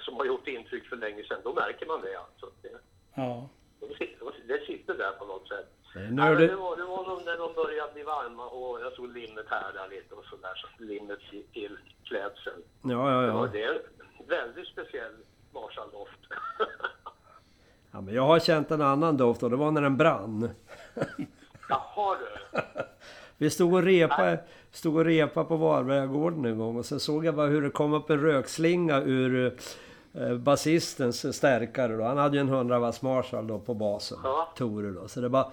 som 0.00 0.16
har 0.16 0.24
gjort 0.24 0.48
intryck 0.48 0.86
för 0.88 0.96
länge 0.96 1.24
sedan, 1.24 1.40
då 1.44 1.52
märker 1.54 1.86
man 1.86 2.00
det. 2.00 2.16
Alltså. 2.16 2.46
Det, 2.62 2.68
ja. 3.14 3.48
det 4.48 4.66
sitter 4.66 4.94
där 4.94 5.12
på 5.12 5.24
något 5.24 5.48
sätt. 5.48 5.72
Det 5.94 6.00
Ja, 6.04 6.10
nördigt. 6.10 6.50
det, 6.50 6.56
var, 6.56 6.76
det 6.76 6.84
var 6.84 7.06
nog 7.08 7.24
när 7.24 7.36
de 7.38 7.54
började 7.54 7.92
bli 7.92 8.02
varma 8.02 8.46
och 8.46 8.80
jag 8.80 8.92
såg 8.92 9.08
limmet 9.12 9.46
härda 9.48 9.86
lite 9.86 10.14
och 10.14 10.24
sådär. 10.24 10.52
Så 10.54 10.84
limmet 10.84 11.18
till, 11.30 11.42
till 11.52 11.78
klädseln. 12.04 12.62
Ja, 12.82 13.12
ja, 13.12 13.20
Det 13.20 13.32
var 13.32 13.46
ja. 13.46 13.52
det 13.52 13.62
är 13.62 13.72
en 14.20 14.26
väldigt 14.28 14.68
speciell 14.68 15.14
Marshall-doft. 15.52 16.20
ja. 17.92 18.00
Men 18.00 18.14
jag 18.14 18.22
har 18.22 18.38
känt 18.38 18.70
en 18.70 18.82
annan 18.82 19.16
doft 19.16 19.42
och 19.42 19.50
det 19.50 19.56
var 19.56 19.70
när 19.70 19.82
den 19.82 19.96
brann. 19.96 20.50
Jaha 21.68 22.16
du. 22.18 22.60
Vi 23.36 23.50
stod 23.50 23.74
och 23.74 23.82
repa, 23.82 24.36
stod 24.70 24.96
och 24.96 25.04
repa 25.04 25.44
på 25.44 25.56
Varbergagården 25.56 26.44
en 26.44 26.58
gång 26.58 26.76
och 26.76 26.86
så 26.86 26.98
såg 26.98 27.24
jag 27.24 27.34
bara 27.34 27.46
hur 27.46 27.62
det 27.62 27.70
kom 27.70 27.92
upp 27.92 28.10
en 28.10 28.20
rökslinga 28.20 29.00
ur 29.00 29.58
basistens 30.38 31.36
stärkare 31.36 31.96
då. 31.96 32.04
Han 32.04 32.18
hade 32.18 32.36
ju 32.36 32.40
en 32.40 32.48
100 32.48 32.78
watts 32.78 33.02
Marshall 33.02 33.46
då 33.46 33.58
på 33.58 33.74
basen. 33.74 34.18
Ja. 34.24 34.52
Tore 34.56 34.90
då. 34.90 35.08
Så 35.08 35.20
det 35.20 35.28
bara, 35.28 35.50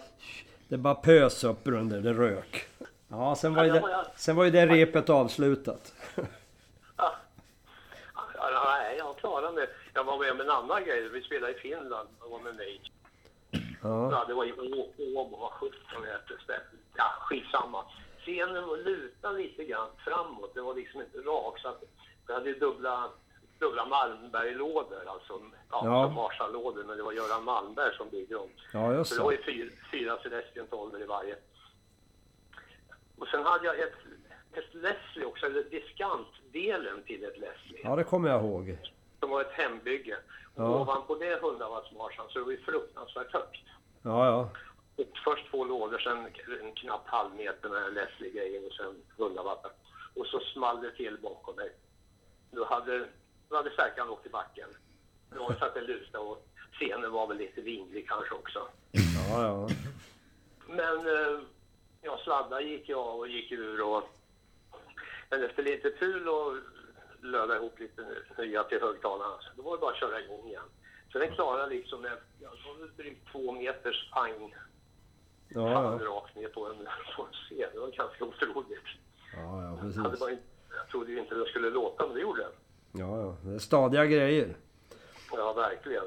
det 0.68 0.78
bara 0.78 0.96
pös 0.96 1.44
upp 1.44 1.60
under, 1.68 2.02
det 2.02 2.14
rök. 2.14 2.68
Ja, 3.08 3.36
sen 3.36 3.54
var 3.56 3.64
ju 3.64 3.68
Ja, 3.68 3.74
det 3.74 3.80
det, 3.80 3.84
var 3.84 3.90
jag- 3.90 4.06
sen 4.16 4.36
var 4.36 4.44
ju 4.44 4.52
det 4.52 4.66
repet 4.68 5.10
avslutat. 5.10 5.94
Ja. 6.98 7.16
Nej, 8.66 8.98
jag 8.98 9.18
klarade 9.18 9.52
mig. 9.54 9.68
Jag 9.94 10.04
var 10.04 10.20
med 10.20 10.32
om 10.32 10.42
en 10.42 10.50
annan 10.50 10.84
grej. 10.86 11.10
Vi 11.10 11.22
spelade 11.22 11.54
i 11.54 11.56
Finland. 11.60 12.10
Jag 12.22 12.30
var 12.30 12.40
med 12.40 12.56
mig. 12.56 12.82
Ja, 13.84 14.12
Ja, 14.12 14.26
det 14.28 14.34
var 14.34 14.46
i 14.46 14.54
Åbo, 15.16 15.38
vad 15.38 15.52
sjutton 15.52 16.04
hette 16.06 16.44
stället. 16.44 16.64
Ja, 16.96 17.04
skitsamma. 17.20 17.84
Scenen 18.20 18.68
var 18.68 18.78
lutad 18.78 19.32
lite 19.32 19.64
grann 19.64 19.88
framåt. 19.98 20.52
Det 20.54 20.62
var 20.62 20.74
liksom 20.76 21.02
inte 21.02 21.18
rak. 21.18 21.60
Så 21.60 21.68
att 21.68 21.84
vi 22.28 22.34
hade 22.34 22.50
ju 22.50 22.60
dubbla, 22.60 23.10
dubbla 23.62 23.86
Malmberg-lådor. 23.86 25.04
Alltså, 25.08 25.34
ja, 25.72 25.82
Ja. 25.86 26.10
Marshall-lådor. 26.10 26.84
Men 26.84 26.98
det 26.98 27.04
var 27.04 27.12
Göran 27.14 27.44
Malmberg 27.44 27.96
som 27.98 28.10
byggde 28.10 28.36
dem. 28.36 28.50
ja 28.74 28.94
just 28.94 29.10
Så 29.10 29.16
det 29.18 29.24
var 29.24 29.32
ju 29.32 29.44
fyra, 29.44 29.72
fyra 29.92 30.18
Celestion 30.24 30.68
12 30.68 31.02
i 31.02 31.06
varje. 31.06 31.36
Och 33.18 33.28
sen 33.28 33.44
hade 33.44 33.66
jag 33.66 33.80
ett, 33.80 33.94
ett 34.54 34.74
Leslie 34.74 35.26
också, 35.26 35.46
eller 35.46 35.64
diskantdelen 35.64 37.04
till 37.04 37.24
ett 37.24 37.38
Leslie. 37.38 37.82
Ja, 37.84 37.96
det 37.96 38.04
kommer 38.04 38.30
jag 38.30 38.42
ihåg. 38.44 38.78
Som 39.20 39.30
var 39.30 39.42
ett 39.42 39.52
hembygge. 39.52 40.18
Och 40.56 40.64
Ja. 40.64 40.82
ovanpå 40.82 41.16
det 41.16 41.34
100 41.34 41.70
watts 41.70 41.92
Marshall 41.92 42.30
så 42.30 42.40
det 42.40 42.46
var 42.46 42.52
ju 42.52 42.62
fruktansvärt 42.62 43.34
högt. 43.34 43.66
Ja, 44.04 44.26
ja. 44.26 44.50
Och 45.04 45.18
först 45.26 45.50
två 45.52 45.66
lådor, 45.66 46.00
sen 46.00 46.18
en 46.62 46.74
knapp 46.76 47.08
halv 47.08 47.36
meter 47.36 47.70
med 47.70 47.82
den 47.82 47.94
Leslie-grejen 47.94 48.66
och 48.66 48.74
sen 48.74 48.96
100 49.18 49.44
watt. 49.44 49.66
Och 50.16 50.26
så 50.28 50.40
small 50.40 50.82
det 50.82 50.92
till 50.92 51.18
bakom 51.22 51.56
mig. 51.56 51.72
Då 52.52 52.66
hade, 52.66 53.08
då 53.52 53.58
hade 53.58 53.72
stärkaren 53.72 54.10
åkt 54.10 54.26
i 54.26 54.30
backen. 54.30 54.70
Då 55.36 55.54
satt 55.60 55.74
det 55.74 55.82
lusta 55.82 56.20
och 56.20 56.48
scenen 56.74 57.12
var 57.12 57.28
väl 57.28 57.38
lite 57.38 57.62
vinglig 57.62 58.10
kanske 58.10 58.36
också. 58.36 58.68
Ja, 58.92 59.42
ja. 59.44 59.70
Men 60.68 60.98
eh, 60.98 61.40
ja, 62.02 62.20
sladdar 62.24 62.62
gick 62.62 62.90
jag 62.90 63.00
av 63.00 63.20
och 63.20 63.28
gick 63.28 63.52
ur 63.52 63.82
och 63.82 64.04
men 65.30 65.44
efter 65.44 65.64
lite 65.64 65.90
tur 65.92 66.28
och 66.28 66.54
löda 67.22 67.56
ihop 67.56 67.80
lite 67.80 68.06
nya 68.38 68.64
till 68.64 68.82
högtalarna, 68.82 69.38
så 69.42 69.50
då 69.56 69.62
var 69.64 69.72
det 69.78 69.82
bara 69.82 69.92
att 69.92 70.00
köra 70.00 70.20
igång 70.22 70.48
igen. 70.48 70.64
Så 71.12 71.20
den 71.20 71.32
klarade 71.32 71.70
liksom 71.76 72.02
med, 72.02 72.18
ja, 72.42 72.50
drygt 72.98 73.32
två 73.32 73.52
meters 73.52 74.12
pang 74.12 74.56
Ja, 75.50 75.72
ja. 75.72 76.06
rakt 76.06 76.36
ner 76.36 76.48
på 76.48 76.68
en, 76.68 76.78
på 77.16 77.22
en 77.24 77.34
scen. 77.34 77.70
Det 77.74 77.80
var 77.80 77.88
ganska 77.88 78.26
otroligt. 78.26 78.80
Ja, 79.34 79.40
ja, 79.40 79.64
Jag, 79.64 79.76
hade 79.78 80.04
precis. 80.04 80.20
bara 80.20 80.32
inte, 80.32 80.44
jag 80.78 80.88
trodde 80.88 81.12
ju 81.12 81.20
inte 81.20 81.36
det 81.36 81.46
skulle 81.46 81.70
låta, 81.70 82.06
men 82.08 82.16
det 82.16 82.22
gjorde 82.22 82.42
det. 82.42 82.50
Ja, 82.92 83.22
ja. 83.22 83.36
Det 83.44 83.56
är 83.56 83.60
stadiga 83.60 84.06
grejer. 84.06 84.56
Ja, 85.32 85.54
verkligen. 85.54 86.04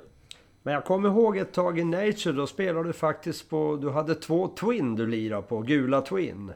Men 0.62 0.74
jag 0.74 0.84
kommer 0.84 1.08
ihåg 1.08 1.36
ett 1.36 1.52
tag 1.52 1.78
i 1.78 1.84
Nature, 1.84 2.32
då 2.32 2.46
spelade 2.46 2.88
du 2.88 2.92
faktiskt 2.92 3.50
på... 3.50 3.76
Du 3.80 3.90
hade 3.90 4.14
två 4.14 4.48
Twin 4.48 4.96
du 4.96 5.06
lirade 5.06 5.42
på, 5.42 5.60
gula 5.60 6.00
Twin. 6.00 6.52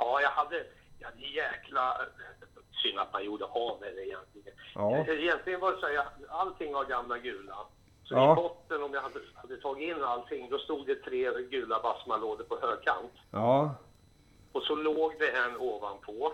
Ja, 0.00 0.20
jag 0.22 0.30
hade, 0.30 0.64
jag 0.98 1.08
hade 1.08 1.20
jäkla... 1.20 1.96
Synd 2.82 2.98
att 2.98 3.12
man 3.12 3.24
gjorde 3.24 3.44
av 3.44 3.80
med 3.80 3.92
det 3.94 4.06
egentligen. 4.06 4.52
Ja. 4.74 4.96
Egentligen 5.08 5.60
var 5.60 5.72
det 5.72 5.78
så 5.80 5.86
här, 5.86 6.06
allting 6.28 6.72
var 6.72 6.84
gamla 6.84 7.18
gula. 7.18 7.56
Så 8.04 8.14
Ja. 8.14 8.32
i 8.32 8.34
botten, 8.36 8.82
om 8.82 8.94
jag 8.94 9.00
hade, 9.00 9.20
hade 9.34 9.56
tagit 9.56 9.96
in 9.96 10.02
allting, 10.04 10.50
då 10.50 10.58
stod 10.58 10.86
det 10.86 10.94
tre 10.94 11.30
gula 11.50 11.80
Bassman-lådor 11.82 12.44
på 12.44 12.58
högkant. 12.62 13.12
Ja, 13.30 13.74
Och 14.52 14.62
så 14.62 14.74
låg 14.74 15.12
det 15.18 15.28
en 15.30 15.56
ovanpå. 15.56 16.32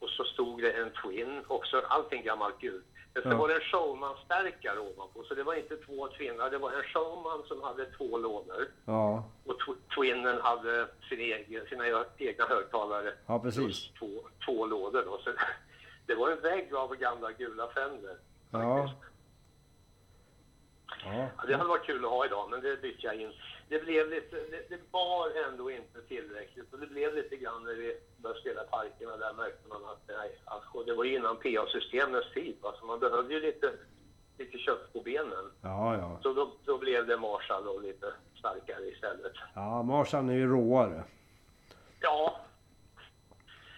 Och 0.00 0.08
så 0.08 0.24
stod 0.24 0.62
det 0.62 0.72
en 0.72 0.90
Twin, 1.02 1.44
också 1.48 1.80
allting 1.88 2.22
gammalt 2.22 2.58
gult. 2.60 2.84
Men 3.14 3.22
sen 3.22 3.32
Ja. 3.32 3.38
var 3.38 3.48
det 3.48 3.54
en 3.54 3.60
Showman-stärkare 3.60 4.78
ovanpå, 4.78 5.24
så 5.24 5.34
det 5.34 5.42
var 5.42 5.54
inte 5.54 5.76
två 5.76 6.08
Twinnar, 6.08 6.50
det 6.50 6.58
var 6.58 6.72
en 6.72 6.82
Showman 6.82 7.42
som 7.48 7.62
hade 7.62 7.86
två 7.86 8.18
lådor. 8.18 8.68
ja, 8.84 9.24
Och 9.44 9.54
tw- 9.60 9.94
Twinnen 9.94 10.40
hade 10.40 10.88
sin 11.08 11.20
egen, 11.20 11.66
sina 11.66 11.84
egna 12.18 12.44
högtalare. 12.46 13.12
ja 13.26 13.38
precis. 13.40 13.90
Två, 13.98 14.06
två 14.46 14.66
lådor 14.66 15.02
då. 15.06 15.18
Så 15.24 15.30
det 16.06 16.14
var 16.14 16.30
en 16.30 16.40
vägg 16.40 16.74
av 16.74 16.94
gamla 16.96 17.32
gula 17.32 17.68
Fender. 17.68 18.16
Ja, 18.50 18.90
Ja, 21.04 21.28
Det 21.46 21.54
hade 21.56 21.68
varit 21.68 21.86
kul 21.86 22.04
att 22.04 22.10
ha 22.10 22.24
idag, 22.26 22.50
men 22.50 22.60
det 22.60 22.82
bytte 22.82 23.06
jag 23.06 23.14
in. 23.14 23.32
Det 23.68 23.84
blev 23.84 24.10
lite, 24.10 24.36
det, 24.36 24.68
det 24.68 24.78
var 24.90 25.48
ändå 25.48 25.70
inte 25.70 26.02
tillräckligt. 26.08 26.72
Och 26.72 26.78
det 26.78 26.86
blev 26.86 27.14
lite 27.14 27.36
grann 27.36 27.64
när 27.64 27.74
vi 27.74 27.96
började 28.16 28.40
spela 28.40 28.62
parkerna, 28.62 29.16
där 29.16 29.32
märkte 29.32 29.68
man 29.68 29.84
att 29.84 30.02
nej, 30.08 30.38
alltså, 30.44 30.82
det 30.82 30.94
var 30.94 31.04
innan 31.04 31.36
PA-systemets 31.36 32.32
tid. 32.34 32.56
Va? 32.62 32.74
Så 32.80 32.86
man 32.86 33.00
behövde 33.00 33.34
ju 33.34 33.40
lite, 33.40 33.72
lite 34.38 34.58
kött 34.58 34.92
på 34.92 35.00
benen. 35.00 35.52
ja, 35.62 35.96
ja. 35.96 36.18
Så 36.22 36.32
då, 36.32 36.52
då 36.64 36.78
blev 36.78 37.06
det 37.06 37.16
Marshall 37.16 37.68
och 37.68 37.82
lite 37.82 38.12
starkare 38.38 38.86
istället. 38.88 39.32
Ja, 39.54 39.82
Marshall 39.82 40.28
är 40.28 40.34
ju 40.34 40.46
råare. 40.46 41.04
Ja, 42.00 42.40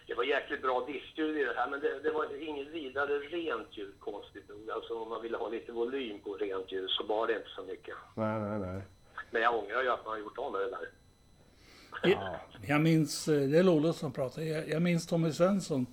det 0.07 0.15
var 0.15 0.25
jäkligt 0.25 0.63
bra 0.63 0.87
diskljud 0.87 1.37
i 1.37 1.45
det 1.45 1.55
här, 1.57 1.71
men 1.71 1.81
det, 1.81 1.99
det 1.99 2.11
var 2.11 2.43
inget 2.43 2.69
vidare 2.69 3.19
rent 3.19 3.77
ljud 3.77 3.95
konstigt 4.01 4.49
nog. 4.49 4.71
Alltså 4.71 5.03
om 5.03 5.09
man 5.09 5.23
ville 5.23 5.37
ha 5.37 5.49
lite 5.49 5.73
volym 5.73 6.21
på 6.21 6.35
rent 6.35 6.73
ljud 6.73 6.91
så 6.91 7.05
var 7.05 7.27
det 7.27 7.37
inte 7.37 7.49
så 7.57 7.63
mycket. 7.63 7.95
Nej, 8.15 8.41
nej, 8.41 8.59
nej. 8.59 8.83
Men 9.31 9.43
jag 9.43 9.55
ångrar 9.55 9.83
ju 9.83 9.89
att 9.91 10.05
man 10.05 10.13
har 10.13 10.19
gjort 10.19 10.39
av 10.39 10.53
med 10.53 10.61
det 10.61 10.71
där. 10.71 10.89
Ja, 12.03 12.41
Jag 12.67 12.81
minns, 12.81 13.29
eh, 13.29 13.49
det 13.49 13.59
är 13.59 13.63
Lolo 13.63 13.93
som 13.93 14.13
pratar, 14.13 14.43
jag, 14.43 14.69
jag 14.69 14.83
minns 14.83 15.07
Tommy 15.07 15.33
Svensson. 15.33 15.87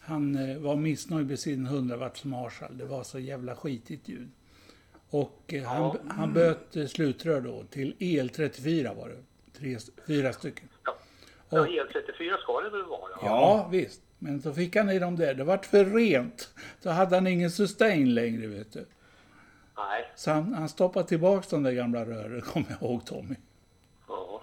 Han 0.00 0.50
eh, 0.50 0.58
var 0.58 0.76
missnöjd 0.76 1.26
med 1.26 1.38
sin 1.38 1.66
100 1.66 1.96
watts 1.96 2.24
Marshall. 2.24 2.78
Det 2.78 2.84
var 2.84 3.02
så 3.02 3.18
jävla 3.18 3.56
skitigt 3.56 4.08
ljud. 4.08 4.30
Och 5.10 5.42
eh, 5.46 5.62
han, 5.62 5.98
han 6.08 6.32
böt 6.32 6.90
slutrör 6.90 7.40
då 7.40 7.64
till 7.70 7.94
El34 7.98 8.96
var 8.96 9.08
det. 9.08 9.22
Tre, 9.58 9.78
fyra 10.06 10.32
stycken. 10.32 10.68
Ja. 10.84 10.96
Ja, 11.50 11.66
El34 11.66 12.38
ska 12.38 12.60
det 12.60 12.70
väl 12.70 12.84
vara? 12.84 13.10
Ja, 13.22 13.68
visst. 13.72 14.00
Men 14.18 14.42
så 14.42 14.52
fick 14.52 14.76
han 14.76 14.90
i 14.90 14.98
dem 14.98 15.16
där. 15.16 15.34
Det 15.34 15.44
vart 15.44 15.66
för 15.66 15.84
rent. 15.84 16.54
Så 16.82 16.90
hade 16.90 17.16
han 17.16 17.26
ingen 17.26 17.50
sustain 17.50 18.14
längre, 18.14 18.46
vet 18.46 18.72
du. 18.72 18.86
Nej. 19.78 20.12
Så 20.14 20.30
han, 20.30 20.54
han 20.54 20.68
stoppade 20.68 21.08
tillbaks 21.08 21.48
de 21.48 21.62
där 21.62 21.72
gamla 21.72 22.04
rören, 22.04 22.40
kommer 22.52 22.66
jag 22.70 22.82
ihåg 22.82 23.06
Tommy. 23.06 23.34
Ja. 24.08 24.40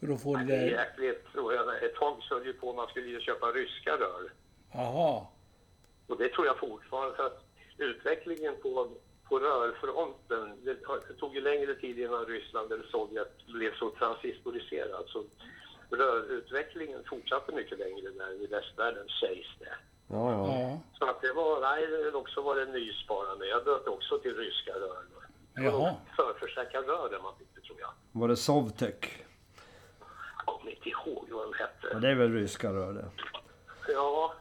För 0.00 0.06
då 0.06 0.16
får 0.16 0.36
det 0.36 0.44
Det 0.44 0.54
är 0.56 0.66
jäkligt. 0.66 1.32
tror 1.32 1.54
jag. 1.54 1.84
Ett 1.84 1.94
tag 1.94 2.22
så 2.22 2.40
ju 2.44 2.52
på 2.52 2.72
man 2.72 2.88
skulle 2.88 3.06
ju 3.06 3.20
köpa 3.20 3.46
ryska 3.46 3.90
rör. 3.90 4.32
Jaha. 4.72 5.26
Och 6.06 6.18
det 6.18 6.28
tror 6.28 6.46
jag 6.46 6.58
fortfarande. 6.58 7.16
För 7.16 7.26
att 7.26 7.44
utvecklingen 7.78 8.54
på, 8.62 8.90
på 9.28 9.38
rörfronten, 9.38 10.64
det, 10.64 10.74
tog 11.18 11.34
ju 11.34 11.40
längre 11.40 11.74
tid 11.74 11.98
innan 11.98 12.26
Ryssland 12.26 12.72
eller 12.72 12.84
Sovjet 12.84 13.46
blev 13.46 13.74
så 13.74 13.90
transistoriserat. 13.90 15.08
Så 15.08 15.24
rörutvecklingen 15.90 17.04
fortsatte 17.04 17.52
mycket 17.52 17.78
längre 17.78 18.10
där 18.10 18.44
i 18.44 18.46
västvärlden, 18.46 19.08
sägs 19.20 19.48
det. 19.58 19.74
Ja, 20.10 20.32
ja. 20.32 20.60
Ja. 20.60 20.80
Så 20.98 21.04
att 21.10 21.20
det 21.20 21.32
var, 21.32 21.60
nej, 21.60 21.86
det 21.86 22.18
också 22.18 22.42
var 22.42 22.56
det 22.56 22.66
nysparande. 22.66 23.46
Jag 23.46 23.64
bytte 23.64 23.90
också 23.90 24.18
till 24.18 24.34
ryska 24.36 24.72
rör. 24.72 25.02
Jaha. 25.54 25.94
förförsäkrad 26.16 26.84
rör 26.86 27.10
där 27.10 27.20
man 27.22 27.32
fick 27.38 27.48
det, 27.54 27.60
tror 27.60 27.80
jag. 27.80 27.90
Var 28.12 28.28
det 28.28 28.36
Sovtek? 28.36 29.24
Jag 30.36 30.46
kommer 30.46 30.70
inte 30.70 30.88
ihåg 30.88 31.28
vad 31.30 31.42
de 31.42 31.58
hette. 31.58 31.88
Ja, 31.92 31.98
det 31.98 32.08
är 32.08 32.14
väl 32.14 32.32
ryska 32.32 32.72
rör 32.72 32.92
det. 32.92 33.04
Ja, 33.92 34.34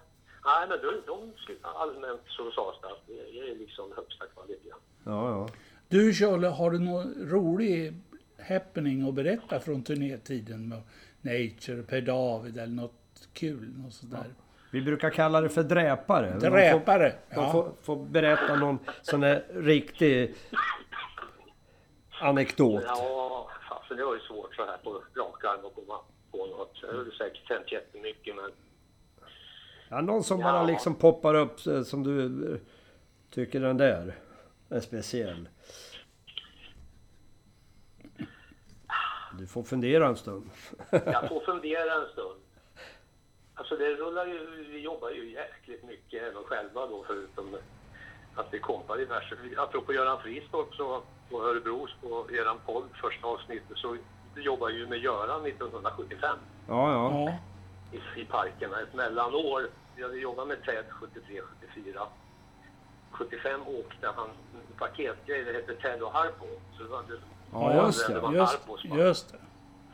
nej 0.46 0.68
men 0.70 0.80
de, 0.82 1.02
de 1.08 1.34
skulle- 1.38 1.60
allmänt 1.64 2.22
så 2.28 2.52
sades 2.52 2.82
det 2.82 2.88
att 2.88 3.08
det 3.08 3.40
är 3.52 3.56
liksom 3.56 3.94
högsta 3.96 4.26
kvalitet. 4.28 4.70
Ja, 5.04 5.30
ja. 5.30 5.50
Du 5.88 6.14
Charlie, 6.14 6.48
har 6.48 6.72
du 6.72 6.80
någon 6.80 7.14
rolig 7.30 7.94
happening 8.50 9.08
att 9.08 9.14
berätta 9.14 9.60
från 9.60 9.84
turnétiden 9.84 10.70
med 10.70 10.82
Nature, 11.22 11.84
Per 11.84 12.02
David 12.02 12.58
eller 12.58 12.74
något 12.74 13.28
kul? 13.34 13.74
Något 13.78 13.94
sånt 13.94 14.12
där? 14.12 14.34
Vi 14.72 14.82
brukar 14.82 15.10
kalla 15.10 15.42
det 15.42 15.50
för 15.50 15.64
dräpare. 15.64 16.30
De 16.34 16.40
får, 16.42 16.50
Dräpare! 16.50 17.14
de 17.30 17.36
Ja. 17.36 17.52
får, 17.52 17.72
får 17.84 17.96
berätta 18.06 18.56
någon 18.56 18.80
sån 19.02 19.20
där 19.20 19.46
riktig 19.54 20.36
anekdot. 22.22 22.84
Ja, 22.88 23.50
fasen 23.70 23.98
det 23.98 24.06
var 24.06 24.14
ju 24.14 24.20
svårt 24.20 24.56
så 24.56 24.66
här 24.66 24.78
på 24.78 24.92
rak 24.92 25.44
arm 25.44 25.66
att 25.66 25.76
komma 25.76 26.00
på 26.32 26.38
något. 26.46 26.78
Jag 26.82 26.88
har 26.94 27.12
säkert 27.18 27.50
hänt 27.50 27.72
jättemycket 27.72 28.36
men 28.36 28.52
Ja, 29.90 30.02
någon 30.02 30.24
som 30.24 30.40
Ja. 30.40 30.52
bara 30.52 30.64
liksom 30.64 30.96
poppar 30.96 31.36
upp 31.36 31.68
eh, 31.68 31.82
som 31.84 32.04
du 32.04 32.52
eh, 32.54 32.60
tycker 33.30 33.60
den 33.60 33.78
där 33.78 34.16
är 34.70 34.80
speciell. 34.80 35.50
Du 39.40 39.48
får 39.48 39.64
fundera 39.64 40.08
en 40.08 40.16
stund. 40.16 40.50
jag 40.92 41.28
får 41.30 41.40
fundera 41.46 41.94
en 41.94 42.08
stund. 42.12 42.40
Alltså 43.60 43.76
det 43.76 43.96
rullar 43.96 44.26
ju, 44.26 44.66
vi 44.72 44.80
jobbar 44.80 45.10
ju 45.10 45.32
jäkligt 45.32 45.84
mycket 45.84 46.24
även 46.24 46.44
själva 46.44 46.88
då 46.88 47.04
förutom 47.08 47.58
att 48.36 48.48
vi 48.52 48.60
kompar 48.60 48.98
diverse. 48.98 49.36
Apropå 49.58 49.94
Göran 49.94 50.22
Fristorp 50.22 50.76
så 50.76 51.02
på 51.30 51.44
Örebros 51.44 51.90
på 52.02 52.28
eran 52.32 52.60
podd 52.66 52.84
första 53.02 53.28
avsnittet 53.28 53.78
så 53.78 53.98
jobbar 54.36 54.70
ju 54.70 54.88
med 54.88 55.00
Göran 55.00 55.46
1975. 55.46 56.38
Ja, 56.68 56.92
ja. 56.92 57.34
I, 57.92 58.22
i 58.22 58.26
parkerna. 58.26 58.80
Ett 58.82 58.94
mellanår. 58.94 59.70
Vi 59.96 60.04
hade 60.04 60.18
jobbat 60.18 60.48
med 60.48 60.64
Ted 60.64 60.86
73, 60.92 61.42
74. 61.74 62.08
75 63.12 63.62
åkte 63.68 64.08
han 64.16 64.30
en 64.30 64.78
paketgrej, 64.80 65.44
det 65.44 65.54
hette 65.54 65.76
Ted 65.76 66.02
och 66.04 66.12
Harpo. 66.12 66.46
Så 66.78 66.84
det 66.84 66.90
var, 66.90 67.02
det, 67.08 67.20
Ja, 67.54 67.86
just 67.86 68.08
det 68.08 68.14
det. 68.14 68.20
var 68.20 68.34
Just, 68.34 68.52
Harpos 68.54 68.84
band. 68.84 69.00
just 69.02 69.32
det. 69.32 69.38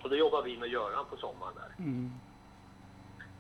Och 0.04 0.10
då 0.10 0.16
jobbade 0.16 0.44
vi 0.50 0.58
med 0.58 0.70
Göran 0.70 1.06
på 1.10 1.18
sommaren 1.18 1.54
där. 1.56 1.84
Mm. 1.84 2.12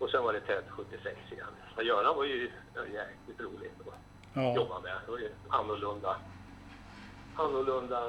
Och 0.06 0.12
sen 0.12 0.24
var 0.24 0.34
det 0.34 0.40
Ted 0.40 0.64
76 0.70 1.04
igen. 1.32 1.46
Och 1.76 1.84
Göran 1.84 2.16
var 2.16 2.24
ju 2.26 2.52
ja, 2.76 2.82
jäkligt 2.82 3.40
roligt 3.40 3.74
att 3.88 3.94
Ja. 4.34 4.56
jobba 4.56 4.80
med. 4.80 4.92
Det 5.06 5.12
var 5.12 5.18
ju 5.20 5.30
annorlunda, 5.50 6.16
annorlunda 7.36 8.00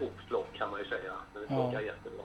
upplopp 0.00 0.46
kan 0.54 0.70
man 0.70 0.80
ju 0.80 0.86
säga. 0.86 1.12
Men 1.34 1.42
det 1.42 1.54
Ja. 1.54 1.62
funkar 1.62 1.80
jättebra. 1.80 2.24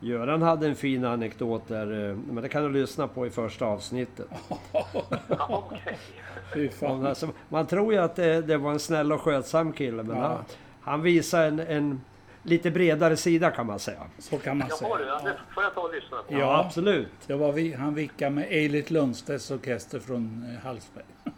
Göran 0.00 0.42
hade 0.42 0.66
en 0.66 0.76
fin 0.76 1.04
anekdot 1.04 1.68
där, 1.68 2.08
eh, 2.10 2.16
men 2.16 2.42
det 2.42 2.48
kan 2.48 2.62
du 2.62 2.68
lyssna 2.80 3.08
på 3.08 3.26
i 3.26 3.30
första 3.30 3.66
avsnittet. 3.66 4.28
Ja, 5.28 5.64
okej. 5.70 5.98
Fy 6.54 6.68
fan. 6.68 7.06
Alltså, 7.06 7.28
man 7.48 7.66
tror 7.66 7.92
ju 7.92 7.98
att 7.98 8.16
det, 8.16 8.40
det 8.42 8.56
var 8.56 8.70
en 8.72 8.78
snäll 8.80 9.12
och 9.12 9.20
skötsam 9.20 9.72
kille, 9.72 10.02
men 10.02 10.16
Ja. 10.16 10.22
han, 10.22 10.38
han 10.80 11.02
visar 11.02 11.46
en, 11.46 11.60
en 11.60 12.00
lite 12.46 12.70
bredare 12.70 13.16
sida 13.16 13.50
kan 13.50 13.66
man 13.66 13.78
säga. 13.78 14.02
Så 14.18 14.38
kan 14.38 14.58
man 14.58 14.68
Jaha 14.68 14.98
du, 14.98 15.04
säga. 15.04 15.08
ja, 15.08 15.20
det 15.24 15.36
får 15.54 15.62
jag 15.62 15.74
ta 15.74 15.80
och 15.80 15.94
lyssna 15.94 16.16
på. 16.16 16.24
Ja. 16.34 16.64
absolut. 16.66 17.08
Det 17.26 17.34
var 17.34 17.52
vi, 17.52 17.72
han 17.72 17.94
vickade 17.94 18.30
med 18.30 18.44
Eilert 18.50 18.90
Lundstedts 18.90 19.50
orkester 19.50 20.00
från 20.00 20.54
eh, 20.54 20.64
Hallsberg. 20.66 21.04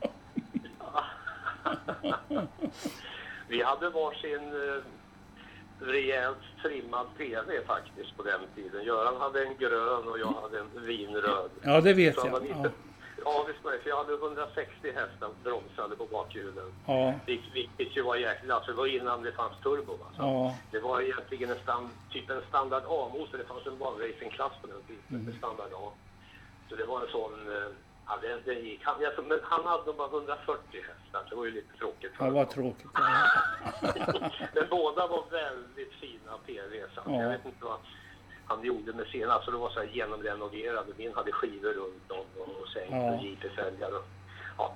Vi 3.48 3.62
hade 3.62 3.90
varsin 3.90 4.38
eh, 4.38 4.82
rejält 5.86 6.38
trimmad 6.62 7.06
TV 7.18 7.60
faktiskt 7.66 8.16
på 8.16 8.22
den 8.22 8.40
tiden. 8.54 8.84
Göran 8.84 9.20
hade 9.20 9.44
en 9.44 9.56
grön 9.58 10.08
och 10.08 10.18
jag 10.18 10.34
hade 10.42 10.58
en 10.58 10.86
vinröd. 10.86 11.50
Ja, 11.62 11.80
det 11.80 11.94
vet 11.94 12.14
Så 12.14 12.20
han 12.20 12.30
var 12.30 12.38
jag. 12.40 12.46
lite, 12.48 12.58
Ja. 12.62 12.70
Var 13.24 13.72
det, 13.72 13.78
för 13.82 13.88
jag 13.90 13.96
hade 13.96 14.12
160 14.14 14.92
hästar 14.94 15.30
bromsade 15.44 15.96
på 15.96 16.06
bakhjulen. 16.06 16.72
Ja. 16.86 17.14
Vil- 17.26 17.50
Vilket 17.52 17.96
ju 17.96 18.02
var 18.02 18.16
jäkligt, 18.16 18.50
alltså 18.50 18.70
det 18.70 18.76
var 18.76 18.86
innan 18.86 19.22
det 19.22 19.32
fanns 19.32 19.58
turbo. 19.62 19.92
Alltså. 20.06 20.22
Ja. 20.22 20.54
Det 20.70 20.80
var 20.80 21.00
egentligen 21.00 21.50
en 21.50 21.58
stand, 21.62 21.88
typ 22.12 22.30
en 22.30 22.42
standard 22.48 22.82
A-motor, 22.86 23.38
det 23.38 23.44
fanns 23.44 23.66
en 23.66 23.78
banracingklass 23.78 24.52
på 24.60 24.66
den 24.66 24.82
tiden, 24.86 25.02
mm. 25.26 25.38
standard 25.38 25.72
A. 25.74 25.90
Så 26.68 26.76
det 26.76 26.84
var 26.84 27.00
en 27.00 27.08
sån, 27.12 27.32
eh, 27.56 27.68
ja 28.06 28.18
den, 28.22 28.42
den 28.44 28.64
gick, 28.64 28.80
han, 28.84 29.00
jag, 29.00 29.12
men 29.28 29.40
han 29.42 29.64
hade 29.64 29.84
nog 29.86 29.96
bara 29.96 30.08
140 30.08 30.62
hästar, 30.72 31.26
det 31.30 31.36
var 31.36 31.44
ju 31.44 31.50
lite 31.50 31.76
tråkigt 31.78 32.12
för 32.16 32.24
Ja, 32.24 32.30
honom. 32.30 32.34
vad 32.34 32.50
tråkigt. 32.50 32.90
Men 34.54 34.66
båda 34.70 35.06
var 35.06 35.24
väldigt 35.30 35.92
fina 35.92 36.32
PV. 36.46 36.72
Så 36.94 37.00
Ja. 37.06 37.22
Jag 37.22 37.28
vet 37.28 37.44
inte 37.44 37.64
vad 37.64 37.78
han 38.48 38.64
gjorde 38.64 38.92
med 38.92 39.06
sina. 39.06 39.32
Alltså 39.32 39.50
det 39.50 39.56
var 39.56 39.70
så 39.70 39.80
här 39.80 39.86
genomrenoverade. 39.86 40.92
Min 40.96 41.14
hade 41.14 41.32
skivor 41.32 41.72
runt 41.72 42.10
om 42.10 42.52
och 42.62 42.68
sänk 42.68 42.90
Ja. 42.90 43.14
och 43.14 43.22
JP-fälgar. 43.24 43.90
Och, 43.96 44.04
ja, 44.58 44.74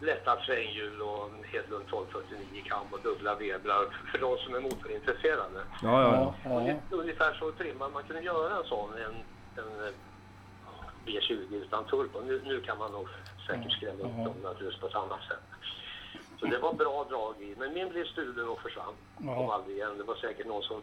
lätta 0.00 0.40
svänghjul 0.40 1.02
och 1.02 1.30
Hedlund 1.52 1.84
1249 1.84 2.62
kam 2.66 2.86
och 2.92 3.00
dubbla 3.02 3.34
vebrar 3.34 3.84
för 4.12 4.18
de 4.18 4.36
som 4.38 4.54
är 4.54 4.60
motorintresserade. 4.60 5.60
Ja, 5.82 6.02
ja, 6.02 6.34
ja. 6.44 6.74
Ungefär 6.90 7.34
så 7.34 7.52
trimmad. 7.52 7.92
Man 7.92 8.02
kunde 8.02 8.22
göra 8.22 8.56
en 8.56 8.64
sån, 8.64 8.92
en, 8.94 9.14
en 9.64 9.86
eh, 9.86 9.92
V20 11.06 11.54
utan 11.54 11.84
turbo. 11.84 12.20
Nu, 12.20 12.42
nu 12.44 12.60
kan 12.60 12.78
man 12.78 12.92
nog 12.92 13.08
säkert 13.46 13.72
skrämma 13.72 14.04
upp 14.04 14.24
dem 14.24 14.34
naturligtvis 14.42 14.80
på 14.80 14.86
ett 14.86 14.94
annat 14.94 15.20
sätt. 15.28 15.42
Så 16.40 16.46
det 16.46 16.58
var 16.58 16.72
bra 16.72 17.04
drag 17.08 17.34
i. 17.42 17.54
Men 17.58 17.74
min 17.74 17.88
blev 17.88 18.04
stulen 18.04 18.48
och 18.48 18.60
försvann. 18.60 18.94
Kom 19.18 19.50
aldrig 19.50 19.76
igen. 19.76 19.98
Det 19.98 20.04
var 20.04 20.14
säkert 20.14 20.46
någon 20.46 20.62
som 20.62 20.82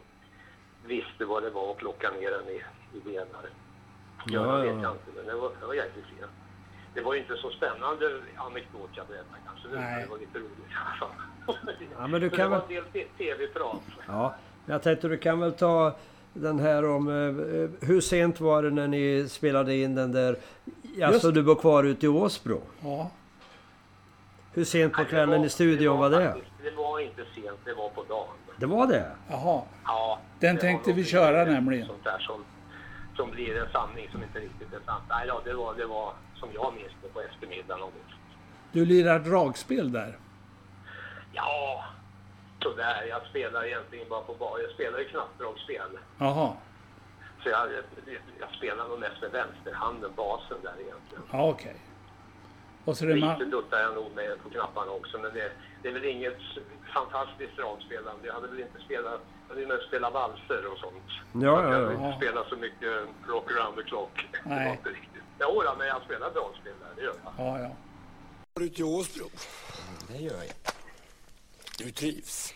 visste 0.86 1.24
vad 1.24 1.42
det 1.42 1.50
var 1.50 1.70
och 1.70 1.76
plockade 1.76 2.16
ner 2.20 2.30
den 2.30 2.48
i, 2.48 2.62
i 2.96 3.14
venar. 3.14 3.44
Ja, 4.26 4.46
Ja, 4.46 4.56
vet 4.56 4.66
ja. 4.66 4.82
jag 4.82 4.92
inte, 4.92 5.10
men 5.16 5.26
det 5.26 5.34
var, 5.34 5.50
det 5.60 5.66
var 5.66 5.74
jäkligt 5.74 6.04
fint. 6.04 6.20
Det 6.94 7.00
var 7.00 7.14
ju 7.14 7.20
inte 7.20 7.36
så 7.36 7.50
spännande 7.50 8.20
anekdot 8.36 8.90
jag 8.92 9.06
berättade 9.06 9.38
kanske 9.46 9.68
nu, 9.68 9.74
men 9.74 10.00
det 10.00 10.06
var 10.06 10.18
lite 10.18 10.38
roligt 10.38 10.58
i 10.70 10.74
alla 10.86 10.96
fall. 10.96 11.88
Ja, 11.98 12.06
men 12.06 12.20
du 12.20 12.30
Så 12.30 12.36
kan 12.36 12.50
det 12.50 12.58
var 12.58 12.66
väl- 12.68 12.76
en 12.76 12.84
del 12.92 13.04
tv-prat. 13.18 13.80
ja. 14.06 14.34
Jag 14.66 14.82
tänkte 14.82 15.08
du 15.08 15.16
kan 15.18 15.40
väl 15.40 15.52
ta 15.52 15.96
den 16.32 16.58
här 16.58 16.84
om... 16.90 17.08
eh, 17.08 17.88
Hur 17.88 18.00
sent 18.00 18.40
var 18.40 18.62
det 18.62 18.70
när 18.70 18.88
ni 18.88 19.28
spelade 19.28 19.76
in 19.76 19.94
den 19.94 20.12
där... 20.12 20.36
Alltså 21.02 21.26
Just- 21.28 21.34
du 21.34 21.42
var 21.42 21.54
kvar 21.54 21.84
ute 21.84 22.06
i 22.06 22.08
Åsbro. 22.08 22.60
ja. 22.82 23.10
Hur 24.52 24.64
sent 24.64 24.92
på 24.92 25.04
kvällen 25.04 25.44
i 25.44 25.48
studion 25.48 25.98
var 25.98 26.10
det? 26.10 26.24
faktiskt- 26.32 26.50
Det 26.62 26.70
var 26.70 26.83
inte 27.04 27.24
sent, 27.34 27.58
det 27.64 27.74
var 27.74 27.88
på 27.88 28.02
dagen. 28.02 28.34
Det 28.56 28.66
var 28.66 28.86
det? 28.86 29.10
Jaha. 29.30 29.62
Ja, 29.84 30.18
Den 30.40 30.58
tänkte 30.58 30.92
vi 30.92 31.04
köra 31.04 31.44
nämligen. 31.44 31.86
Sånt 31.86 32.04
där 32.04 32.18
som, 32.18 32.44
som 33.16 33.30
blir 33.30 33.62
en 33.62 33.70
sanning 33.72 34.08
som 34.12 34.22
inte 34.22 34.38
riktigt 34.38 34.72
är 34.72 34.80
sant. 34.86 35.04
Nej, 35.08 35.24
ja, 35.28 35.40
det 35.44 35.54
var, 35.54 35.74
det 35.74 35.86
var 35.86 36.12
som 36.34 36.48
jag 36.54 36.74
minns 36.74 36.92
det 37.02 37.08
på 37.08 37.20
eftermiddagen. 37.20 37.88
Du 38.72 38.86
lirar 38.86 39.18
dragspel 39.18 39.92
där. 39.92 40.18
Ja, 41.32 41.84
sådär. 42.62 43.04
Jag 43.08 43.26
spelar 43.26 43.64
egentligen 43.66 44.08
bara 44.08 44.20
på 44.20 44.34
bar. 44.34 44.58
Jag 44.58 44.70
spelar 44.70 44.98
ju 44.98 45.04
knappdragspel. 45.04 45.98
Jaha. 46.18 46.52
Så 47.42 47.48
jag, 47.48 47.68
jag 48.40 48.50
spelar 48.56 48.88
nog 48.88 48.98
mest 49.00 49.20
med 49.20 49.30
vänsterhanden, 49.30 50.10
basen 50.16 50.56
där 50.62 50.74
egentligen. 50.80 51.24
Ja, 51.32 51.48
okej. 51.48 51.76
Och 52.84 52.96
så 52.96 53.04
är 53.04 53.08
det 53.08 53.14
Lite 53.14 53.44
duttar 53.44 53.78
jag 53.80 53.94
nog 53.94 54.14
med 54.14 54.42
på 54.42 54.50
knapparna 54.50 54.90
också, 54.90 55.18
men 55.18 55.34
det, 55.34 55.52
det 55.82 55.88
är 55.88 55.92
väl 55.92 56.04
inget 56.04 56.38
fantastiskt 56.86 57.56
dragspelande. 57.56 58.26
Jag 58.26 58.34
hade 58.34 58.48
väl 58.48 58.60
inte 58.60 58.80
spelat, 58.80 59.20
jag 59.42 59.48
hade 59.48 59.60
ju 59.60 59.66
mest 59.66 59.86
spelat 59.88 60.12
valser 60.12 60.66
och 60.72 60.78
sånt. 60.78 61.10
Ja, 61.32 61.40
jag 61.40 61.64
ja, 61.64 61.72
hade 61.72 61.92
ja. 61.92 62.06
inte 62.06 62.16
spelat 62.18 62.48
så 62.48 62.56
mycket 62.56 62.92
rock 63.26 63.50
around 63.50 63.76
the 63.76 63.82
clock. 63.82 64.26
Det 64.32 64.48
Nej. 64.48 64.66
var 64.68 64.72
inte 64.76 64.88
riktigt. 64.88 65.22
Jo, 65.40 65.62
då, 65.62 65.74
men 65.78 65.86
jag 65.86 66.02
spelar 66.02 66.30
dragspel 66.30 66.74
där, 66.80 66.92
det 66.96 67.02
gör 67.02 67.16
jag. 67.24 67.32
Ja, 67.46 67.60
ja. 67.60 67.70
Var 68.54 68.62
du 68.62 68.68
till 68.68 68.84
Åsbro? 68.84 69.30
Det 70.08 70.18
gör 70.18 70.42
jag. 70.42 70.54
Du 71.78 71.90
trivs? 71.90 72.54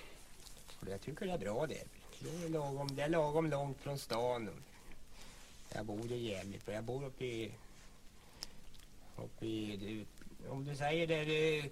Jag 0.89 1.01
tycker 1.01 1.26
det 1.26 1.33
är 1.33 1.39
bra 1.39 1.66
det. 1.66 1.85
Det 2.20 2.45
är 2.45 2.49
lagom, 2.49 2.89
det 2.97 3.03
är 3.03 3.09
lagom 3.09 3.51
långt 3.51 3.81
från 3.81 3.99
stan. 3.99 4.51
Jag 5.74 5.87
bor 5.87 6.12
i 6.12 6.29
Gävle, 6.29 6.59
jag 6.66 6.85
bor 6.85 7.05
uppe 7.05 7.24
i... 7.24 7.53
Uppe 9.16 9.47
i... 9.47 10.07
Om 10.49 10.64
du 10.64 10.76
säger 10.76 11.07
det... 11.07 11.24
Du, 11.24 11.70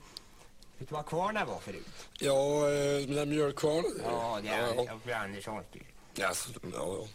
vet 0.78 0.88
du 0.88 0.94
vad 0.94 1.06
Kvarna 1.06 1.44
var 1.44 1.58
förut? 1.58 2.08
Ja, 2.18 2.70
eh, 2.70 3.06
den 3.06 3.14
där 3.14 3.26
mjölkkvarnen. 3.26 4.00
Ja, 4.04 4.40
det 4.42 4.48
är 4.48 4.74
ja. 5.06 5.16
Anderssons 5.16 5.66
by. 5.72 5.82
Alltså, 6.22 6.50
ja, 6.62 6.68
ja. 6.72 7.08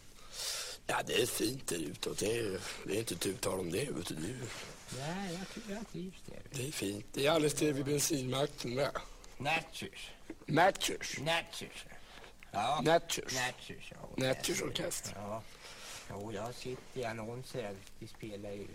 ja, 0.88 1.01
det 1.05 1.22
är 1.22 1.26
fint 1.26 1.68
där 1.68 1.78
utåt. 1.78 2.20
Det 2.20 2.38
är, 2.38 2.59
det 2.84 2.95
är 2.95 2.99
inte 2.99 3.16
tu 3.16 3.34
tal 3.34 3.59
om 3.59 3.72
det. 3.72 3.91
Vet 3.91 4.07
du. 4.07 4.36
Nej, 4.97 5.39
jag, 5.70 5.88
trivs 5.91 6.22
där. 6.26 6.41
det 6.51 6.68
är 6.68 6.72
fint. 6.72 7.05
Det 7.14 7.28
är 7.28 7.32
alldeles 7.32 7.53
det 7.53 7.72
vid 7.72 7.86
bensinmacken 7.86 8.76
med. 8.76 8.91
Natchers. 9.38 10.12
Matchers. 10.45 11.20
Natchers. 11.20 11.86
Ja. 12.51 12.82
Natchers. 12.84 13.34
Natchers, 13.34 13.91
ja. 13.91 14.26
Natchers 14.28 14.62
orkester. 14.62 15.14
Ja. 15.16 15.41
Jo, 16.09 16.32
jag 16.34 16.55
sitter 16.55 16.99
i 16.99 17.05
annonser. 17.05 17.76
Vi 17.99 18.07
spelar 18.07 18.51
ju... 18.51 18.68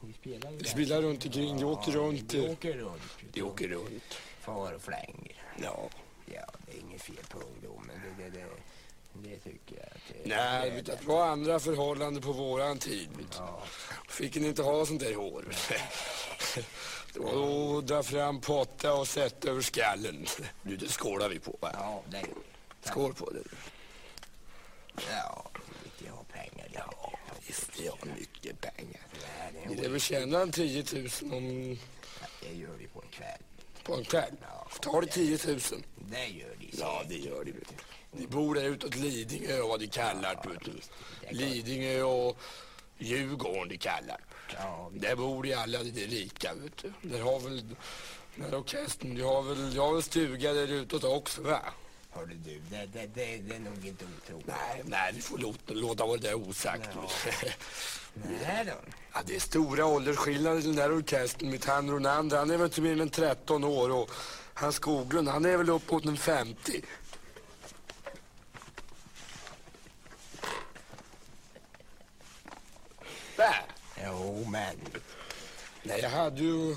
Vi 0.00 0.12
spelar 0.12 0.50
ju... 0.50 0.56
Vi 0.56 0.64
spelar 0.64 1.02
runt 1.02 1.24
omkring. 1.24 1.56
Vi 1.56 1.64
åker 1.64 1.92
runt. 1.92 2.34
Eh, 2.34 2.50
åker 2.50 2.72
runt. 2.72 3.02
Vi 3.32 3.42
åker 3.42 3.68
runt. 3.68 4.14
Far 4.40 4.72
och 4.72 4.82
flänger. 4.82 5.42
Ja. 5.62 5.88
Ja, 6.34 6.46
det 6.66 6.72
är 6.76 6.80
inget 6.80 7.02
fel 7.02 7.24
på 7.28 7.38
ungdomen. 7.38 8.00
Det, 8.18 8.24
det, 8.24 8.30
det, 8.30 8.46
det 9.30 9.36
tycker 9.36 9.76
jag 9.76 9.84
att 9.86 10.24
det, 10.24 10.36
Nej, 10.36 10.70
det, 10.70 10.82
det 10.82 11.06
var 11.06 11.28
andra 11.28 11.60
förhållanden 11.60 12.22
på 12.22 12.32
våran 12.32 12.78
tid. 12.78 13.08
Ja, 13.36 13.62
Fick 14.08 14.34
ni 14.34 14.48
inte 14.48 14.62
ha 14.62 14.86
sånt 14.86 15.00
där 15.00 15.14
hår? 15.14 15.44
Det 17.14 17.20
var 17.20 17.78
att 17.78 17.86
dra 17.86 18.02
fram 18.02 18.40
potta 18.40 18.94
och 18.94 19.08
sätta 19.08 19.50
över 19.50 19.62
skallen. 19.62 20.26
Nu, 20.62 20.76
det 20.76 20.88
skålar 20.88 21.28
vi 21.28 21.38
på 21.38 21.56
va? 21.60 21.70
ja, 21.74 22.02
det 22.10 22.16
är 22.16 22.26
Skål 22.82 23.14
på 23.14 23.30
det. 23.30 23.42
Ja, 25.10 25.50
jag 26.06 26.12
har 26.12 26.24
pengar. 26.24 26.68
Ja, 26.72 27.12
Visst, 27.46 27.80
vi 27.80 27.86
har 27.88 27.98
mycket 28.18 28.37
det, 29.82 29.82
Ni 29.82 29.86
är 29.86 29.90
lär 29.90 29.98
tjäna 29.98 30.40
en 30.40 30.52
10 30.52 30.84
000 30.92 31.08
om, 31.32 31.78
det 32.40 32.54
gör 32.58 32.76
vi 32.78 32.86
på 32.86 33.02
en 33.02 33.08
kväll. 33.08 33.40
på 33.84 33.94
en 33.94 34.04
kväll. 34.04 34.32
Tar 34.80 35.00
det 35.00 35.06
10 35.06 35.38
000? 35.46 35.60
Det 36.10 36.26
gör 36.26 36.54
de. 36.60 36.70
Ja, 36.78 37.02
det 37.08 37.16
gör 37.18 37.44
det. 37.44 37.52
Ni 38.12 38.26
bor 38.26 38.54
där 38.54 38.64
utåt 38.64 38.96
Lidingö 38.96 39.60
och 39.60 39.68
vad 39.68 39.80
de 39.80 39.86
kallar 39.86 40.40
det. 40.42 40.48
vet 40.48 40.64
du. 40.64 40.72
Lidingö 41.36 42.02
och 42.02 42.38
Djurgården 42.98 43.68
de 43.68 43.78
kallar 43.78 44.20
Ja, 44.54 44.90
Där 44.94 45.16
bor 45.16 45.42
de 45.42 45.54
alla 45.54 45.82
de 45.82 46.06
rika. 46.06 46.54
Vet 46.54 46.76
du. 46.82 47.08
Där 47.08 47.20
har 47.20 47.40
väl 47.40 47.64
den 48.34 48.44
här 48.44 48.58
orkestern, 48.58 49.14
de 49.14 49.22
har 49.22 49.42
väl, 49.42 49.74
de 49.74 49.78
har 49.80 49.92
väl 49.92 50.02
stuga 50.02 50.52
där 50.52 50.68
utåt 50.68 51.04
också 51.04 51.42
va? 51.42 51.60
Hörde 52.18 52.34
du, 52.34 52.60
det, 52.70 52.86
det, 52.92 53.06
det, 53.14 53.38
det 53.48 53.54
är 53.54 53.60
nog 53.60 53.86
inte 53.86 54.04
otroligt. 54.04 54.46
Nej, 54.46 54.82
nej, 54.84 55.12
vi 55.14 55.20
får 55.20 55.38
låta, 55.38 55.74
låta 55.74 56.06
vara 56.06 56.16
det 56.16 56.34
osagt. 56.34 56.88
Nej 58.14 58.64
då. 58.64 58.72
Ja, 59.12 59.20
det 59.26 59.36
är 59.36 59.40
stora 59.40 59.86
åldersskillnader 59.86 60.58
i 60.58 60.62
den 60.62 60.76
där 60.76 60.96
orkestern. 60.96 61.50
Mitt 61.50 61.64
han 61.64 61.90
Ronander, 61.90 62.36
han 62.38 62.50
är 62.50 62.56
väl 62.56 62.66
inte 62.66 62.80
mer 62.80 63.00
än 63.00 63.10
13 63.10 63.64
år 63.64 63.90
och 63.90 64.10
han 64.54 64.72
Skoglund, 64.72 65.28
han 65.28 65.44
är 65.44 65.56
väl 65.56 65.70
upp 65.70 65.90
mot 65.90 66.04
en 66.04 66.16
50. 66.16 66.82
Där! 73.36 73.62
Jo, 74.04 74.46
men. 74.50 74.76
Nej, 75.82 76.00
jag 76.00 76.10
hade 76.10 76.40
ju... 76.40 76.76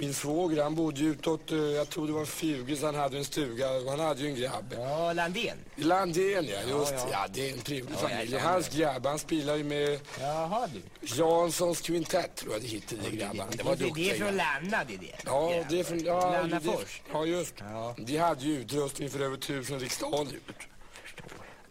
Min 0.00 0.14
svåger, 0.14 0.62
han 0.62 0.74
bodde 0.74 1.00
ju 1.00 1.10
utåt, 1.10 1.52
eh, 1.52 1.58
jag 1.58 1.88
tror 1.90 2.06
det 2.06 2.12
var 2.12 2.24
Fugis, 2.24 2.82
han 2.82 2.94
hade 2.94 3.18
en 3.18 3.24
stuga, 3.24 3.70
och 3.72 3.90
han 3.90 4.00
hade 4.00 4.20
ju 4.22 4.28
en 4.28 4.34
grabb. 4.34 4.74
Ja, 4.78 5.12
Landén. 5.12 5.56
Landén, 5.76 6.46
ja, 6.46 6.60
just 6.68 6.92
ja. 6.92 7.08
ja. 7.12 7.26
det 7.32 7.48
är 7.48 7.52
en 7.52 7.58
trevlig 7.58 7.94
Ja, 8.02 8.08
familj. 8.08 8.32
ja, 8.32 8.38
ja. 8.38 8.48
hans 8.50 8.68
grabb, 8.68 9.06
han 9.06 9.18
spelar 9.18 9.56
ju 9.56 9.64
med 9.64 10.00
Jaha 10.20 10.68
du. 10.72 11.06
Janssons 11.06 11.80
kvintett, 11.80 12.36
tror 12.36 12.52
jag 12.52 12.62
det 12.62 12.68
hette, 12.68 12.96
de 12.96 13.16
grabbarna. 13.16 13.46
Det 13.50 13.62
var 13.62 13.76
det, 13.76 13.78
det 13.78 13.84
är 13.84 13.88
duktiga 13.88 14.14
från 14.14 14.26
grabbar. 14.36 14.60
Lanna 14.62 14.84
det 14.84 14.96
där. 14.96 15.20
Ja, 15.24 15.64
det 15.70 15.80
är 15.80 15.84
från... 15.84 16.04
Ja, 16.04 16.30
Lanna 16.32 16.60
det, 16.60 16.72
Fors. 16.72 17.02
ja 17.12 17.24
just 17.24 17.54
Ja. 17.58 17.94
De 17.98 18.16
hade 18.16 18.44
ju 18.44 18.58
utrustning 18.60 19.10
för 19.10 19.20
över 19.20 19.36
tusen 19.36 19.80
riksdaler. 19.80 20.38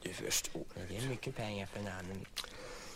Du 0.01 0.13
förstår. 0.13 0.61
Det 0.89 0.97
är 0.97 1.01
mycket 1.09 1.35
pengar 1.35 1.65
för 1.73 1.79
en 1.79 1.87
annan. 1.87 2.25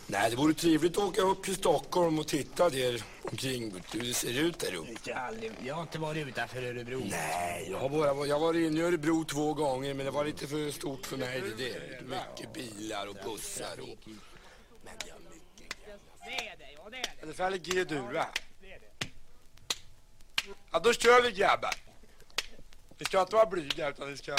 Nej, 0.06 0.30
det 0.30 0.36
vore 0.36 0.54
trevligt 0.54 0.98
att 0.98 1.04
åka 1.04 1.22
upp 1.22 1.42
till 1.42 1.54
Stockholm 1.54 2.18
och 2.18 2.26
titta 2.26 2.70
där 2.70 3.02
omkring 3.22 3.74
hur 3.92 4.00
det 4.00 4.14
ser 4.14 4.38
ut 4.40 4.58
där 4.58 4.74
uppe. 4.74 4.90
Jag 5.04 5.16
har, 5.16 5.26
aldrig, 5.26 5.52
jag 5.64 5.74
har 5.74 5.82
inte 5.82 5.98
varit 5.98 6.26
utanför 6.26 6.62
Örebro. 6.62 7.02
Nej, 7.10 7.68
jag 7.70 7.78
har 7.78 7.88
bara 7.88 8.26
jag 8.26 8.40
var 8.40 8.54
inne 8.54 8.80
i 8.80 8.82
Örebro 8.82 9.24
två 9.24 9.54
gånger 9.54 9.94
men 9.94 10.06
det 10.06 10.12
var 10.12 10.24
lite 10.24 10.46
för 10.46 10.70
stort 10.70 11.06
för 11.06 11.16
mig 11.16 11.40
det 11.40 11.64
där. 11.64 12.02
Mycket 12.02 12.52
bilar 12.54 13.06
och 13.06 13.16
bussar 13.24 13.80
och... 13.80 13.98
Men 14.84 14.94
det 15.04 15.10
är 15.10 15.16
mycket 15.30 15.76
det. 16.90 17.22
Är 17.22 17.26
det 17.26 17.34
färdigt 17.34 17.66
G-dur 17.66 18.12
va? 18.12 18.26
Ja, 20.72 20.78
då 20.78 20.92
kör 20.92 21.22
vi 21.22 21.32
grabbar. 21.32 21.74
Vi 22.98 23.04
ska 23.04 23.20
inte 23.20 23.34
vara 23.34 23.46
blyga 23.46 23.88
utan 23.88 24.08
vi 24.08 24.16
ska... 24.16 24.36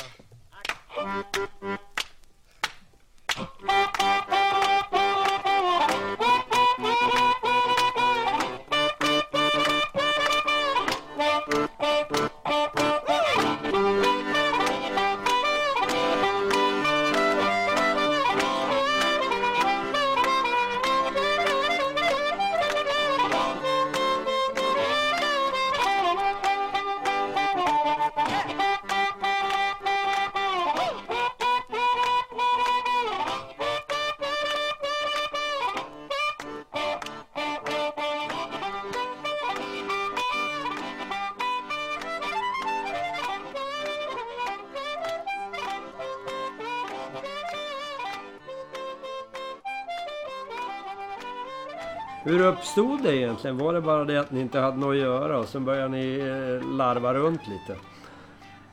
Hur 52.25 52.45
uppstod 52.45 53.03
det 53.03 53.15
egentligen? 53.17 53.57
Var 53.57 53.73
det 53.73 53.81
bara 53.81 54.03
det 54.03 54.17
att 54.17 54.31
ni 54.31 54.41
inte 54.41 54.59
hade 54.59 54.77
något 54.77 54.89
att 54.91 54.97
göra 54.97 55.39
och 55.39 55.47
sen 55.47 55.65
började 55.65 55.87
ni 55.87 56.19
eh, 56.19 56.75
larva 56.75 57.13
runt 57.13 57.47
lite? 57.47 57.75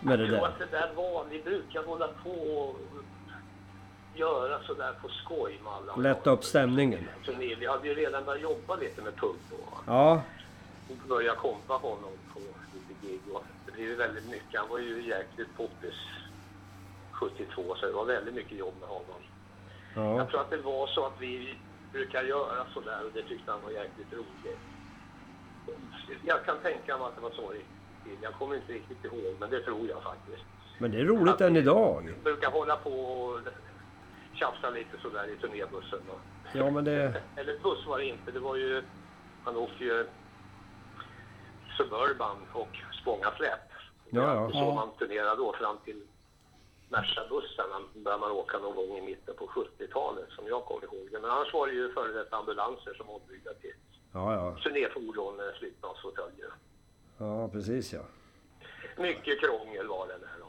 Med 0.00 0.18
det 0.18 0.26
där? 0.26 0.46
att 0.46 0.58
det 0.58 0.66
där 0.70 0.90
var, 0.94 1.24
vi 1.30 1.42
brukar 1.42 1.84
hålla 1.84 2.08
på 2.08 2.30
och 2.30 2.76
göra 4.14 4.62
sådär 4.62 4.92
på 5.02 5.08
skoj 5.08 5.60
med 5.64 5.72
alla. 5.72 5.96
Lätta 5.96 6.30
upp 6.30 6.44
stämningen? 6.44 7.08
Turné. 7.24 7.54
Vi 7.54 7.66
hade 7.66 7.88
ju 7.88 7.94
redan 7.94 8.24
börjat 8.24 8.42
jobba 8.42 8.76
lite 8.76 9.02
med 9.02 9.16
Pump 9.16 9.40
då. 9.50 9.56
Ja, 9.86 10.22
Och 10.90 11.08
började 11.08 11.38
kompa 11.38 11.74
honom 11.74 12.12
på 12.34 12.40
lite 12.74 13.06
gig 13.06 13.20
och 13.32 13.44
det 13.66 13.72
blev 13.72 13.98
väldigt 13.98 14.30
mycket. 14.30 14.60
Han 14.60 14.68
var 14.68 14.78
ju 14.78 15.08
jäkligt 15.08 15.56
poppis 15.56 15.94
72 17.12 17.74
så 17.76 17.86
det 17.86 17.92
var 17.92 18.04
väldigt 18.04 18.34
mycket 18.34 18.58
jobb 18.58 18.74
med 18.80 18.88
honom. 18.88 19.20
ja. 19.94 20.16
Jag 20.16 20.28
tror 20.28 20.40
att 20.40 20.50
det 20.50 20.56
var 20.56 20.86
så 20.86 21.06
att 21.06 21.20
vi 21.20 21.54
brukar 21.92 22.22
göra 22.22 22.66
sådär 22.74 23.04
och 23.06 23.12
det 23.14 23.22
tyckte 23.22 23.50
han 23.50 23.62
var 23.62 23.70
jäkligt 23.70 24.12
roligt. 24.12 24.60
Jag 26.24 26.44
kan 26.44 26.58
tänka 26.58 26.98
mig 26.98 27.06
att 27.06 27.16
det 27.16 27.22
var 27.22 27.30
så. 27.30 27.54
Jag 28.22 28.32
kommer 28.34 28.54
inte 28.56 28.72
riktigt 28.72 29.04
ihåg 29.04 29.36
men 29.40 29.50
det 29.50 29.60
tror 29.60 29.88
jag 29.88 30.02
faktiskt. 30.02 30.44
Men 30.78 30.90
det 30.90 31.00
är 31.00 31.04
roligt 31.04 31.40
än 31.40 31.56
idag. 31.56 32.14
Brukar 32.24 32.50
hålla 32.50 32.76
på 32.76 32.90
och 32.90 33.40
tjafsa 34.32 34.70
lite 34.70 34.98
sådär 34.98 35.28
i 35.28 35.36
turnébussen. 35.36 36.00
Ja, 36.54 36.70
men 36.70 36.84
det... 36.84 37.22
eller 37.36 37.58
buss 37.62 37.86
var 37.86 37.98
det 37.98 38.04
inte, 38.04 38.30
det 38.30 38.40
var 38.40 38.56
ju, 38.56 38.82
han 39.42 39.56
åkte 39.56 39.84
ju 39.84 40.06
Suburban 41.76 42.36
och 42.52 42.78
Spångasläp. 43.02 43.60
Ja, 44.10 44.34
ja. 44.34 44.50
Så 44.52 44.72
man 44.74 44.90
turnerade 44.98 45.36
då 45.36 45.52
fram 45.52 45.76
till 45.84 46.02
Merca-bussen 46.92 47.66
började 47.94 48.20
man 48.20 48.30
åka 48.30 48.58
någon 48.58 48.76
gång 48.76 48.96
i 48.98 49.00
mitten 49.02 49.34
på 49.36 49.46
70-talet 49.46 50.30
som 50.30 50.46
jag 50.46 50.64
kommer 50.64 50.84
ihåg 50.84 51.08
det. 51.12 51.18
Men 51.20 51.30
annars 51.30 51.52
var 51.52 51.66
det 51.66 51.72
ju 51.72 51.92
före 51.92 52.12
detta 52.12 52.36
ambulanser 52.36 52.94
som 52.94 53.10
ombyggda 53.10 53.54
till 53.54 53.74
Ja, 54.12 54.34
ja. 54.34 54.56
turnéfordon 54.62 55.36
med 55.36 55.54
flygplansfåtöljer. 55.54 56.50
Ja, 57.18 57.48
precis 57.48 57.92
ja. 57.92 58.00
Mycket 58.98 59.40
krångel 59.40 59.86
var 59.88 60.06
det 60.06 60.18
där 60.18 60.36
då. 60.40 60.46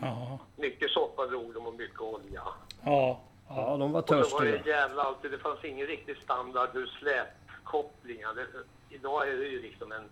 Ja. 0.00 0.38
Mycket 0.56 0.90
soppa 0.90 1.26
drog 1.26 1.54
de 1.54 1.66
och 1.66 1.74
mycket 1.74 2.00
olja. 2.00 2.42
Ja. 2.84 3.20
Ja, 3.48 3.76
de 3.76 3.92
var 3.92 4.00
Och 4.02 4.08
så 4.08 4.14
var 4.14 4.44
det 4.44 4.52
törstiga. 4.52 4.76
jävla 4.76 5.02
alltid, 5.02 5.30
det 5.30 5.38
fanns 5.38 5.64
ingen 5.64 5.86
riktig 5.86 6.16
standard 6.16 6.68
hur 6.72 6.86
släpkopplingar. 6.86 8.34
Det, 8.34 8.46
idag 8.94 9.28
är 9.28 9.36
det 9.36 9.44
ju 9.46 9.62
liksom 9.62 9.92
en 9.92 10.04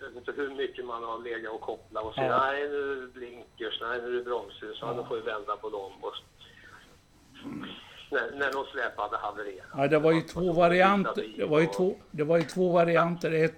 vet 0.00 0.16
inte 0.16 0.32
hur 0.32 0.50
mycket 0.54 0.84
man 0.84 1.04
har 1.04 1.18
legat 1.18 1.52
och 1.52 1.60
kopplat 1.60 2.04
och 2.04 2.14
så. 2.14 2.20
Ja. 2.20 2.38
Nej, 2.38 2.68
nu 2.68 2.92
är 2.92 2.96
det 2.96 3.06
blinkers, 3.06 3.80
nej, 3.80 4.00
nu 4.02 4.08
är 4.08 4.12
det 4.12 4.24
bromsljus, 4.24 4.78
ja. 4.80 4.92
då 4.92 5.04
får 5.04 5.14
vi 5.14 5.20
vända 5.20 5.56
på 5.56 5.68
dem. 5.70 5.92
Och... 6.00 6.14
När, 8.10 8.30
när 8.30 8.52
de 8.52 8.64
släpade 8.64 9.16
havererat. 9.16 9.66
Ja, 9.76 9.88
det 9.88 9.98
var 9.98 10.12
ju 10.12 10.20
två 10.20 10.52
varianter. 10.52 11.34
Det 11.36 11.44
var 11.44 11.60
ju 11.60 11.66
två, 11.66 11.96
det 12.10 12.24
var 12.24 12.36
ju 12.36 12.42
två 12.42 12.72
varianter. 12.72 13.32
Ett, 13.32 13.54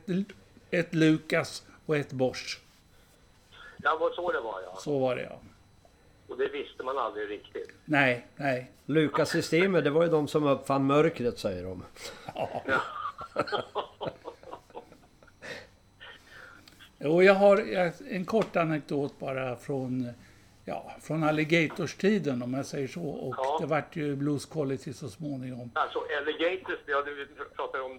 ett 0.70 0.94
Lukas 0.94 1.66
och 1.86 1.96
ett 1.96 2.12
Bosch. 2.12 2.60
Ja, 3.82 3.96
vad 4.00 4.12
så 4.12 4.32
det 4.32 4.40
var 4.40 4.62
ja. 4.62 4.76
Så 4.78 4.98
var 4.98 5.16
det 5.16 5.22
ja. 5.22 5.40
Och 6.28 6.38
det 6.38 6.48
visste 6.48 6.82
man 6.82 6.98
aldrig 6.98 7.30
riktigt. 7.30 7.70
Nej, 7.84 8.26
nej. 8.36 8.70
Lukas-systemet, 8.86 9.84
det 9.84 9.90
var 9.90 10.02
ju 10.02 10.08
de 10.08 10.28
som 10.28 10.44
uppfann 10.44 10.86
mörkret 10.86 11.38
säger 11.38 11.64
de. 11.64 11.84
Och 17.04 17.24
jag 17.24 17.34
har 17.34 17.56
en 18.10 18.24
kort 18.24 18.56
anekdot 18.56 19.18
bara 19.18 19.56
från, 19.56 20.08
ja, 20.64 20.92
från 21.00 21.24
Alligators-tiden 21.24 22.42
om 22.42 22.54
jag 22.54 22.66
säger 22.66 22.88
så. 22.88 23.02
Och 23.02 23.34
Ja. 23.38 23.58
det 23.60 23.66
vart 23.66 23.96
ju 23.96 24.16
Blues 24.16 24.46
Quality 24.46 24.92
så 24.92 25.08
småningom. 25.08 25.70
Alltså 25.74 25.98
Alligators, 26.20 26.78
det 26.86 26.92
vi 27.14 27.26
pratade 27.56 27.84
om, 27.84 27.98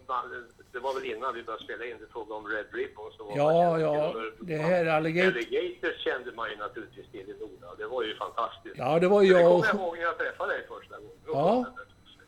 det 0.72 0.80
var 0.80 0.94
väl 0.94 1.06
innan 1.06 1.34
vi 1.36 1.44
började 1.44 1.64
spela 1.64 1.86
in, 1.86 1.96
det 2.00 2.08
frågade 2.14 2.34
om 2.34 2.48
Red 2.48 2.66
Ribbon. 2.74 3.12
Så 3.18 3.24
var 3.24 3.38
Ja, 3.38 3.80
ja, 3.80 4.14
det 4.42 4.58
här 4.58 4.86
Alligator... 4.86 5.32
Alligators 5.32 5.98
kände 6.04 6.32
man 6.32 6.50
ju 6.50 6.56
naturligtvis 6.58 7.12
till 7.12 7.30
i 7.30 7.34
Nora. 7.40 7.76
Det 7.78 7.86
var 7.88 8.04
ju 8.04 8.16
fantastiskt. 8.16 8.76
Ja, 8.78 9.00
det 9.00 9.08
var 9.08 9.22
det 9.22 9.28
jag 9.28 9.42
kommer 9.42 9.56
och, 9.56 9.66
jag 9.66 9.76
ihåg 9.76 9.96
när 9.98 10.04
jag 10.04 10.18
träffade 10.18 10.54
dig 10.54 10.68
första 10.68 10.96
gången. 10.98 11.18
Det 11.26 11.32
var 11.32 11.40
Ja. 11.40 11.66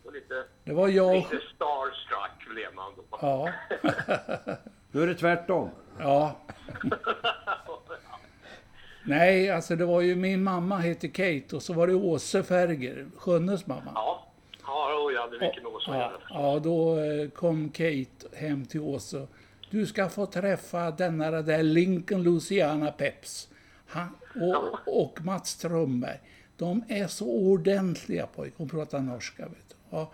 Det 0.04 0.08
var 0.08 0.14
lite, 0.14 0.44
det 0.64 0.74
var 0.74 0.88
jag 0.88 1.16
lite 1.16 1.40
starstruck 1.56 2.50
blev 2.54 2.74
man 2.74 2.92
då. 2.96 3.04
Ja, 3.22 3.50
Nu 4.92 5.04
är 5.04 5.08
det 5.08 5.16
tvärtom. 5.16 5.70
Ja. 6.00 6.38
Nej, 9.04 9.50
alltså 9.50 9.76
det 9.76 9.86
var 9.86 10.02
ju 10.02 10.16
min 10.16 10.44
mamma 10.44 10.78
hette 10.78 11.08
Kate 11.08 11.56
och 11.56 11.64
så 11.64 11.74
var 11.74 11.88
det 11.88 11.96
Åse 11.96 12.44
Ferger, 12.44 13.06
Sjönnes 13.18 13.68
mamma. 13.68 13.92
Ja, 13.96 14.28
ja, 14.66 15.12
jag 15.14 15.22
hade 15.22 15.40
mycket 15.40 15.64
med 15.64 15.72
att 15.72 15.88
Ja, 15.88 16.12
ja, 16.30 16.60
då 16.60 17.00
eh, 17.00 17.30
kom 17.30 17.70
Kate 17.70 18.38
hem 18.38 18.66
till 18.66 18.82
Åse. 18.82 19.28
Du 19.70 19.86
ska 19.86 20.10
få 20.10 20.26
träffa 20.26 20.92
denna 20.92 21.32
där 21.32 21.64
Lincoln 21.64 22.24
Louisiana 22.24 22.92
Peps. 22.92 23.50
Han, 23.88 24.10
och, 24.42 25.02
och 25.04 25.20
Mats 25.22 25.50
Strömberg. 25.50 26.20
De 26.58 26.84
är 26.88 27.08
så 27.08 27.26
ordentliga 27.28 28.28
pojkar. 28.28 28.58
Hon 28.58 28.70
pratar 28.70 29.00
norska. 29.00 29.44
Vet 29.44 29.70
du. 29.70 29.76
Ja, 29.90 30.12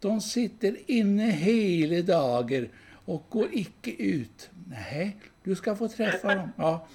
de 0.00 0.20
sitter 0.20 0.76
inne 0.86 1.30
hela 1.30 2.02
dagar 2.02 2.68
och 3.08 3.26
går 3.30 3.48
icke 3.52 3.90
ut. 3.90 4.50
Nej, 4.68 5.16
du 5.42 5.54
ska 5.54 5.76
få 5.76 5.88
träffa 5.88 6.34
dem. 6.34 6.52
Ja. 6.56 6.86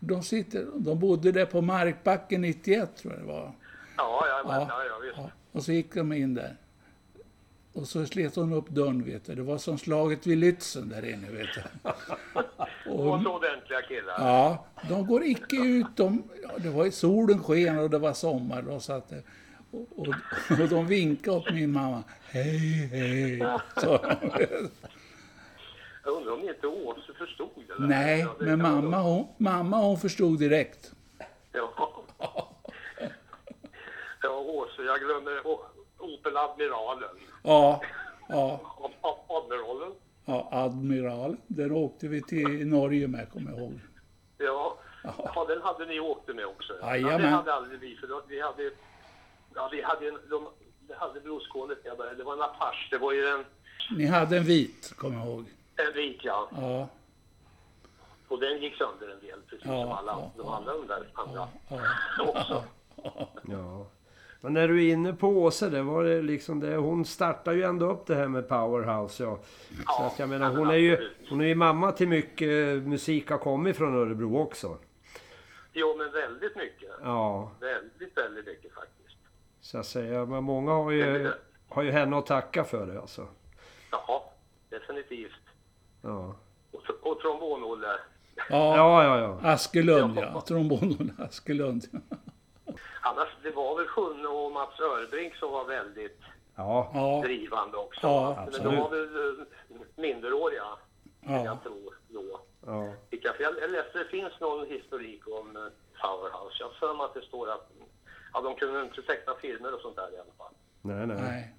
De, 0.00 0.22
sitter, 0.22 0.66
de 0.76 0.98
bodde 0.98 1.32
där 1.32 1.46
på 1.46 1.60
Markbacken 1.60 2.40
91 2.40 2.96
tror 2.96 3.12
jag 3.12 3.22
det 3.22 3.26
var. 3.26 3.52
Ja, 3.96 4.24
ja, 4.28 4.42
men, 4.46 4.60
Ja. 4.60 4.84
ja, 4.88 4.98
visst. 5.06 5.16
Ja, 5.16 5.30
och 5.52 5.62
så 5.64 5.72
gick 5.72 5.94
de 5.94 6.12
in 6.12 6.34
där. 6.34 6.56
Och 7.72 7.88
så 7.88 8.06
slet 8.06 8.36
hon 8.36 8.52
upp 8.52 8.68
dörren, 8.68 9.04
vet 9.04 9.24
du. 9.24 9.34
Det 9.34 9.42
var 9.42 9.58
som 9.58 9.78
slaget 9.78 10.26
vid 10.26 10.38
Lützen 10.38 10.88
där 10.90 11.04
inne, 11.14 11.30
vet 11.30 11.48
du. 11.54 11.90
Och 12.90 13.06
Och, 13.14 13.22
så 13.22 13.34
ordentliga 13.36 13.82
killar. 13.88 14.14
ja, 14.18 14.66
de 14.88 15.06
går 15.06 15.24
icke 15.24 15.56
ut. 15.56 15.86
De, 15.96 16.22
ja, 16.42 16.50
det 16.58 16.70
var, 16.70 16.90
solen 16.90 17.42
sken 17.42 17.78
och 17.78 17.90
det 17.90 17.98
var 17.98 18.12
sommar. 18.12 18.62
Då, 18.62 18.80
så 18.80 18.92
att, 18.92 19.12
och, 19.70 19.98
och, 19.98 20.08
och 20.60 20.68
de 20.68 20.86
vinkade 20.86 21.36
åt 21.36 21.52
min 21.54 21.72
mamma. 21.72 22.02
Hej, 22.30 22.86
hej. 22.92 23.42
Så, 23.76 24.00
Jag 26.04 26.14
undrar 26.14 26.32
om 26.32 26.48
inte 26.48 26.66
Åse 26.66 27.12
förstod 27.18 27.48
det 27.56 27.74
där. 27.78 27.86
nej, 27.88 28.20
Ja, 28.20 28.34
det 28.38 28.44
men 28.44 28.62
mamma 28.62 28.80
nog- 28.98 29.04
hon, 29.04 29.26
mamma 29.38 29.76
hon 29.76 29.98
förstod 29.98 30.38
direkt. 30.38 30.92
Ja. 31.52 31.98
Ja, 34.22 34.38
Åse, 34.38 34.82
jag 34.82 35.00
glömmer 35.00 35.46
Opel 35.98 36.36
Admiralen. 36.36 37.08
Ja, 37.42 37.80
ja, 38.28 38.60
Ad- 38.80 38.90
Ad- 39.00 39.24
Admiralen. 39.28 39.92
ja, 40.24 40.48
Admiral. 40.52 41.36
Den 41.46 41.72
åkte 41.72 42.08
vi 42.08 42.22
till 42.22 42.66
Norge 42.66 43.08
med, 43.08 43.30
kommer 43.32 43.50
jag 43.50 43.60
ihåg. 43.60 43.80
Ja. 44.38 44.78
ja, 45.34 45.44
den 45.48 45.62
hade 45.62 45.86
ni 45.86 46.00
åkt 46.00 46.34
med 46.34 46.46
också. 46.46 46.72
Ja, 46.80 46.96
det 47.18 47.26
hade 47.26 47.54
aldrig 47.54 47.80
vi, 47.80 47.96
för 47.96 48.06
då, 48.06 48.22
vi 48.28 48.40
hade... 48.40 48.70
Ja, 49.54 49.68
vi 49.72 49.82
hade 49.82 50.08
en... 50.08 50.18
De, 50.30 50.48
det 50.88 50.94
hade 50.94 51.20
började. 51.98 52.16
Det 52.16 52.24
var 52.24 52.32
en 52.32 52.42
Apache. 52.42 52.88
Det 52.90 52.98
var 52.98 53.12
ju 53.12 53.26
en, 53.26 53.44
Ni 53.96 54.06
hade 54.06 54.36
en 54.36 54.44
vit, 54.44 54.92
kommer 54.96 55.18
jag 55.18 55.26
ihåg. 55.26 55.44
En 55.76 55.92
vit, 55.94 56.20
ja. 56.22 56.48
Ja, 56.56 56.88
Och 58.28 58.40
den 58.40 58.58
gick 58.62 58.74
sönder 58.76 59.08
en 59.08 59.20
del, 59.20 59.40
precis 59.48 59.66
Ja, 59.66 59.82
som 59.82 59.92
alla 59.92 60.12
ja, 60.12 60.32
de 60.36 60.48
andra 60.48 60.72
de 60.72 60.86
där 60.86 61.06
andra 61.14 61.48
ja. 61.68 61.78
också. 62.28 62.64
Ja. 63.42 63.86
Men 64.40 64.52
när 64.54 64.68
du 64.68 64.84
är 64.88 64.92
inne 64.92 65.12
på 65.12 65.28
Åse, 65.28 65.68
det 65.70 65.82
var 65.82 66.04
det 66.04 66.22
liksom 66.22 66.60
det. 66.60 66.76
Hon 66.76 67.04
startade 67.04 67.56
ju 67.56 67.62
ändå 67.62 67.90
upp 67.90 68.06
det 68.06 68.14
här 68.14 68.28
med 68.28 68.48
Powerhouse. 68.48 69.22
Ja. 69.24 69.38
Så 69.42 69.42
Ja, 69.86 70.06
att 70.06 70.18
jag 70.18 70.28
menar, 70.28 70.50
hon 70.56 70.70
är 70.70 70.74
ju, 70.74 71.10
hon 71.30 71.40
är 71.40 71.44
ju 71.46 71.54
mamma 71.54 71.92
till 71.92 72.08
mycket 72.08 72.82
musik 72.82 73.30
har 73.30 73.38
kommit 73.38 73.76
från 73.76 73.94
Örebro 73.96 74.38
också. 74.38 74.78
Jo, 75.72 75.94
men 75.98 76.12
väldigt 76.12 76.56
mycket. 76.56 76.90
Ja, 77.02 77.50
Väldigt, 77.60 78.16
väldigt 78.18 78.46
mycket 78.46 78.74
faktiskt. 78.74 79.16
så 79.60 79.76
jag 79.76 79.86
säger, 79.86 80.26
men 80.26 80.44
många 80.44 80.72
har 80.72 80.90
ju, 80.90 81.30
har 81.68 81.82
ju 81.82 81.90
henne 81.90 82.18
att 82.18 82.26
tacka 82.26 82.64
för 82.64 82.86
det 82.86 83.00
alltså. 83.00 83.26
Ja, 83.90 84.32
definitivt. 84.68 85.32
Ja, 86.02 86.34
Och, 86.72 86.82
och 87.12 87.20
trombon-Olle. 87.20 87.86
Ja, 88.36 88.44
ja, 88.76 89.04
ja. 89.04 89.18
ja. 89.18 89.50
Askelund 89.50 90.18
ja. 90.18 90.40
Trombonen 90.40 91.16
Askelund. 91.18 91.84
Annars, 93.00 93.28
det 93.42 93.50
var 93.50 93.76
väl 93.76 93.86
Sjunne 93.86 94.28
och 94.28 94.52
Mats 94.52 94.80
Örbrink 94.80 95.34
som 95.36 95.52
var 95.52 95.64
väldigt 95.64 96.20
ja. 96.56 97.20
Drivande 97.24 97.76
också. 97.76 98.00
Ja, 98.06 98.34
Men 98.36 98.48
absolut. 98.48 98.72
de 98.72 98.80
var 98.80 98.90
väl 98.90 99.40
eh, 99.40 99.46
minderåriga, 99.96 100.64
ja. 101.20 101.44
jag 101.44 101.62
tro, 101.62 101.90
då. 102.08 102.40
ja. 102.66 102.92
Vilka, 103.10 103.32
för 103.32 103.42
jag, 103.42 103.54
jag 103.60 103.70
läste, 103.70 103.98
det 103.98 104.04
finns 104.04 104.40
någon 104.40 104.66
historik 104.66 105.22
om 105.28 105.56
eh, 105.56 105.62
Powerhouse. 106.02 106.56
Jag 106.58 106.66
har 106.66 106.72
för 106.74 106.94
mig 106.94 107.04
att 107.04 107.14
det 107.14 107.22
står 107.22 107.50
att 107.50 107.70
ja, 108.32 108.40
de 108.40 108.54
kunde 108.54 108.82
inte 108.82 109.02
teckna 109.02 109.34
filmer 109.34 109.74
och 109.74 109.80
sånt 109.80 109.96
där 109.96 110.14
i 110.14 110.18
alla 110.18 110.32
fall. 110.38 110.54
Nej, 110.82 111.06
nej. 111.06 111.16
Nej. 111.22 111.54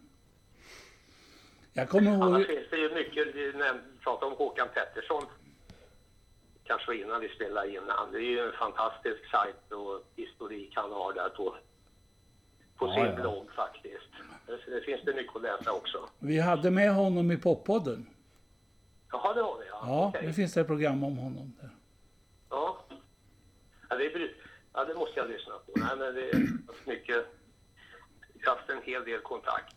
Jag 1.73 1.89
kommer 1.89 2.11
Annars 2.11 2.39
ihåg... 2.39 2.57
finns 2.57 2.69
det 2.69 2.77
ju 2.77 2.93
mycket, 2.93 3.35
vi 3.35 3.53
pratade 4.03 4.31
om 4.31 4.37
Håkan 4.37 4.67
Pettersson. 4.73 5.23
Kanske 6.63 6.95
innan 6.95 7.21
vi 7.21 7.29
spelade 7.29 7.69
in. 7.69 7.81
Det 8.11 8.17
är 8.17 8.21
ju 8.21 8.39
en 8.39 8.53
fantastisk 8.53 9.29
sajt 9.31 9.71
och 9.71 10.03
historik 10.15 10.73
han 10.75 10.91
har 10.91 11.13
där 11.13 11.29
på, 11.29 11.55
på 12.77 12.87
Ja, 12.87 12.93
sin 12.93 13.05
ja. 13.05 13.15
blogg 13.15 13.51
faktiskt. 13.55 14.09
Det, 14.47 14.71
det 14.75 14.81
finns 14.81 15.01
det 15.05 15.13
mycket 15.13 15.35
att 15.35 15.41
läsa 15.41 15.71
också. 15.71 16.09
Vi 16.19 16.39
hade 16.39 16.71
med 16.71 16.93
honom 16.93 17.31
i 17.31 17.37
poppodden. 17.37 18.09
Jaha, 19.11 19.33
det 19.33 19.41
har 19.41 19.57
vi 19.59 19.65
ja. 19.67 19.83
Ja, 19.87 20.07
Okej. 20.07 20.27
det 20.27 20.33
finns 20.33 20.53
det 20.53 20.61
ett 20.61 20.67
program 20.67 21.03
om 21.03 21.17
honom. 21.17 21.53
Där. 21.61 21.69
Ja. 22.49 22.77
Ja, 23.89 23.95
det, 23.95 24.29
ja, 24.73 24.85
det 24.85 24.93
måste 24.95 25.19
jag 25.19 25.29
lyssna 25.29 25.53
på. 25.65 25.71
Nej, 25.75 25.97
men 25.97 26.15
det 26.15 26.29
är 26.29 26.47
mycket... 26.85 27.25
Jag 28.39 28.49
har 28.51 28.55
haft 28.57 28.69
en 28.69 28.81
hel 28.81 29.03
del 29.05 29.19
kontakt. 29.21 29.75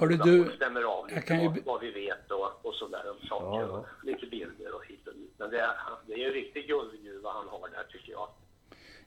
Hörru 0.00 0.16
du, 0.16 0.52
stämmer 0.56 0.82
av 0.82 1.06
lite 1.06 1.14
jag 1.18 1.26
kan 1.26 1.42
ju 1.42 1.62
vad, 1.64 1.80
vi 1.80 1.90
vet 1.90 2.30
och, 2.30 2.66
och 2.66 2.74
sådär 2.74 3.10
om 3.10 3.28
saker. 3.28 3.60
Ja, 3.60 3.60
ja. 3.60 3.78
Och 3.78 3.86
lite 4.06 4.26
bilder 4.26 4.74
och 4.74 4.86
hit 4.86 5.06
och 5.06 5.14
dit. 5.14 5.32
Men 5.38 5.50
det 5.50 5.60
är, 5.60 5.70
det 6.06 6.12
är 6.12 6.18
ju 6.18 6.26
en 6.26 6.32
riktig 6.32 6.66
guldgruva 6.66 7.30
han 7.32 7.48
har 7.48 7.68
där 7.68 7.84
tycker 7.92 8.12
jag. 8.12 8.28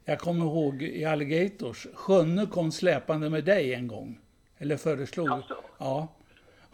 jag 0.05 0.19
kommer 0.19 0.45
ihåg 0.45 0.81
i 0.81 1.05
Alligators. 1.05 1.87
Sjönne 1.93 2.45
kom 2.45 2.71
släpande 2.71 3.29
med 3.29 3.43
dig 3.45 3.73
en 3.73 3.87
gång. 3.87 4.19
Eller 4.57 4.77
föreslog. 4.77 5.29
Alltså? 5.29 5.55
Ja. 5.77 6.07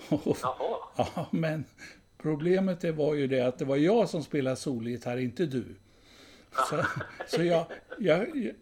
Och- 0.09 0.37
Jaha. 0.43 0.77
Ja, 0.97 1.27
men 1.31 1.65
problemet 2.17 2.81
det 2.81 2.91
var 2.91 3.13
ju 3.13 3.27
det 3.27 3.41
att 3.41 3.57
det 3.59 3.65
var 3.65 3.77
jag 3.77 4.09
som 4.09 4.23
spelade 4.23 4.55
solgitarr, 4.55 5.17
inte 5.17 5.45
du. 5.45 5.65
Så, 6.69 6.83
så 7.37 7.43
jag, 7.43 7.65
jag, 7.99 8.35
jag, 8.37 8.55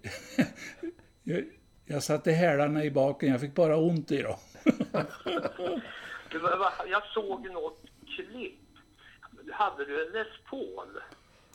jag, 1.24 1.43
jag 1.86 2.03
satte 2.03 2.32
hälarna 2.32 2.84
i 2.84 2.91
baken, 2.91 3.30
jag 3.32 3.41
fick 3.41 3.55
bara 3.55 3.78
ont 3.78 4.12
i 4.12 4.22
dem. 4.22 4.38
Jag 6.88 7.03
såg 7.13 7.49
något 7.49 7.82
klipp. 8.15 8.59
Hade 9.51 9.86
du 9.86 10.05
en 10.07 10.11
Les 10.13 10.28
Paul? 10.49 10.99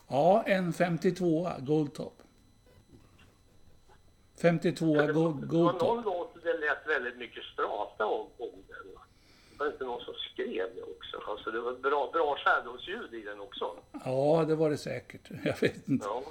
Ja, 0.07 0.43
en 0.47 0.73
52 0.73 1.49
Goldtop. 1.59 2.21
52 4.41 4.85
Det 4.95 5.01
var, 5.01 5.13
Gold, 5.13 5.41
det 5.41 5.47
var 5.47 5.63
Goldtop. 5.63 5.81
någon 5.81 6.03
låt 6.03 6.43
det 6.43 6.57
lät 6.57 6.87
väldigt 6.87 7.17
mycket 7.17 7.43
strata 7.43 8.05
om, 8.05 8.27
om 8.37 8.49
den. 8.67 8.87
Det 9.51 9.59
var 9.59 9.67
inte 9.67 9.83
någon 9.83 10.01
som 10.01 10.13
skrev 10.13 10.67
det 10.75 10.81
också. 10.81 11.31
Alltså 11.31 11.51
det 11.51 11.61
var 11.61 11.73
bra, 11.73 12.09
bra 12.13 12.37
shadows-ljud 12.37 13.13
i 13.13 13.21
den 13.21 13.39
också. 13.39 13.75
Ja, 14.05 14.45
det 14.47 14.55
var 14.55 14.69
det 14.69 14.77
säkert. 14.77 15.29
Jag 15.43 15.61
vet 15.61 15.87
inte. 15.87 16.05
Ja. 16.07 16.23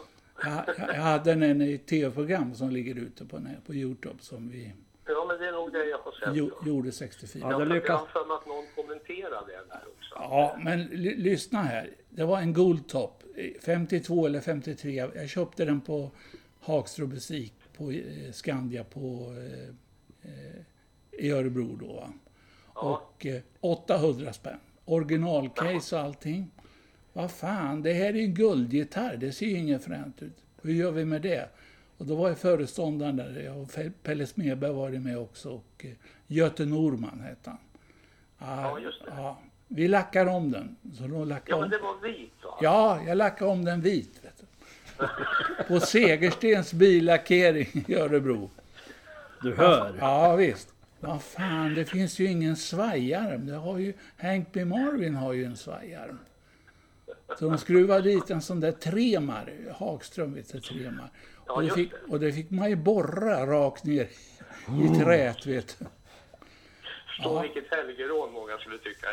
Jag, 0.45 0.65
jag 0.89 0.95
hade 1.03 1.35
den 1.35 1.63
i 1.63 1.79
tv-program 1.79 2.55
som 2.55 2.71
ligger 2.71 2.95
ute 2.95 3.25
på, 3.25 3.41
på 3.67 3.75
Youtube 3.75 4.23
som 4.23 4.49
vi... 4.49 4.73
Ja, 5.33 5.39
men 5.39 5.41
det 5.41 5.49
är 5.49 5.53
nog 5.53 5.73
det 5.73 5.85
jag 5.85 5.99
har 5.99 6.13
sett. 6.13 6.29
Jo, 6.37 6.51
gjorde 6.67 6.93
64. 6.93 7.43
Ja, 7.45 7.51
jag 7.51 7.61
det 7.61 7.65
jag 7.67 7.75
lyckas. 7.75 8.01
har 8.01 8.07
för 8.07 8.27
mig 8.29 8.35
att 8.37 8.47
någon 8.47 8.65
kommenterade 8.77 9.47
det 9.47 9.69
där 9.69 9.83
också. 9.97 10.15
Ja, 10.15 10.57
men 10.61 10.83
ly- 10.87 11.17
lyssna 11.17 11.63
här. 11.63 11.91
Det 12.11 12.25
var 12.25 12.39
en 12.39 12.53
Goldtop, 12.53 13.23
eh, 13.37 13.51
52 13.65 14.27
eller 14.27 14.41
53. 14.41 15.09
Jag 15.15 15.29
köpte 15.29 15.65
den 15.65 15.81
på 15.81 16.11
Hagström 16.61 17.09
Musik 17.09 17.55
på 17.77 17.91
eh, 17.91 18.33
Skandia 18.33 18.85
på, 18.85 19.35
eh, 19.39 19.69
eh, 20.31 20.61
i 21.25 21.31
Örebro 21.31 21.77
då. 21.77 21.93
Va? 21.93 22.13
Och 22.75 23.27
eh, 23.27 23.41
800 23.61 24.33
spänn. 24.33 24.59
Originalcase 24.85 25.97
och 25.97 26.03
allting. 26.03 26.51
Vad 27.13 27.31
fan, 27.31 27.83
det 27.83 27.93
här 27.93 28.07
är 28.09 28.13
ju 28.13 28.25
en 28.25 28.35
guldgitarr. 28.35 29.17
Det 29.17 29.33
ser 29.33 29.47
ju 29.47 29.59
inget 29.59 29.85
fränt 29.85 30.23
ut. 30.23 30.37
Hur 30.63 30.73
gör 30.73 30.91
vi 30.91 31.05
med 31.05 31.23
det? 31.23 31.49
Och 32.03 32.09
då 32.09 32.15
var 32.15 32.29
jag 32.29 32.39
föreståndaren 32.39 33.17
där. 33.17 33.41
Jag 33.45 33.93
Pelle 34.03 34.27
Smedberg 34.27 34.73
var 34.73 34.91
med 34.91 35.19
också. 35.19 35.51
Och 35.51 35.85
eh, 35.85 35.91
Göte 36.27 36.65
Norman 36.67 37.21
hette 37.21 37.51
han. 37.51 37.59
Ja, 38.39 38.79
just 38.79 39.05
det. 39.05 39.13
Ja, 39.17 39.39
vi 39.69 39.89
lackar 39.89 40.27
om 40.27 40.51
den. 40.51 40.77
Så 40.99 41.07
då 41.07 41.25
lackar 41.25 41.51
Ja, 41.53 41.57
om. 41.57 41.61
men 41.61 41.71
det 41.71 41.79
var 41.79 42.09
vit 42.09 42.33
va? 42.45 42.59
Ja, 42.61 43.01
jag 43.07 43.17
lackade 43.19 43.51
om 43.51 43.65
den 43.65 43.81
vit. 43.81 44.21
Vet 44.23 44.35
du. 44.41 45.07
På 45.69 45.81
Segerstens 45.81 46.73
billackering 46.73 47.85
i 47.89 47.95
Örebro. 47.95 48.51
Du 49.43 49.55
hör. 49.55 49.95
Ja, 50.01 50.37
visst. 50.37 50.69
Vad 51.01 51.23
fan, 51.23 51.75
det 51.75 51.85
finns 51.85 52.19
ju 52.19 52.27
ingen 52.27 52.57
svajarm. 52.57 53.47
Det 53.47 53.55
har 53.57 53.79
ju, 53.79 53.93
Hank 54.17 54.49
B. 54.53 54.65
Marvin 54.65 55.15
har 55.15 55.33
ju 55.33 55.45
en 55.45 55.57
svajarm. 55.57 56.19
Så 57.39 57.49
de 57.49 57.59
skruvade 57.59 58.03
dit 58.03 58.31
en 58.31 58.43
sån 58.43 58.61
där 58.61 58.73
tremar. 58.73 59.53
Hagström 59.75 60.35
vet 60.35 60.53
du, 60.53 60.61
tremar. 60.61 61.11
Ja, 61.47 61.53
Och 61.55 61.63
det, 61.63 61.71
fick, 61.71 61.91
det. 61.91 62.13
och 62.13 62.21
det 62.21 62.33
fick 62.33 62.51
man 62.51 62.71
ju 62.71 62.77
borra 62.77 63.47
rakt 63.47 63.85
ner 63.85 64.09
i 64.85 64.89
träet, 65.03 65.47
vet 65.47 65.77
du. 65.79 65.85
Förstå 67.07 67.41
vilket 67.43 67.75
helgerån 67.75 68.33
många 68.33 68.59
skulle 68.59 68.79
tycka. 68.79 69.07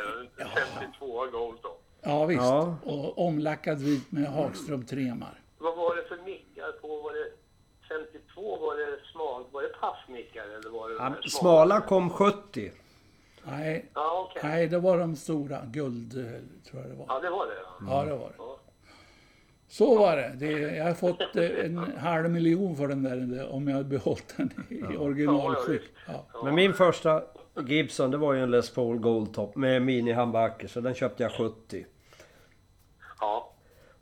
52 0.80 1.26
gold 1.32 1.60
då. 1.64 1.78
Ja, 2.02 2.26
visst. 2.26 2.42
Ja. 2.42 2.76
Och 2.84 3.26
omlackad 3.28 3.82
vit 3.82 4.12
med 4.12 4.26
Hagström 4.28 4.86
tremar. 4.86 5.42
Vad 5.58 5.76
var 5.78 5.96
det 5.96 6.04
för 6.04 6.18
mickar 6.26 6.72
på? 6.82 6.88
Var 7.02 7.14
det 7.14 7.32
52? 8.12 8.58
Var 8.58 8.76
det 8.78 9.00
smalt? 9.14 9.48
Var 9.52 9.62
det 9.62 9.70
passmickar 9.82 10.44
eller 10.44 10.70
var 10.70 10.90
det 10.90 10.96
de 10.96 11.04
Ja, 11.04 11.10
här 11.10 11.22
smala 11.30 11.82
kom 11.82 12.10
70. 12.10 12.72
Nej, 13.44 13.86
Ja, 13.94 14.28
okej. 14.30 14.50
nej, 14.50 14.68
det 14.68 14.80
var 14.80 14.98
de 14.98 15.16
stora. 15.16 15.62
Guld, 15.66 16.18
eh, 16.18 16.24
tror 16.70 16.82
jag 16.82 16.92
det 16.92 16.96
var. 16.98 17.06
Ja, 17.10 17.20
det 17.20 17.30
var 17.30 17.46
det. 17.46 17.54
Ja. 17.64 18.00
Ja, 18.00 18.06
det 18.06 18.12
var 18.18 18.28
det. 18.28 18.36
Ja. 18.38 18.59
Så 19.72 19.97
var 19.97 20.15
det. 20.17 20.34
det. 20.38 20.51
Jag 20.76 20.86
har 20.86 20.93
fått 20.93 21.36
eh, 21.36 21.65
en 21.65 21.78
halv 21.78 22.30
miljon 22.30 22.78
för 22.78 22.88
den 22.88 23.03
där 23.03 23.49
om 23.51 23.67
jag 23.67 23.76
hade 23.76 23.89
behållit 23.89 24.34
den 24.38 24.51
i 24.70 24.80
Ja, 24.93 24.99
originalskick. 24.99 25.82
ja. 26.07 26.26
Men 26.43 26.55
min 26.55 26.74
första 26.74 27.24
Gibson 27.67 28.11
det 28.11 28.17
var 28.17 28.34
ju 28.34 28.43
en 28.43 28.51
Les 28.51 28.70
Paul 28.70 28.97
Goldtop 28.97 29.55
med 29.55 29.82
mini-handbacker 29.82 30.67
så 30.67 30.82
den 30.82 30.93
köpte 30.93 31.24
jag 31.24 31.32
70. 31.32 31.86
ja. 33.20 33.53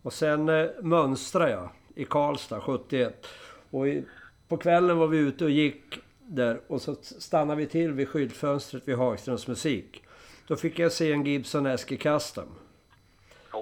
Och 0.01 0.13
sen 0.13 0.49
eh, 0.49 0.65
mönstrade 0.82 1.51
jag 1.51 1.70
i 1.95 2.05
Karlstad 2.05 2.61
71. 2.61 3.28
Och 3.72 3.88
i, 3.88 4.03
på 4.47 4.57
kvällen 4.57 4.97
var 4.97 5.07
vi 5.07 5.18
ute 5.18 5.43
och 5.43 5.49
gick 5.51 5.99
där 6.20 6.61
och 6.68 6.82
så 6.82 6.95
stannade 7.01 7.59
vi 7.61 7.68
till 7.68 7.91
vid 7.91 8.07
skyltfönstret 8.09 8.88
vid 8.88 8.95
Hagströms 8.97 9.47
musik. 9.47 10.03
Då 10.47 10.55
fick 10.55 10.80
jag 10.80 10.91
se 10.91 11.11
en 11.11 11.26
Gibson 11.26 11.65
Esky 11.65 11.97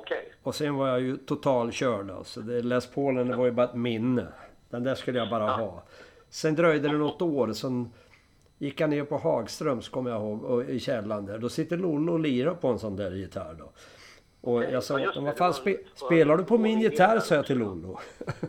Okej. 0.06 0.34
Och 0.44 0.56
sen 0.56 0.76
var 0.76 0.88
jag 0.88 1.02
ju 1.02 1.18
totalkörd 1.18 2.12
alltså. 2.12 2.42
Det 2.42 2.62
Les 2.62 2.88
Paulen 2.88 3.28
det 3.28 3.36
var 3.36 3.46
ju 3.46 3.52
bara 3.52 3.66
ett 3.66 3.76
minne. 3.76 4.28
Den 4.70 4.84
där 4.84 4.96
skulle 4.96 5.20
jag 5.20 5.30
bara 5.30 5.52
ha. 5.52 5.84
Sen 6.30 6.56
dröjde 6.56 6.88
det 6.88 6.98
något 6.98 7.22
år. 7.22 7.54
Sen 7.54 7.90
gick 8.58 8.80
jag 8.80 8.90
ner 8.90 9.04
på 9.04 9.18
Hagströms 9.18 9.90
kommer 9.90 10.12
jag 10.12 10.22
ihåg. 10.22 10.44
Och, 10.44 10.64
I 10.64 10.80
källaren 10.80 11.26
där. 11.26 11.38
Då 11.38 11.50
sitter 11.50 11.78
Lollo 11.78 12.14
och 12.14 12.20
lirar 12.20 12.54
på 12.54 12.68
en 12.68 12.80
sån 12.80 12.96
där 12.96 13.12
gitarr 13.12 13.56
då. 13.60 13.72
Och 14.42 14.64
jag 14.64 14.84
sa 14.84 14.96
åt 14.96 15.06
honom, 15.06 15.24
vad 15.24 15.38
fan 15.38 15.54
spe, 15.54 15.78
spelar 15.96 16.38
du 16.38 16.44
på 16.44 16.58
min 16.58 16.80
gitarr? 16.80 17.20
sa 17.20 17.36
jag 17.36 17.46
till 17.46 17.58
Lollo. 17.58 18.00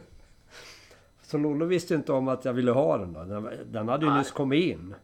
Så 1.23 1.39
Lollo 1.39 1.67
visste 1.67 1.95
inte 1.95 2.13
om 2.13 2.29
att 2.29 2.45
jag 2.45 2.53
ville 2.53 2.71
ha 2.71 2.99
den 2.99 3.13
då. 3.13 3.51
Den, 3.65 3.89
hade 3.89 4.07
ju 4.07 4.13
nyss 4.13 4.31
kommit 4.31 4.65
in. 4.65 4.95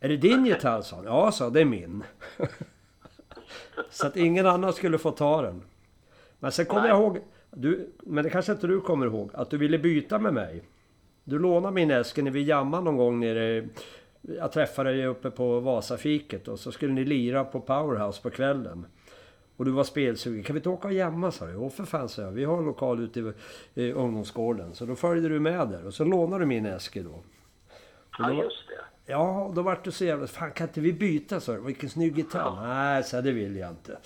Är 0.00 0.08
det 0.08 0.16
din 0.16 0.46
gitarr? 0.46 0.82
sa 0.82 0.96
han. 0.96 1.04
Ja, 1.04 1.32
sa 1.32 1.50
det 1.50 1.60
är 1.60 1.64
min. 1.64 2.02
Så 3.90 4.06
att 4.06 4.16
ingen 4.16 4.46
annan 4.46 4.72
skulle 4.72 4.98
få 4.98 5.10
ta 5.10 5.42
den. 5.42 5.62
Men 6.44 6.52
sen 6.52 6.66
kommer 6.66 6.88
jag 6.88 7.00
ihåg, 7.00 7.18
du, 7.50 7.92
men 8.02 8.24
det 8.24 8.30
kanske 8.30 8.52
inte 8.52 8.66
du 8.66 8.80
kommer 8.80 9.06
ihåg, 9.06 9.30
att 9.34 9.50
du 9.50 9.58
ville 9.58 9.78
byta 9.78 10.18
med 10.18 10.34
mig. 10.34 10.62
Du 11.24 11.38
lånade 11.38 11.74
min 11.74 11.90
Eske 11.90 12.22
när 12.22 12.30
vi 12.30 12.42
jammade 12.42 12.84
någon 12.84 12.96
gång 12.96 13.20
nere... 13.20 13.68
Jag 14.20 14.52
träffade 14.52 14.92
dig 14.92 15.06
uppe 15.06 15.30
på 15.30 15.60
Vasafiket 15.60 16.48
och 16.48 16.58
så 16.58 16.72
skulle 16.72 16.92
ni 16.92 17.04
lira 17.04 17.44
på 17.44 17.60
Powerhouse 17.60 18.22
på 18.22 18.30
kvällen. 18.30 18.86
Och 19.56 19.64
du 19.64 19.70
var 19.70 19.84
spelsugen. 19.84 20.42
Kan 20.42 20.54
vi 20.54 20.58
inte 20.58 20.68
åka 20.68 20.88
och 20.88 20.94
jamma 20.94 21.30
sa 21.30 21.46
du? 21.46 21.56
Åh 21.56 21.70
för 21.70 21.84
fan 21.84 22.08
sa 22.08 22.22
jag. 22.22 22.30
Vi 22.30 22.44
har 22.44 22.58
en 22.58 22.64
lokal 22.64 23.00
ute 23.00 23.20
i, 23.20 23.32
i 23.74 23.92
ungdomsgården. 23.92 24.74
Så 24.74 24.86
då 24.86 24.94
följde 24.94 25.28
du 25.28 25.40
med 25.40 25.68
där 25.68 25.86
och 25.86 25.94
så 25.94 26.04
lånade 26.04 26.42
du 26.42 26.46
min 26.46 26.66
Eske 26.66 27.02
då. 27.02 27.22
Ja, 28.18 28.28
då 28.28 28.34
just 28.34 28.68
det. 28.68 29.12
Ja, 29.12 29.44
och 29.44 29.54
då 29.54 29.62
vart 29.62 29.84
du 29.84 29.90
så 29.90 30.04
jävla... 30.04 30.26
Fan 30.26 30.50
kan 30.50 30.68
inte 30.68 30.80
vi 30.80 30.92
byta 30.92 31.40
så? 31.40 31.60
Vilken 31.60 31.90
snygg 31.90 32.18
gitarr. 32.18 32.66
Nej, 32.66 33.04
så 33.04 33.20
det 33.20 33.32
vill 33.32 33.56
jag 33.56 33.70
inte. 33.70 33.98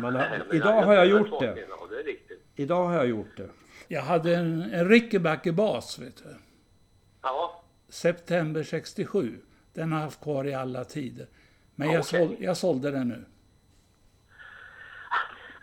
Men 0.00 0.12
Nej, 0.14 0.40
men 0.48 0.56
idag 0.56 0.82
har 0.82 0.94
jag 0.94 1.06
gjort 1.06 1.40
det. 1.40 1.66
Idag 2.56 2.84
har 2.84 2.94
jag 2.94 3.08
gjort 3.08 3.36
det. 3.36 3.48
Jag 3.88 4.02
hade 4.02 4.36
en, 4.36 4.62
en 4.62 4.88
Rickenbacker-bas, 4.88 5.98
vet 5.98 6.16
du. 6.16 6.36
Ja, 7.22 7.62
September 7.88 8.62
67. 8.62 9.38
Den 9.72 9.92
har 9.92 9.98
jag 9.98 10.04
haft 10.04 10.22
kvar 10.22 10.44
i 10.44 10.54
alla 10.54 10.84
tider. 10.84 11.26
Men 11.74 11.90
jag, 11.90 12.00
Okej. 12.00 12.26
såld, 12.26 12.36
jag 12.40 12.56
sålde 12.56 12.90
den 12.90 13.08
nu. 13.08 13.24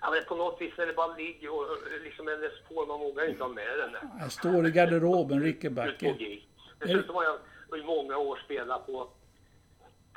ja 0.02 0.12
men 0.12 0.24
på 0.28 0.36
något 0.36 0.62
vis 0.62 0.74
när 0.78 0.86
det 0.86 0.94
bara 0.94 1.16
ligger 1.16 1.50
och 1.50 1.66
liksom 2.04 2.28
en 2.28 2.42
Les 2.42 2.52
Paul, 2.70 2.88
man 2.88 3.00
vågar 3.00 3.30
inte 3.30 3.44
ha 3.44 3.50
med 3.50 3.80
den 3.80 3.92
där. 3.92 4.02
Jag 4.20 4.32
står 4.32 4.68
i 4.68 4.72
garderoben, 4.72 5.42
gig. 5.42 6.48
Dessutom 6.80 7.16
har 7.16 7.24
jag 7.24 7.40
i 7.80 7.84
många 7.84 8.18
år 8.18 8.40
spelat 8.46 8.86
på 8.86 9.10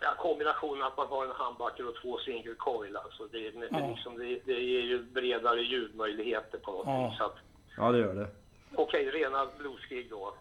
ja, 0.01 0.15
kombinationen 0.19 0.83
att 0.83 0.97
man 0.97 1.07
har 1.07 1.25
en 1.25 1.31
handbacker 1.31 1.89
och 1.89 1.95
två 2.03 2.19
single 2.19 2.55
coil. 2.55 2.97
Alltså 2.97 3.27
det, 3.27 3.47
är- 3.47 3.69
Ja. 3.71 3.89
liksom, 3.95 4.19
det, 4.19 4.41
det 4.45 4.61
ger 4.61 4.81
ju 4.83 5.03
bredare 5.03 5.61
ljudmöjligheter 5.63 6.59
på 6.59 6.71
något 6.73 6.87
Ja. 6.87 7.09
vis. 7.11 7.43
Ja, 7.77 7.93
det 7.93 7.99
gör 7.99 8.15
det. 8.15 8.29
Okej, 8.75 9.11
rena 9.11 9.47
bluesgig 9.59 10.11
då. 10.11 10.35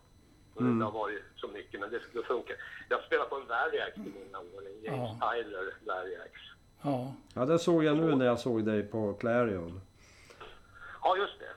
Och 0.56 0.64
Det 0.64 0.84
har 0.86 0.92
varit 0.92 1.24
så 1.36 1.48
mycket, 1.48 1.80
men 1.80 1.90
det, 1.90 2.00
det 2.14 2.24
funkar. 2.24 2.56
Jag 2.90 3.04
spelade 3.04 3.30
på 3.30 3.36
en 3.36 3.48
Variax 3.48 3.98
i 3.98 4.00
många 4.00 4.40
år, 4.40 4.62
en 4.68 4.84
James 4.84 5.12
Tyler 5.20 5.74
Variax. 5.86 6.32
Ja. 6.82 7.14
Ja, 7.34 7.46
det 7.46 7.60
såg 7.60 7.84
jag 7.84 7.98
nu 7.98 8.16
när 8.16 8.26
jag 8.26 8.40
såg 8.40 8.66
dig 8.66 8.84
på 8.84 9.14
Clarion. 9.14 9.82
Ja, 11.04 11.18
just 11.18 11.40
det. 11.40 11.50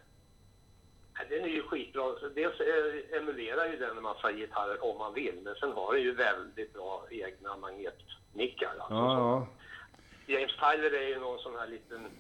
Ja, 1.20 1.36
Den 1.36 1.44
är 1.44 1.48
ju 1.48 1.62
skitbra. 1.62 2.02
Dels 2.34 2.60
eh, 2.60 3.18
emulerar 3.18 3.66
ju 3.66 3.76
den 3.76 3.96
en 3.96 4.02
massa 4.02 4.32
gitarrer 4.32 4.84
om 4.84 4.98
man 4.98 5.14
vill, 5.14 5.40
men 5.42 5.54
sen 5.54 5.72
har 5.72 5.92
den 5.94 6.02
ju 6.02 6.14
väldigt 6.14 6.72
bra 6.72 7.04
egna 7.10 7.56
magnetmickar. 7.56 8.74
Alltså, 8.78 8.94
Ja, 8.94 9.18
ja. 9.18 9.46
James 10.26 10.52
Tyler 10.56 10.94
är 10.94 11.08
ju 11.08 11.20
någon 11.20 11.38
sån 11.38 11.56
här 11.56 11.66
liten... 11.66 12.10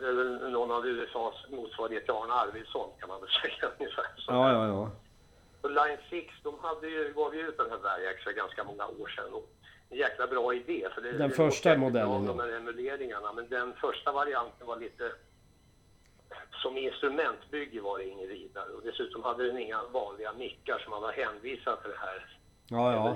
Väl 0.00 0.50
någon 0.52 0.70
av 0.70 0.86
USAs 0.86 1.34
motsvarighet 1.50 2.04
till 2.04 2.14
Arne 2.14 2.32
Arvidsson 2.32 2.90
kan 3.00 3.08
man 3.08 3.20
väl 3.20 3.30
säga 3.42 3.70
ungefär. 3.78 4.04
Så. 4.16 4.32
Ja, 4.32 4.52
ja, 4.52 4.66
ja. 4.66 4.90
Och 5.62 5.70
Line 5.70 5.98
6, 6.10 6.34
de 6.42 6.58
hade 6.58 6.88
ju, 6.88 7.12
gav 7.12 7.34
ju 7.34 7.48
ut 7.48 7.56
den 7.56 7.70
här 7.70 7.78
Variax 7.78 8.24
för 8.24 8.32
ganska 8.32 8.64
många 8.64 8.86
år 8.86 9.08
sedan. 9.08 9.32
Och 9.34 9.48
en 9.90 9.98
jäkla 9.98 10.26
bra 10.26 10.54
idé. 10.54 10.88
För 10.94 11.00
det, 11.02 11.12
Den 11.12 11.28
det 11.28 11.34
första 11.36 11.76
modellen, 11.76 12.10
om 12.10 12.26
De 12.26 12.40
här 12.40 12.48
emuleringarna. 12.56 13.32
Men 13.32 13.48
den 13.48 13.72
första 13.74 14.12
varianten 14.12 14.66
var 14.66 14.76
lite... 14.76 15.12
Som 16.62 16.78
instrumentbygge 16.78 17.80
var 17.80 17.98
det 17.98 18.08
inget 18.08 18.28
vidare. 18.28 18.72
Och 18.72 18.82
dessutom 18.82 19.22
hade 19.22 19.46
den 19.46 19.58
inga 19.58 19.82
vanliga 19.82 20.32
mickar 20.32 20.78
så 20.78 20.90
man 20.90 21.02
var 21.02 21.12
hänvisad 21.12 21.82
till 21.82 21.90
det 21.90 21.98
här 21.98 22.36
Ja, 22.70 22.92
ja. 22.92 23.12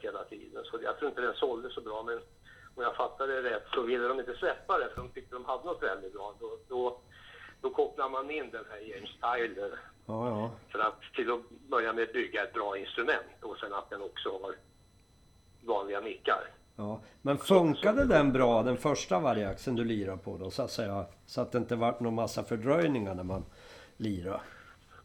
hela 0.00 0.24
tiden. 0.24 0.64
Så 0.64 0.78
jag 0.82 0.98
tror 0.98 1.08
inte 1.08 1.20
den 1.20 1.34
sålde 1.34 1.70
så 1.70 1.80
bra. 1.80 2.02
Men 2.02 2.20
om 2.74 2.82
jag 2.82 2.96
fattade 2.96 3.42
det 3.42 3.50
rätt 3.50 3.66
så 3.74 3.82
ville 3.82 4.08
de 4.08 4.20
inte 4.20 4.34
släppa 4.36 4.78
det 4.78 4.88
för 4.88 4.96
de 4.96 5.08
tyckte 5.08 5.34
de 5.34 5.44
hade 5.44 5.64
något 5.64 5.82
väldigt 5.82 6.12
bra. 6.12 6.34
Då, 6.40 6.58
då, 6.68 7.00
då 7.60 7.70
kopplar 7.70 8.08
man 8.08 8.30
in 8.30 8.50
den 8.50 8.64
här 8.70 8.78
James 8.78 9.10
Tyler 9.10 9.78
Ja, 10.06 10.28
ja. 10.28 10.50
för 10.72 10.78
att 10.78 11.02
till 11.14 11.32
att 11.32 11.50
börja 11.50 11.92
med 11.92 12.08
bygga 12.12 12.42
ett 12.44 12.52
bra 12.52 12.78
instrument 12.78 13.42
och 13.42 13.56
sen 13.58 13.72
att 13.72 13.90
den 13.90 14.02
också 14.02 14.38
har 14.42 14.54
vanliga 15.64 16.00
mickar. 16.00 16.59
Ja. 16.80 17.00
Men 17.22 17.38
funkade 17.38 18.04
den 18.04 18.32
bra, 18.32 18.62
den 18.62 18.76
första 18.76 19.20
variaxen 19.20 19.76
du 19.76 19.84
lirade 19.84 20.18
på 20.18 20.36
då, 20.36 20.50
så 20.50 20.62
att 20.62 20.70
säga? 20.70 21.06
Så 21.26 21.40
att 21.40 21.52
det 21.52 21.58
inte 21.58 21.76
vart 21.76 22.00
någon 22.00 22.14
massa 22.14 22.44
fördröjningar 22.44 23.14
när 23.14 23.24
man 23.24 23.44
lirade? 23.96 24.40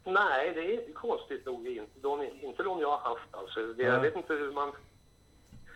Nej, 0.03 0.53
det 0.55 0.75
är 0.75 0.93
konstigt 0.93 1.45
nog 1.45 1.67
inte 1.67 1.99
de, 2.01 2.23
inte 2.41 2.63
de 2.63 2.79
jag 2.79 2.97
har 2.97 3.09
haft. 3.09 3.29
Alltså, 3.31 3.73
det, 3.73 3.83
jag 3.83 4.01
vet 4.01 4.15
inte 4.15 4.33
hur, 4.33 4.51
man, 4.51 4.71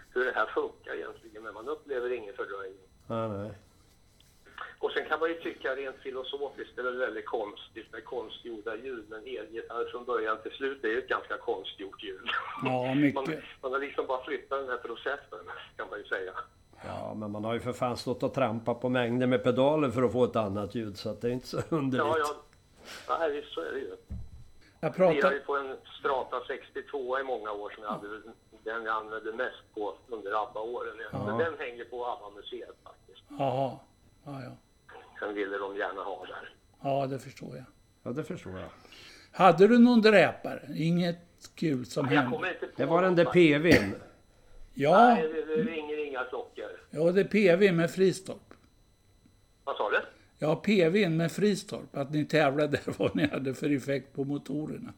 hur 0.10 0.26
det 0.26 0.32
här 0.32 0.46
funkar 0.46 0.94
egentligen, 0.96 1.44
men 1.44 1.54
man 1.54 1.68
upplever 1.68 2.14
ingen 2.14 2.36
fördröjning. 2.36 2.88
Nej, 3.08 3.30
nej. 3.30 3.52
Och 4.80 4.92
sen 4.92 5.06
kan 5.06 5.20
man 5.20 5.30
ju 5.30 5.36
tycka 5.36 5.76
rent 5.76 5.98
filosofiskt 5.98 6.76
det 6.76 6.82
är 6.82 6.86
väl 6.86 6.98
väldigt 6.98 7.26
konstigt 7.26 7.92
med 7.92 8.06
konstgjorda 8.06 8.76
ljud, 8.76 9.06
men 9.10 9.20
elgitarr 9.20 9.92
från 9.92 10.06
början 10.06 10.38
till 10.44 10.52
slut 10.52 10.84
är 10.84 10.88
ju 10.88 11.00
ett 11.00 11.08
ganska 11.08 11.38
konstgjort 11.38 12.04
ljud. 12.04 12.28
Ja, 12.64 12.86
Man, 12.86 13.02
mycket. 13.02 13.44
man 13.62 13.72
har 13.72 13.80
liksom 13.80 14.08
bara 14.08 14.24
flyttat 14.24 14.60
den 14.60 14.70
här 14.70 14.78
processen, 14.78 15.40
kan 15.78 15.90
man 15.90 16.00
ju 16.00 16.06
säga. 16.06 16.32
Ja, 16.86 17.14
men 17.14 17.32
man 17.32 17.44
har 17.44 17.54
ju 17.54 17.60
för 17.60 17.74
fan 17.74 17.98
stått 17.98 18.24
och 18.24 18.34
trampat 18.34 18.82
på 18.82 18.90
mängder 18.90 19.28
med 19.28 19.44
pedaler 19.44 19.90
för 19.90 20.04
att 20.04 20.12
få 20.12 20.24
ett 20.24 20.36
annat 20.36 20.76
ljud. 20.76 20.98
Så 20.98 21.10
att 21.10 21.22
det 21.22 21.28
är 21.28 21.32
inte 21.32 21.48
så 21.48 21.62
underligt. 21.70 22.08
Ja, 22.08 22.18
ja. 23.08 23.18
Nej, 23.20 23.32
visst 23.32 23.54
så 23.54 23.62
är 23.62 23.72
det 23.72 23.80
ju. 23.80 23.96
Jag 24.80 24.96
pratar... 24.96 25.32
ju 25.32 25.40
på 25.40 25.58
en 25.58 25.78
Strata 26.00 26.42
62 26.48 27.20
i 27.20 27.24
många 27.24 27.52
år 27.52 27.70
som 27.70 27.84
jag 27.84 27.90
hade, 27.90 28.08
den 28.64 28.86
jag 28.86 28.88
använde 28.88 29.34
mest 29.34 29.76
på 29.76 29.94
under 30.08 30.44
ABBA-åren. 30.44 30.98
Men 31.12 31.38
den 31.38 31.54
hänger 31.60 31.86
på 31.86 32.06
ABBA-museet 32.06 32.76
faktiskt. 32.84 33.24
Jaha. 33.40 33.78
Ja, 34.26 34.42
ja. 34.44 34.52
Den 35.20 35.36
ville 35.36 35.58
de 35.58 35.78
gärna 35.78 36.02
ha 36.02 36.26
där. 36.26 36.54
ja, 36.84 37.08
det 37.08 37.20
förstår 37.20 37.56
jag. 37.56 37.66
Ja, 38.04 38.12
det 38.12 38.24
förstår 38.24 38.60
jag. 38.60 38.70
Hade 39.32 39.68
du 39.68 39.80
någon 39.80 40.02
dräpare? 40.02 40.62
Inget 40.76 41.18
kul 41.56 41.86
som 41.86 42.06
Jag 42.12 42.22
hände? 42.22 42.56
Det 42.76 42.86
var 42.86 43.02
den 43.02 43.16
där 43.16 43.26
PVn. 43.26 43.96
Ja, 44.74 45.14
Nej, 45.14 45.44
det, 45.48 45.56
ringer 45.56 46.06
inga 46.08 46.24
klockor. 46.24 46.72
ja, 46.90 47.12
det 47.12 47.22
är 47.22 47.26
PV 47.58 47.72
med 47.74 47.92
Fristorp. 47.92 48.54
Vad 49.64 49.76
sa 49.76 49.90
du? 49.90 50.00
Ja, 50.38 50.56
PV 50.56 51.10
med 51.10 51.32
Fristorp. 51.32 51.98
Att 51.98 52.12
ni 52.12 52.26
tävlade 52.26 52.80
vad 52.98 53.16
ni 53.16 53.28
hade 53.28 53.54
för 53.54 53.76
effekt 53.76 54.14
på 54.16 54.24
motorerna. 54.24 54.94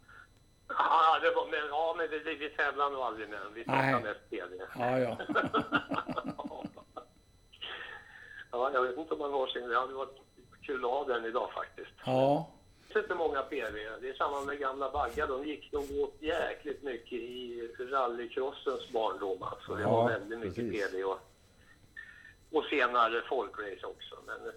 Ja, 0.67 1.19
det 1.22 1.32
var, 1.36 1.45
men, 1.51 1.69
ja, 1.69 1.95
men 1.97 2.09
vi, 2.09 2.36
vi, 2.36 2.49
tävlar 2.49 2.89
nog 2.89 3.01
aldrig 3.01 3.30
med 3.30 3.39
den. 3.39 3.53
Vi 3.53 3.63
tävlar 3.63 4.01
mest 4.01 4.30
TV. 4.30 4.55
Ja, 4.78 4.99
ja. 4.99 5.17
ja, 8.52 8.72
jag 8.74 8.82
vet 8.84 8.97
inte 8.97 9.14
om 9.14 9.20
man 9.20 9.32
har 9.32 9.47
sin... 9.47 9.70
Det 9.70 9.80
hade 9.80 9.93
varit 9.93 10.18
kul 10.62 10.86
att 10.86 10.91
ha 10.91 11.06
den 11.06 11.26
idag 11.26 11.49
faktiskt. 11.54 11.91
Ja, 12.06 12.49
Det 12.93 12.99
är 12.99 13.04
inte 13.04 13.16
många 13.16 13.41
PV. 13.41 13.76
Det 14.02 14.10
är 14.10 14.14
samma 14.14 14.41
med 14.41 14.60
gamla 14.60 14.91
baggar. 14.91 15.28
De 15.28 15.45
gick 15.47 15.72
nog 15.72 15.84
åt 15.99 16.16
jäkligt 16.20 16.84
mycket 16.84 17.14
i 17.14 17.68
rallycrossens 17.80 18.89
barndom. 18.91 19.43
Alltså. 19.43 19.74
Det 19.76 19.82
Ja, 19.82 19.89
var 19.89 20.10
väldigt 20.10 20.39
mycket 20.39 20.56
precis. 20.56 20.91
PV 20.91 21.04
och, 21.04 21.20
och 22.52 22.64
senare 22.64 23.22
folkrace 23.30 23.86
också. 23.86 24.16
Men 24.28 24.52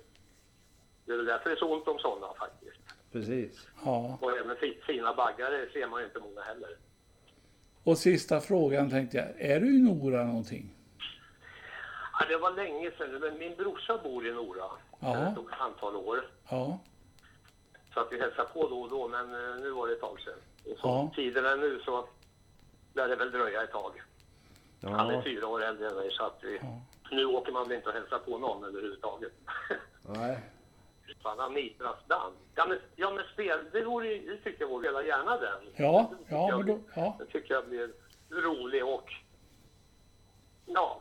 det 1.06 1.12
är 1.12 1.16
väl 1.16 1.26
därför 1.26 1.50
det 1.50 1.56
är 1.56 1.58
så 1.60 1.74
ont 1.74 1.88
om 1.88 1.98
sådana 1.98 2.34
faktiskt. 2.34 2.80
Precis. 3.12 3.68
ja. 3.84 4.18
Och 4.20 4.38
även 4.38 4.56
fi- 4.56 4.80
fina 4.86 5.14
baggar 5.14 5.70
ser 5.72 5.86
man 5.86 6.00
ju 6.00 6.06
inte 6.06 6.18
många 6.20 6.40
heller. 6.40 6.76
Och 7.84 7.98
sista 7.98 8.40
frågan 8.40 8.90
tänkte 8.90 9.16
jag. 9.16 9.50
Är 9.50 9.60
du 9.60 9.76
i 9.76 9.82
Nora 9.82 10.24
någonting? 10.24 10.73
Ja, 12.20 12.26
det 12.28 12.36
var 12.36 12.50
länge 12.50 12.90
sedan. 12.98 13.10
Men 13.20 13.38
min 13.38 13.56
brorsa 13.56 13.98
bor 13.98 14.26
i 14.26 14.32
Nora 14.32 14.64
Ja. 15.00 15.12
sedan 15.14 15.48
ett 15.52 15.60
antal 15.60 15.96
år. 15.96 16.24
Ja, 16.50 16.78
Så 17.94 18.00
att 18.00 18.12
vi 18.12 18.20
hälsar 18.20 18.44
på 18.44 18.68
då 18.68 18.80
och 18.82 18.90
då, 18.90 19.08
men 19.08 19.34
eh, 19.34 19.56
nu 19.56 19.70
var 19.70 19.86
det 19.86 19.92
ett 19.92 20.00
tag 20.00 20.20
sedan. 20.20 20.38
Och 20.72 20.78
så 20.78 20.88
Ja. 20.88 21.10
tiden 21.14 21.44
är 21.46 21.56
nu 21.56 21.80
så 21.84 22.08
lär 22.94 23.08
det 23.08 23.16
väl 23.16 23.30
dröja 23.30 23.62
ett 23.62 23.72
tag. 23.72 24.02
Han 24.82 25.10
är 25.10 25.14
Ja, 25.14 25.22
fyra 25.22 25.46
år 25.46 25.62
äldre 25.64 25.88
än 25.88 25.94
mig 25.96 26.10
så 26.10 26.24
att 26.24 26.38
vi, 26.42 26.60
nu 27.10 27.24
åker 27.24 27.52
man 27.52 27.68
väl 27.68 27.76
inte 27.76 27.88
och 27.88 27.94
hälsar 27.94 28.18
på 28.18 28.38
någon 28.38 28.64
överhuvudtaget. 28.64 29.32
nej. 30.08 30.38
Fan, 31.22 31.40
Anitras 31.40 31.96
dans. 32.06 32.34
Ja 32.54 32.66
men, 32.68 32.78
ja, 32.96 33.10
men 33.10 33.24
spel, 33.32 33.58
det, 33.72 33.84
vore, 33.84 34.08
det 34.18 34.36
tycker 34.36 34.60
jag 34.60 34.68
vore, 34.68 34.84
spela 34.88 35.02
gärna 35.02 35.36
den. 35.36 35.58
ja, 35.76 36.10
ja, 36.28 36.48
jag 36.48 36.58
men 36.58 36.66
då, 36.66 36.80
ja. 36.94 37.16
Det 37.18 37.26
tycker 37.26 37.54
jag 37.54 37.68
blir 37.68 37.90
rolig 38.30 38.84
och 38.84 39.12
ja, 40.66 41.00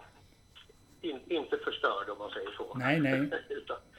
in, 1.03 1.19
inte 1.27 1.57
förstörd 1.57 2.09
om 2.09 2.17
man 2.17 2.29
säger 2.31 2.51
så. 2.57 2.73
Nej, 2.75 2.99
nej. 2.99 3.29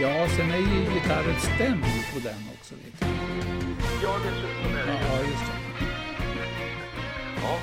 Ja, 0.00 0.28
sen 0.28 0.50
är 0.50 0.58
ju 0.58 0.94
gitarren 0.94 1.40
stämd 1.40 1.84
på 2.12 2.18
den 2.28 2.40
också. 2.54 2.74
Vet 2.74 3.00
ja, 4.02 4.12
dessutom 4.24 4.76
är 4.80 4.86
det 4.86 4.92
Ja, 5.08 5.20
just 5.20 5.46
det. 5.46 5.56
Ja, 7.42 7.58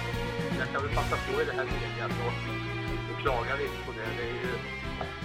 jag 0.60 0.68
kan 0.74 0.82
väl 0.84 0.96
passa 0.96 1.16
på 1.26 1.42
i 1.42 1.46
det 1.46 1.52
här 1.52 1.66
läget 1.66 2.18
och, 2.28 2.34
och 3.14 3.22
klaga 3.22 3.56
lite 3.56 3.78
på 3.86 3.92
det. 3.92 4.10
Det 4.18 4.24
är 4.30 4.34
ju 4.46 4.54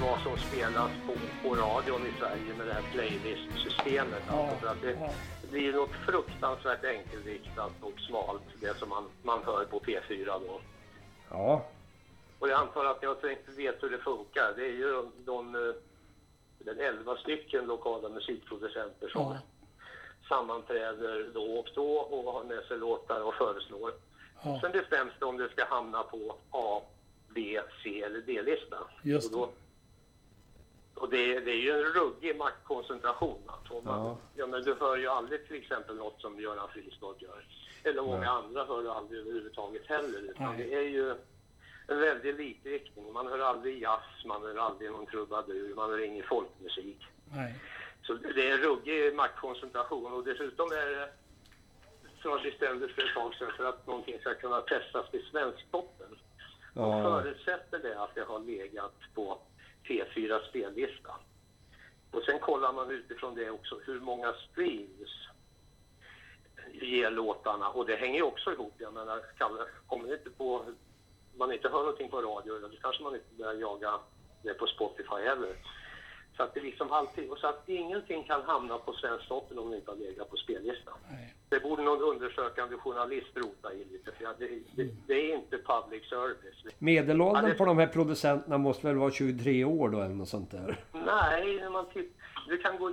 vad 0.02 0.20
som 0.20 0.36
spelas 0.38 0.90
på, 1.06 1.12
på 1.42 1.54
radion 1.54 2.06
i 2.06 2.12
Sverige 2.20 2.54
med 2.58 2.66
det 2.66 2.72
här 2.72 2.84
playlist-systemet. 2.92 4.22
Ja, 4.28 4.40
Alltså, 4.40 4.56
för 4.60 4.66
att 4.66 4.82
det, 4.82 4.90
ja. 4.90 5.10
det 5.42 5.48
blir 5.50 5.72
något 5.72 5.94
fruktansvärt 6.06 6.84
enkelriktat 6.84 7.72
och 7.80 8.00
smalt, 8.08 8.42
det 8.60 8.78
som 8.78 8.88
man, 8.88 9.04
man 9.22 9.40
hör 9.44 9.64
på 9.64 9.80
P4 9.80 10.26
då. 10.26 10.60
Ja, 11.30 11.64
Och 12.38 12.48
jag 12.48 12.60
antar 12.60 12.84
att 12.84 13.02
jag 13.02 13.20
tänkt 13.20 13.48
vet 13.56 13.82
hur 13.82 13.90
det 13.90 13.98
funkar. 13.98 14.52
Det 14.56 14.64
är 14.66 14.76
ju 14.82 14.92
de, 14.92 15.12
de 15.24 15.56
eh, 16.68 16.74
den 16.76 16.86
11 16.98 17.16
stycken 17.16 17.66
lokala 17.66 18.08
musikproducenter 18.08 19.08
som 19.08 19.22
Ja. 19.22 19.38
sammanträder 20.28 21.30
då 21.34 21.58
och 21.58 21.68
då 21.74 21.92
och 21.98 22.32
har 22.32 22.44
med 22.44 22.64
sig 22.64 22.78
låtar 22.78 23.20
och 23.20 23.34
föreslår. 23.34 23.92
Ja. 24.44 24.58
Sen 24.60 24.72
bestäms 24.72 25.12
det 25.18 25.24
om 25.24 25.36
det 25.36 25.48
ska 25.48 25.64
hamna 25.64 26.02
på 26.02 26.36
A, 26.50 26.80
B, 27.34 27.60
C 27.82 28.02
eller 28.02 28.20
D-lista. 28.20 28.78
Just 29.02 29.34
Och 29.34 29.38
då, 29.40 29.50
Och 31.02 31.08
det, 31.10 31.40
det 31.40 31.50
är 31.50 31.56
ju 31.62 31.70
en 31.70 31.84
ruggig 31.84 32.36
maktkoncentration. 32.36 33.42
Alltså. 33.46 33.74
Man, 33.80 34.06
Ja. 34.06 34.16
ja. 34.34 34.46
men 34.46 34.62
du 34.62 34.74
hör 34.80 34.96
ju 34.96 35.06
aldrig 35.08 35.46
till 35.48 35.56
exempel 35.56 35.96
något 35.96 36.20
som 36.20 36.40
Göran 36.40 36.68
Friskård 36.68 37.16
gör. 37.22 37.44
Eller 37.84 38.02
många 38.02 38.18
Nej. 38.18 38.28
andra 38.28 38.64
hör 38.64 38.82
du 38.82 38.90
aldrig 38.90 39.20
överhuvudtaget 39.20 39.86
heller. 39.86 40.18
Utan 40.18 40.56
Nej. 40.56 40.66
det 40.66 40.74
är 40.74 40.82
ju 40.82 41.14
en 41.88 42.00
väldig 42.00 42.34
likriktning. 42.34 43.12
Man 43.12 43.26
hör 43.26 43.38
aldrig 43.38 43.82
jazz, 43.82 44.24
man 44.24 44.42
hör 44.42 44.56
aldrig 44.56 44.90
någon 44.90 45.06
trubadur, 45.06 45.74
man 45.74 45.90
hör 45.90 46.04
ingen 46.04 46.26
folkmusik. 46.26 47.06
Nej. 47.32 47.54
Så 48.02 48.14
det 48.14 48.50
är 48.50 48.54
en 48.54 48.62
ruggig 48.62 49.14
maktkoncentration 49.14 50.12
och 50.12 50.24
dessutom 50.24 50.72
är 50.72 50.86
det 50.86 51.08
som 52.22 52.30
jag 52.30 52.42
bestämde 52.42 52.88
för 52.88 53.02
ett 53.02 53.14
tag 53.14 53.34
sedan 53.34 53.52
för 53.56 53.64
att 53.64 53.86
någonting 53.86 54.18
ska 54.20 54.34
kunna 54.34 54.60
testas 54.60 55.10
till 55.10 55.26
Svensktoppen. 55.30 56.18
Ja. 56.74 57.02
förutsätter 57.02 57.78
det 57.78 58.02
att 58.02 58.14
det 58.14 58.22
har 58.22 58.40
legat 58.40 58.94
på 59.14 59.38
P4 59.84 60.48
spellista. 60.48 61.14
Och 62.10 62.22
sen 62.22 62.38
kollar 62.38 62.72
man 62.72 62.90
utifrån 62.90 63.34
det 63.34 63.50
också 63.50 63.80
hur 63.84 64.00
många 64.00 64.32
streams 64.32 65.28
ger 66.72 67.10
låtarna 67.10 67.68
och 67.68 67.86
det 67.86 67.96
hänger 67.96 68.16
ju 68.16 68.22
också 68.22 68.52
ihop. 68.52 68.74
Jag 68.78 68.94
menar, 68.94 69.22
kommer 69.86 70.08
det 70.08 70.14
inte 70.14 70.30
på, 70.30 70.64
man 71.38 71.52
inte 71.52 71.68
hör 71.68 71.78
någonting 71.78 72.10
på 72.10 72.20
radio 72.22 72.52
då 72.62 72.68
kanske 72.82 73.02
man 73.02 73.14
inte 73.14 73.34
börjar 73.38 73.54
jaga 73.54 73.90
det 74.42 74.54
på 74.54 74.66
Spotify 74.66 75.20
heller. 75.30 75.56
Så 76.36 76.42
att 76.42 76.54
det 76.54 76.60
liksom 76.60 76.92
alltid, 76.92 77.30
och 77.30 77.38
så 77.38 77.46
att 77.46 77.68
ingenting 77.68 78.24
kan 78.24 78.42
hamna 78.42 78.78
på 78.78 78.92
Svensktoppen 78.92 79.58
om 79.58 79.70
det 79.70 79.76
inte 79.76 79.90
har 79.90 79.98
legat 79.98 80.30
på 80.30 80.36
spellistan. 80.36 80.94
Nej. 81.10 81.34
Det 81.48 81.60
borde 81.60 81.82
någon 81.82 82.02
undersökande 82.02 82.76
journalist 82.76 83.26
rota 83.34 83.72
i 83.72 83.84
lite, 83.84 84.12
för 84.12 84.24
det, 84.38 84.48
det, 84.76 84.90
det 85.06 85.14
är 85.14 85.34
inte 85.34 85.58
public 85.58 86.08
service. 86.08 86.74
Medelåldern 86.78 87.44
Ja, 87.44 87.48
det- 87.50 87.54
på 87.58 87.64
de 87.64 87.78
här 87.78 87.86
producenterna 87.86 88.58
måste 88.58 88.86
väl 88.86 88.96
vara 88.96 89.10
23 89.10 89.64
år 89.64 89.88
då 89.88 89.98
eller 90.00 90.14
något 90.14 90.28
sånt 90.28 90.50
där? 90.50 90.84
Nej, 90.92 91.56
när 91.60 91.70
man 91.70 91.86
titt, 91.90 92.16
du 92.48 92.58
kan 92.58 92.78
gå, 92.78 92.92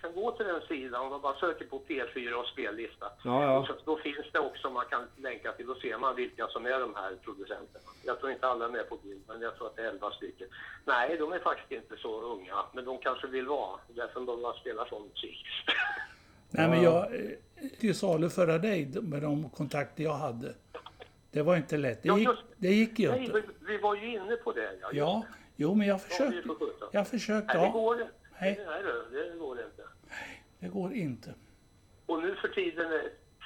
kan 0.00 0.14
gå 0.14 0.30
till 0.30 0.46
den 0.46 0.60
sidan 0.68 1.04
och 1.04 1.10
man 1.10 1.20
bara 1.20 1.36
söker 1.36 1.64
på 1.66 1.82
P4 1.88 2.32
och 2.32 2.46
spellista. 2.46 3.06
Ja, 3.24 3.42
ja. 3.42 3.58
Och 3.58 3.66
så, 3.66 3.72
då 3.84 3.96
finns 3.96 4.26
det 4.32 4.38
också 4.38 4.70
man 4.70 4.86
kan 4.90 5.02
länka 5.16 5.52
till, 5.52 5.66
då 5.66 5.74
ser 5.74 5.98
man 5.98 6.16
vilka 6.16 6.46
som 6.48 6.66
är 6.66 6.80
de 6.80 6.94
här 6.94 7.16
producenterna. 7.24 7.84
Jag 8.04 8.18
tror 8.20 8.32
inte 8.32 8.46
alla 8.46 8.64
är 8.64 8.68
med 8.70 8.88
på 8.88 8.96
bild, 8.96 9.22
men 9.28 9.40
jag 9.40 9.56
tror 9.56 9.66
att 9.66 9.76
det 9.76 9.82
är 9.82 9.88
11 9.88 10.10
stycken. 10.10 10.48
Nej, 10.84 11.16
de 11.18 11.32
är 11.32 11.38
faktiskt 11.38 11.72
inte 11.72 11.96
så 11.96 12.20
unga, 12.20 12.56
men 12.74 12.84
de 12.84 12.98
kanske 12.98 13.26
vill 13.26 13.46
vara, 13.46 13.80
därför 13.88 14.20
de 14.20 14.52
spelar 14.60 14.86
sån 14.86 15.08
musik. 15.08 15.46
Nej, 16.50 16.68
men 16.68 16.82
jag... 16.82 17.08
Till 17.80 17.94
salu 17.94 18.28
förra 18.30 18.58
dig 18.58 18.88
med 19.02 19.22
de 19.22 19.50
kontakter 19.50 20.04
jag 20.04 20.14
hade. 20.14 20.54
Det 21.30 21.42
var 21.42 21.56
inte 21.56 21.76
lätt. 21.76 22.02
Det 22.02 22.08
Ja, 22.08 22.18
gick, 22.18 22.28
just- 22.28 22.42
det 22.56 22.68
gick 22.68 22.98
ju 22.98 23.10
Nej, 23.10 23.20
inte. 23.24 23.32
vi, 23.32 23.42
vi 23.66 23.78
var 23.78 23.94
ju 23.96 24.12
inne 24.12 24.36
på 24.36 24.52
det. 24.52 24.78
Ja, 24.80 24.88
Ja, 24.92 25.22
jo 25.56 25.74
men 25.74 25.86
jag 25.86 26.02
försökte. 26.02 26.42
Jag 26.92 27.08
försökte, 27.08 27.58
Nej, 27.58 27.66
det 27.66 27.72
går. 27.72 28.06
Nej. 28.40 28.60
Nej, 28.66 28.82
det, 28.82 29.04
det 29.30 29.36
går 29.38 29.60
inte. 29.60 29.82
Det 30.58 30.68
går 30.68 30.92
inte. 30.92 31.34
Och 32.06 32.22
nu 32.22 32.34
för 32.34 32.48
tiden, 32.48 32.86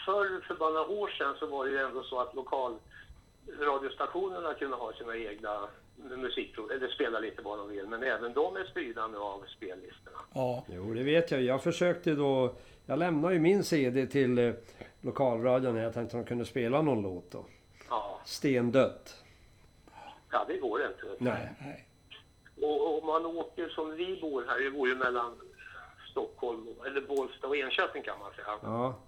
förr 0.07 0.41
för 0.47 0.55
bara 0.55 0.71
några 0.71 0.89
år 0.89 1.09
sedan 1.09 1.35
så 1.39 1.47
var 1.47 1.65
det 1.65 1.71
ju 1.71 1.79
ändå 1.79 2.03
så 2.03 2.21
att 2.21 2.35
lokalradiostationerna 2.35 4.55
kunde 4.55 4.77
ha 4.77 4.93
sina 4.93 5.17
egna 5.17 5.69
musikprov, 5.97 6.71
eller 6.71 6.89
spela 6.89 7.21
lite 7.21 7.43
vad 7.43 7.59
de 7.59 7.69
vill, 7.69 7.87
men 7.87 8.03
även 8.03 8.33
de 8.33 8.57
är 8.57 8.65
styrda 8.65 9.07
nu 9.07 9.19
av 9.19 9.45
spellistorna. 9.57 10.19
Ja, 10.35 10.65
Jo, 10.69 10.95
det 10.95 11.03
vet 11.03 11.31
jag. 11.31 11.43
Jag 11.43 11.63
försökte 11.63 12.15
då... 12.15 12.55
Jag 12.87 12.99
lämnade 12.99 13.35
ju 13.35 13.41
min 13.41 13.65
CD 13.65 14.07
till 14.07 14.39
eh, 14.39 14.53
lokalradion 15.01 15.75
när 15.75 15.83
jag 15.83 15.95
tänkte 15.95 16.17
att 16.17 16.23
de 16.25 16.29
kunde 16.29 16.45
spela 16.45 16.83
någon 16.83 17.03
låt 17.03 17.31
då. 17.31 17.45
Ja, 17.89 18.21
Stendött. 18.25 19.25
ja 20.31 20.45
det 20.49 20.57
går 20.57 20.87
inte. 20.87 21.07
Nej. 21.19 21.51
nej. 21.61 21.87
Och 22.63 22.99
om 22.99 23.07
man 23.07 23.27
åker 23.27 23.69
som 23.69 23.97
vi 23.97 24.21
bor 24.21 24.45
här, 24.49 24.59
det 24.61 24.71
bor 24.71 24.89
ju 24.89 24.95
mellan 24.95 25.41
Stockholm, 26.11 26.67
eller 26.87 27.01
Bålsta 27.01 27.47
och 27.49 27.57
Enköping 27.57 28.03
kan 28.03 28.19
man 28.19 28.33
säga. 28.33 28.59
Ja. 28.63 28.99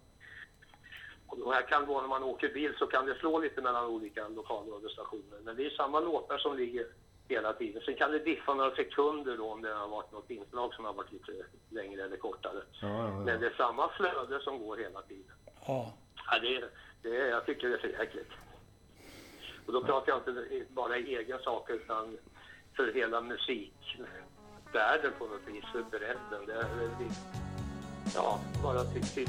Och 1.26 1.38
det 1.38 1.54
här 1.54 1.62
kan 1.62 1.86
vara 1.86 2.00
när 2.00 2.08
man 2.08 2.22
åker 2.22 2.48
bil 2.48 2.74
så 2.78 2.86
kan 2.86 3.06
det 3.06 3.14
slå 3.14 3.38
lite 3.38 3.62
mellan 3.62 3.86
olika 3.86 4.28
lokalradiostationer. 4.28 5.38
Men 5.44 5.56
det 5.56 5.66
är 5.66 5.70
samma 5.70 6.00
låtar 6.00 6.38
som 6.38 6.56
ligger 6.56 6.86
hela 7.28 7.52
tiden. 7.52 7.82
Sen 7.84 7.94
kan 7.94 8.12
det 8.12 8.18
diffa 8.18 8.54
några 8.54 8.76
sekunder 8.76 9.36
då 9.36 9.50
om 9.52 9.62
det 9.62 9.74
har 9.74 9.88
varit 9.88 10.12
något 10.12 10.30
inslag 10.30 10.74
som 10.74 10.84
har 10.84 10.92
varit 10.92 11.12
lite 11.12 11.32
längre 11.70 12.04
eller 12.04 12.16
kortare. 12.16 12.62
Ja, 12.80 12.88
ja, 12.88 13.10
Men 13.10 13.34
ja. 13.34 13.40
det 13.40 13.46
är 13.46 13.54
samma 13.56 13.88
flöde 13.88 14.40
som 14.40 14.58
går 14.58 14.76
hela 14.76 15.02
tiden. 15.02 15.34
Ja, 15.66 15.92
Ja, 16.32 16.38
det, 16.38 16.64
det, 17.02 17.16
jag 17.16 17.46
tycker 17.46 17.68
det 17.68 17.74
är 17.74 17.78
för 17.78 17.88
jäkligt. 17.88 18.30
Och 19.66 19.72
då 19.72 19.84
pratar 19.84 20.12
jag 20.12 20.18
inte 20.18 20.64
bara 20.68 20.98
i 20.98 21.16
egen 21.16 21.38
sak 21.38 21.70
utan 21.70 22.18
för 22.76 22.92
hela 22.94 23.20
musikvärlden 23.20 25.12
på 25.18 25.24
något 25.24 25.46
vis, 25.46 25.64
för 25.72 25.82
bredden. 25.82 26.46
Det 26.46 26.52
är, 26.52 26.66
ja, 28.14 28.40
bara 28.62 28.84
till, 28.84 29.02
till 29.02 29.28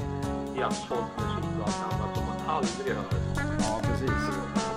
jazzfolkmusik 0.56 1.44
och 1.60 1.66
allt 1.66 1.94
annat 1.94 2.16
som 2.16 2.26
man 2.26 2.40
aldrig 2.48 2.94
hör. 2.94 3.04
ja, 3.58 3.80
precis. 3.82 4.73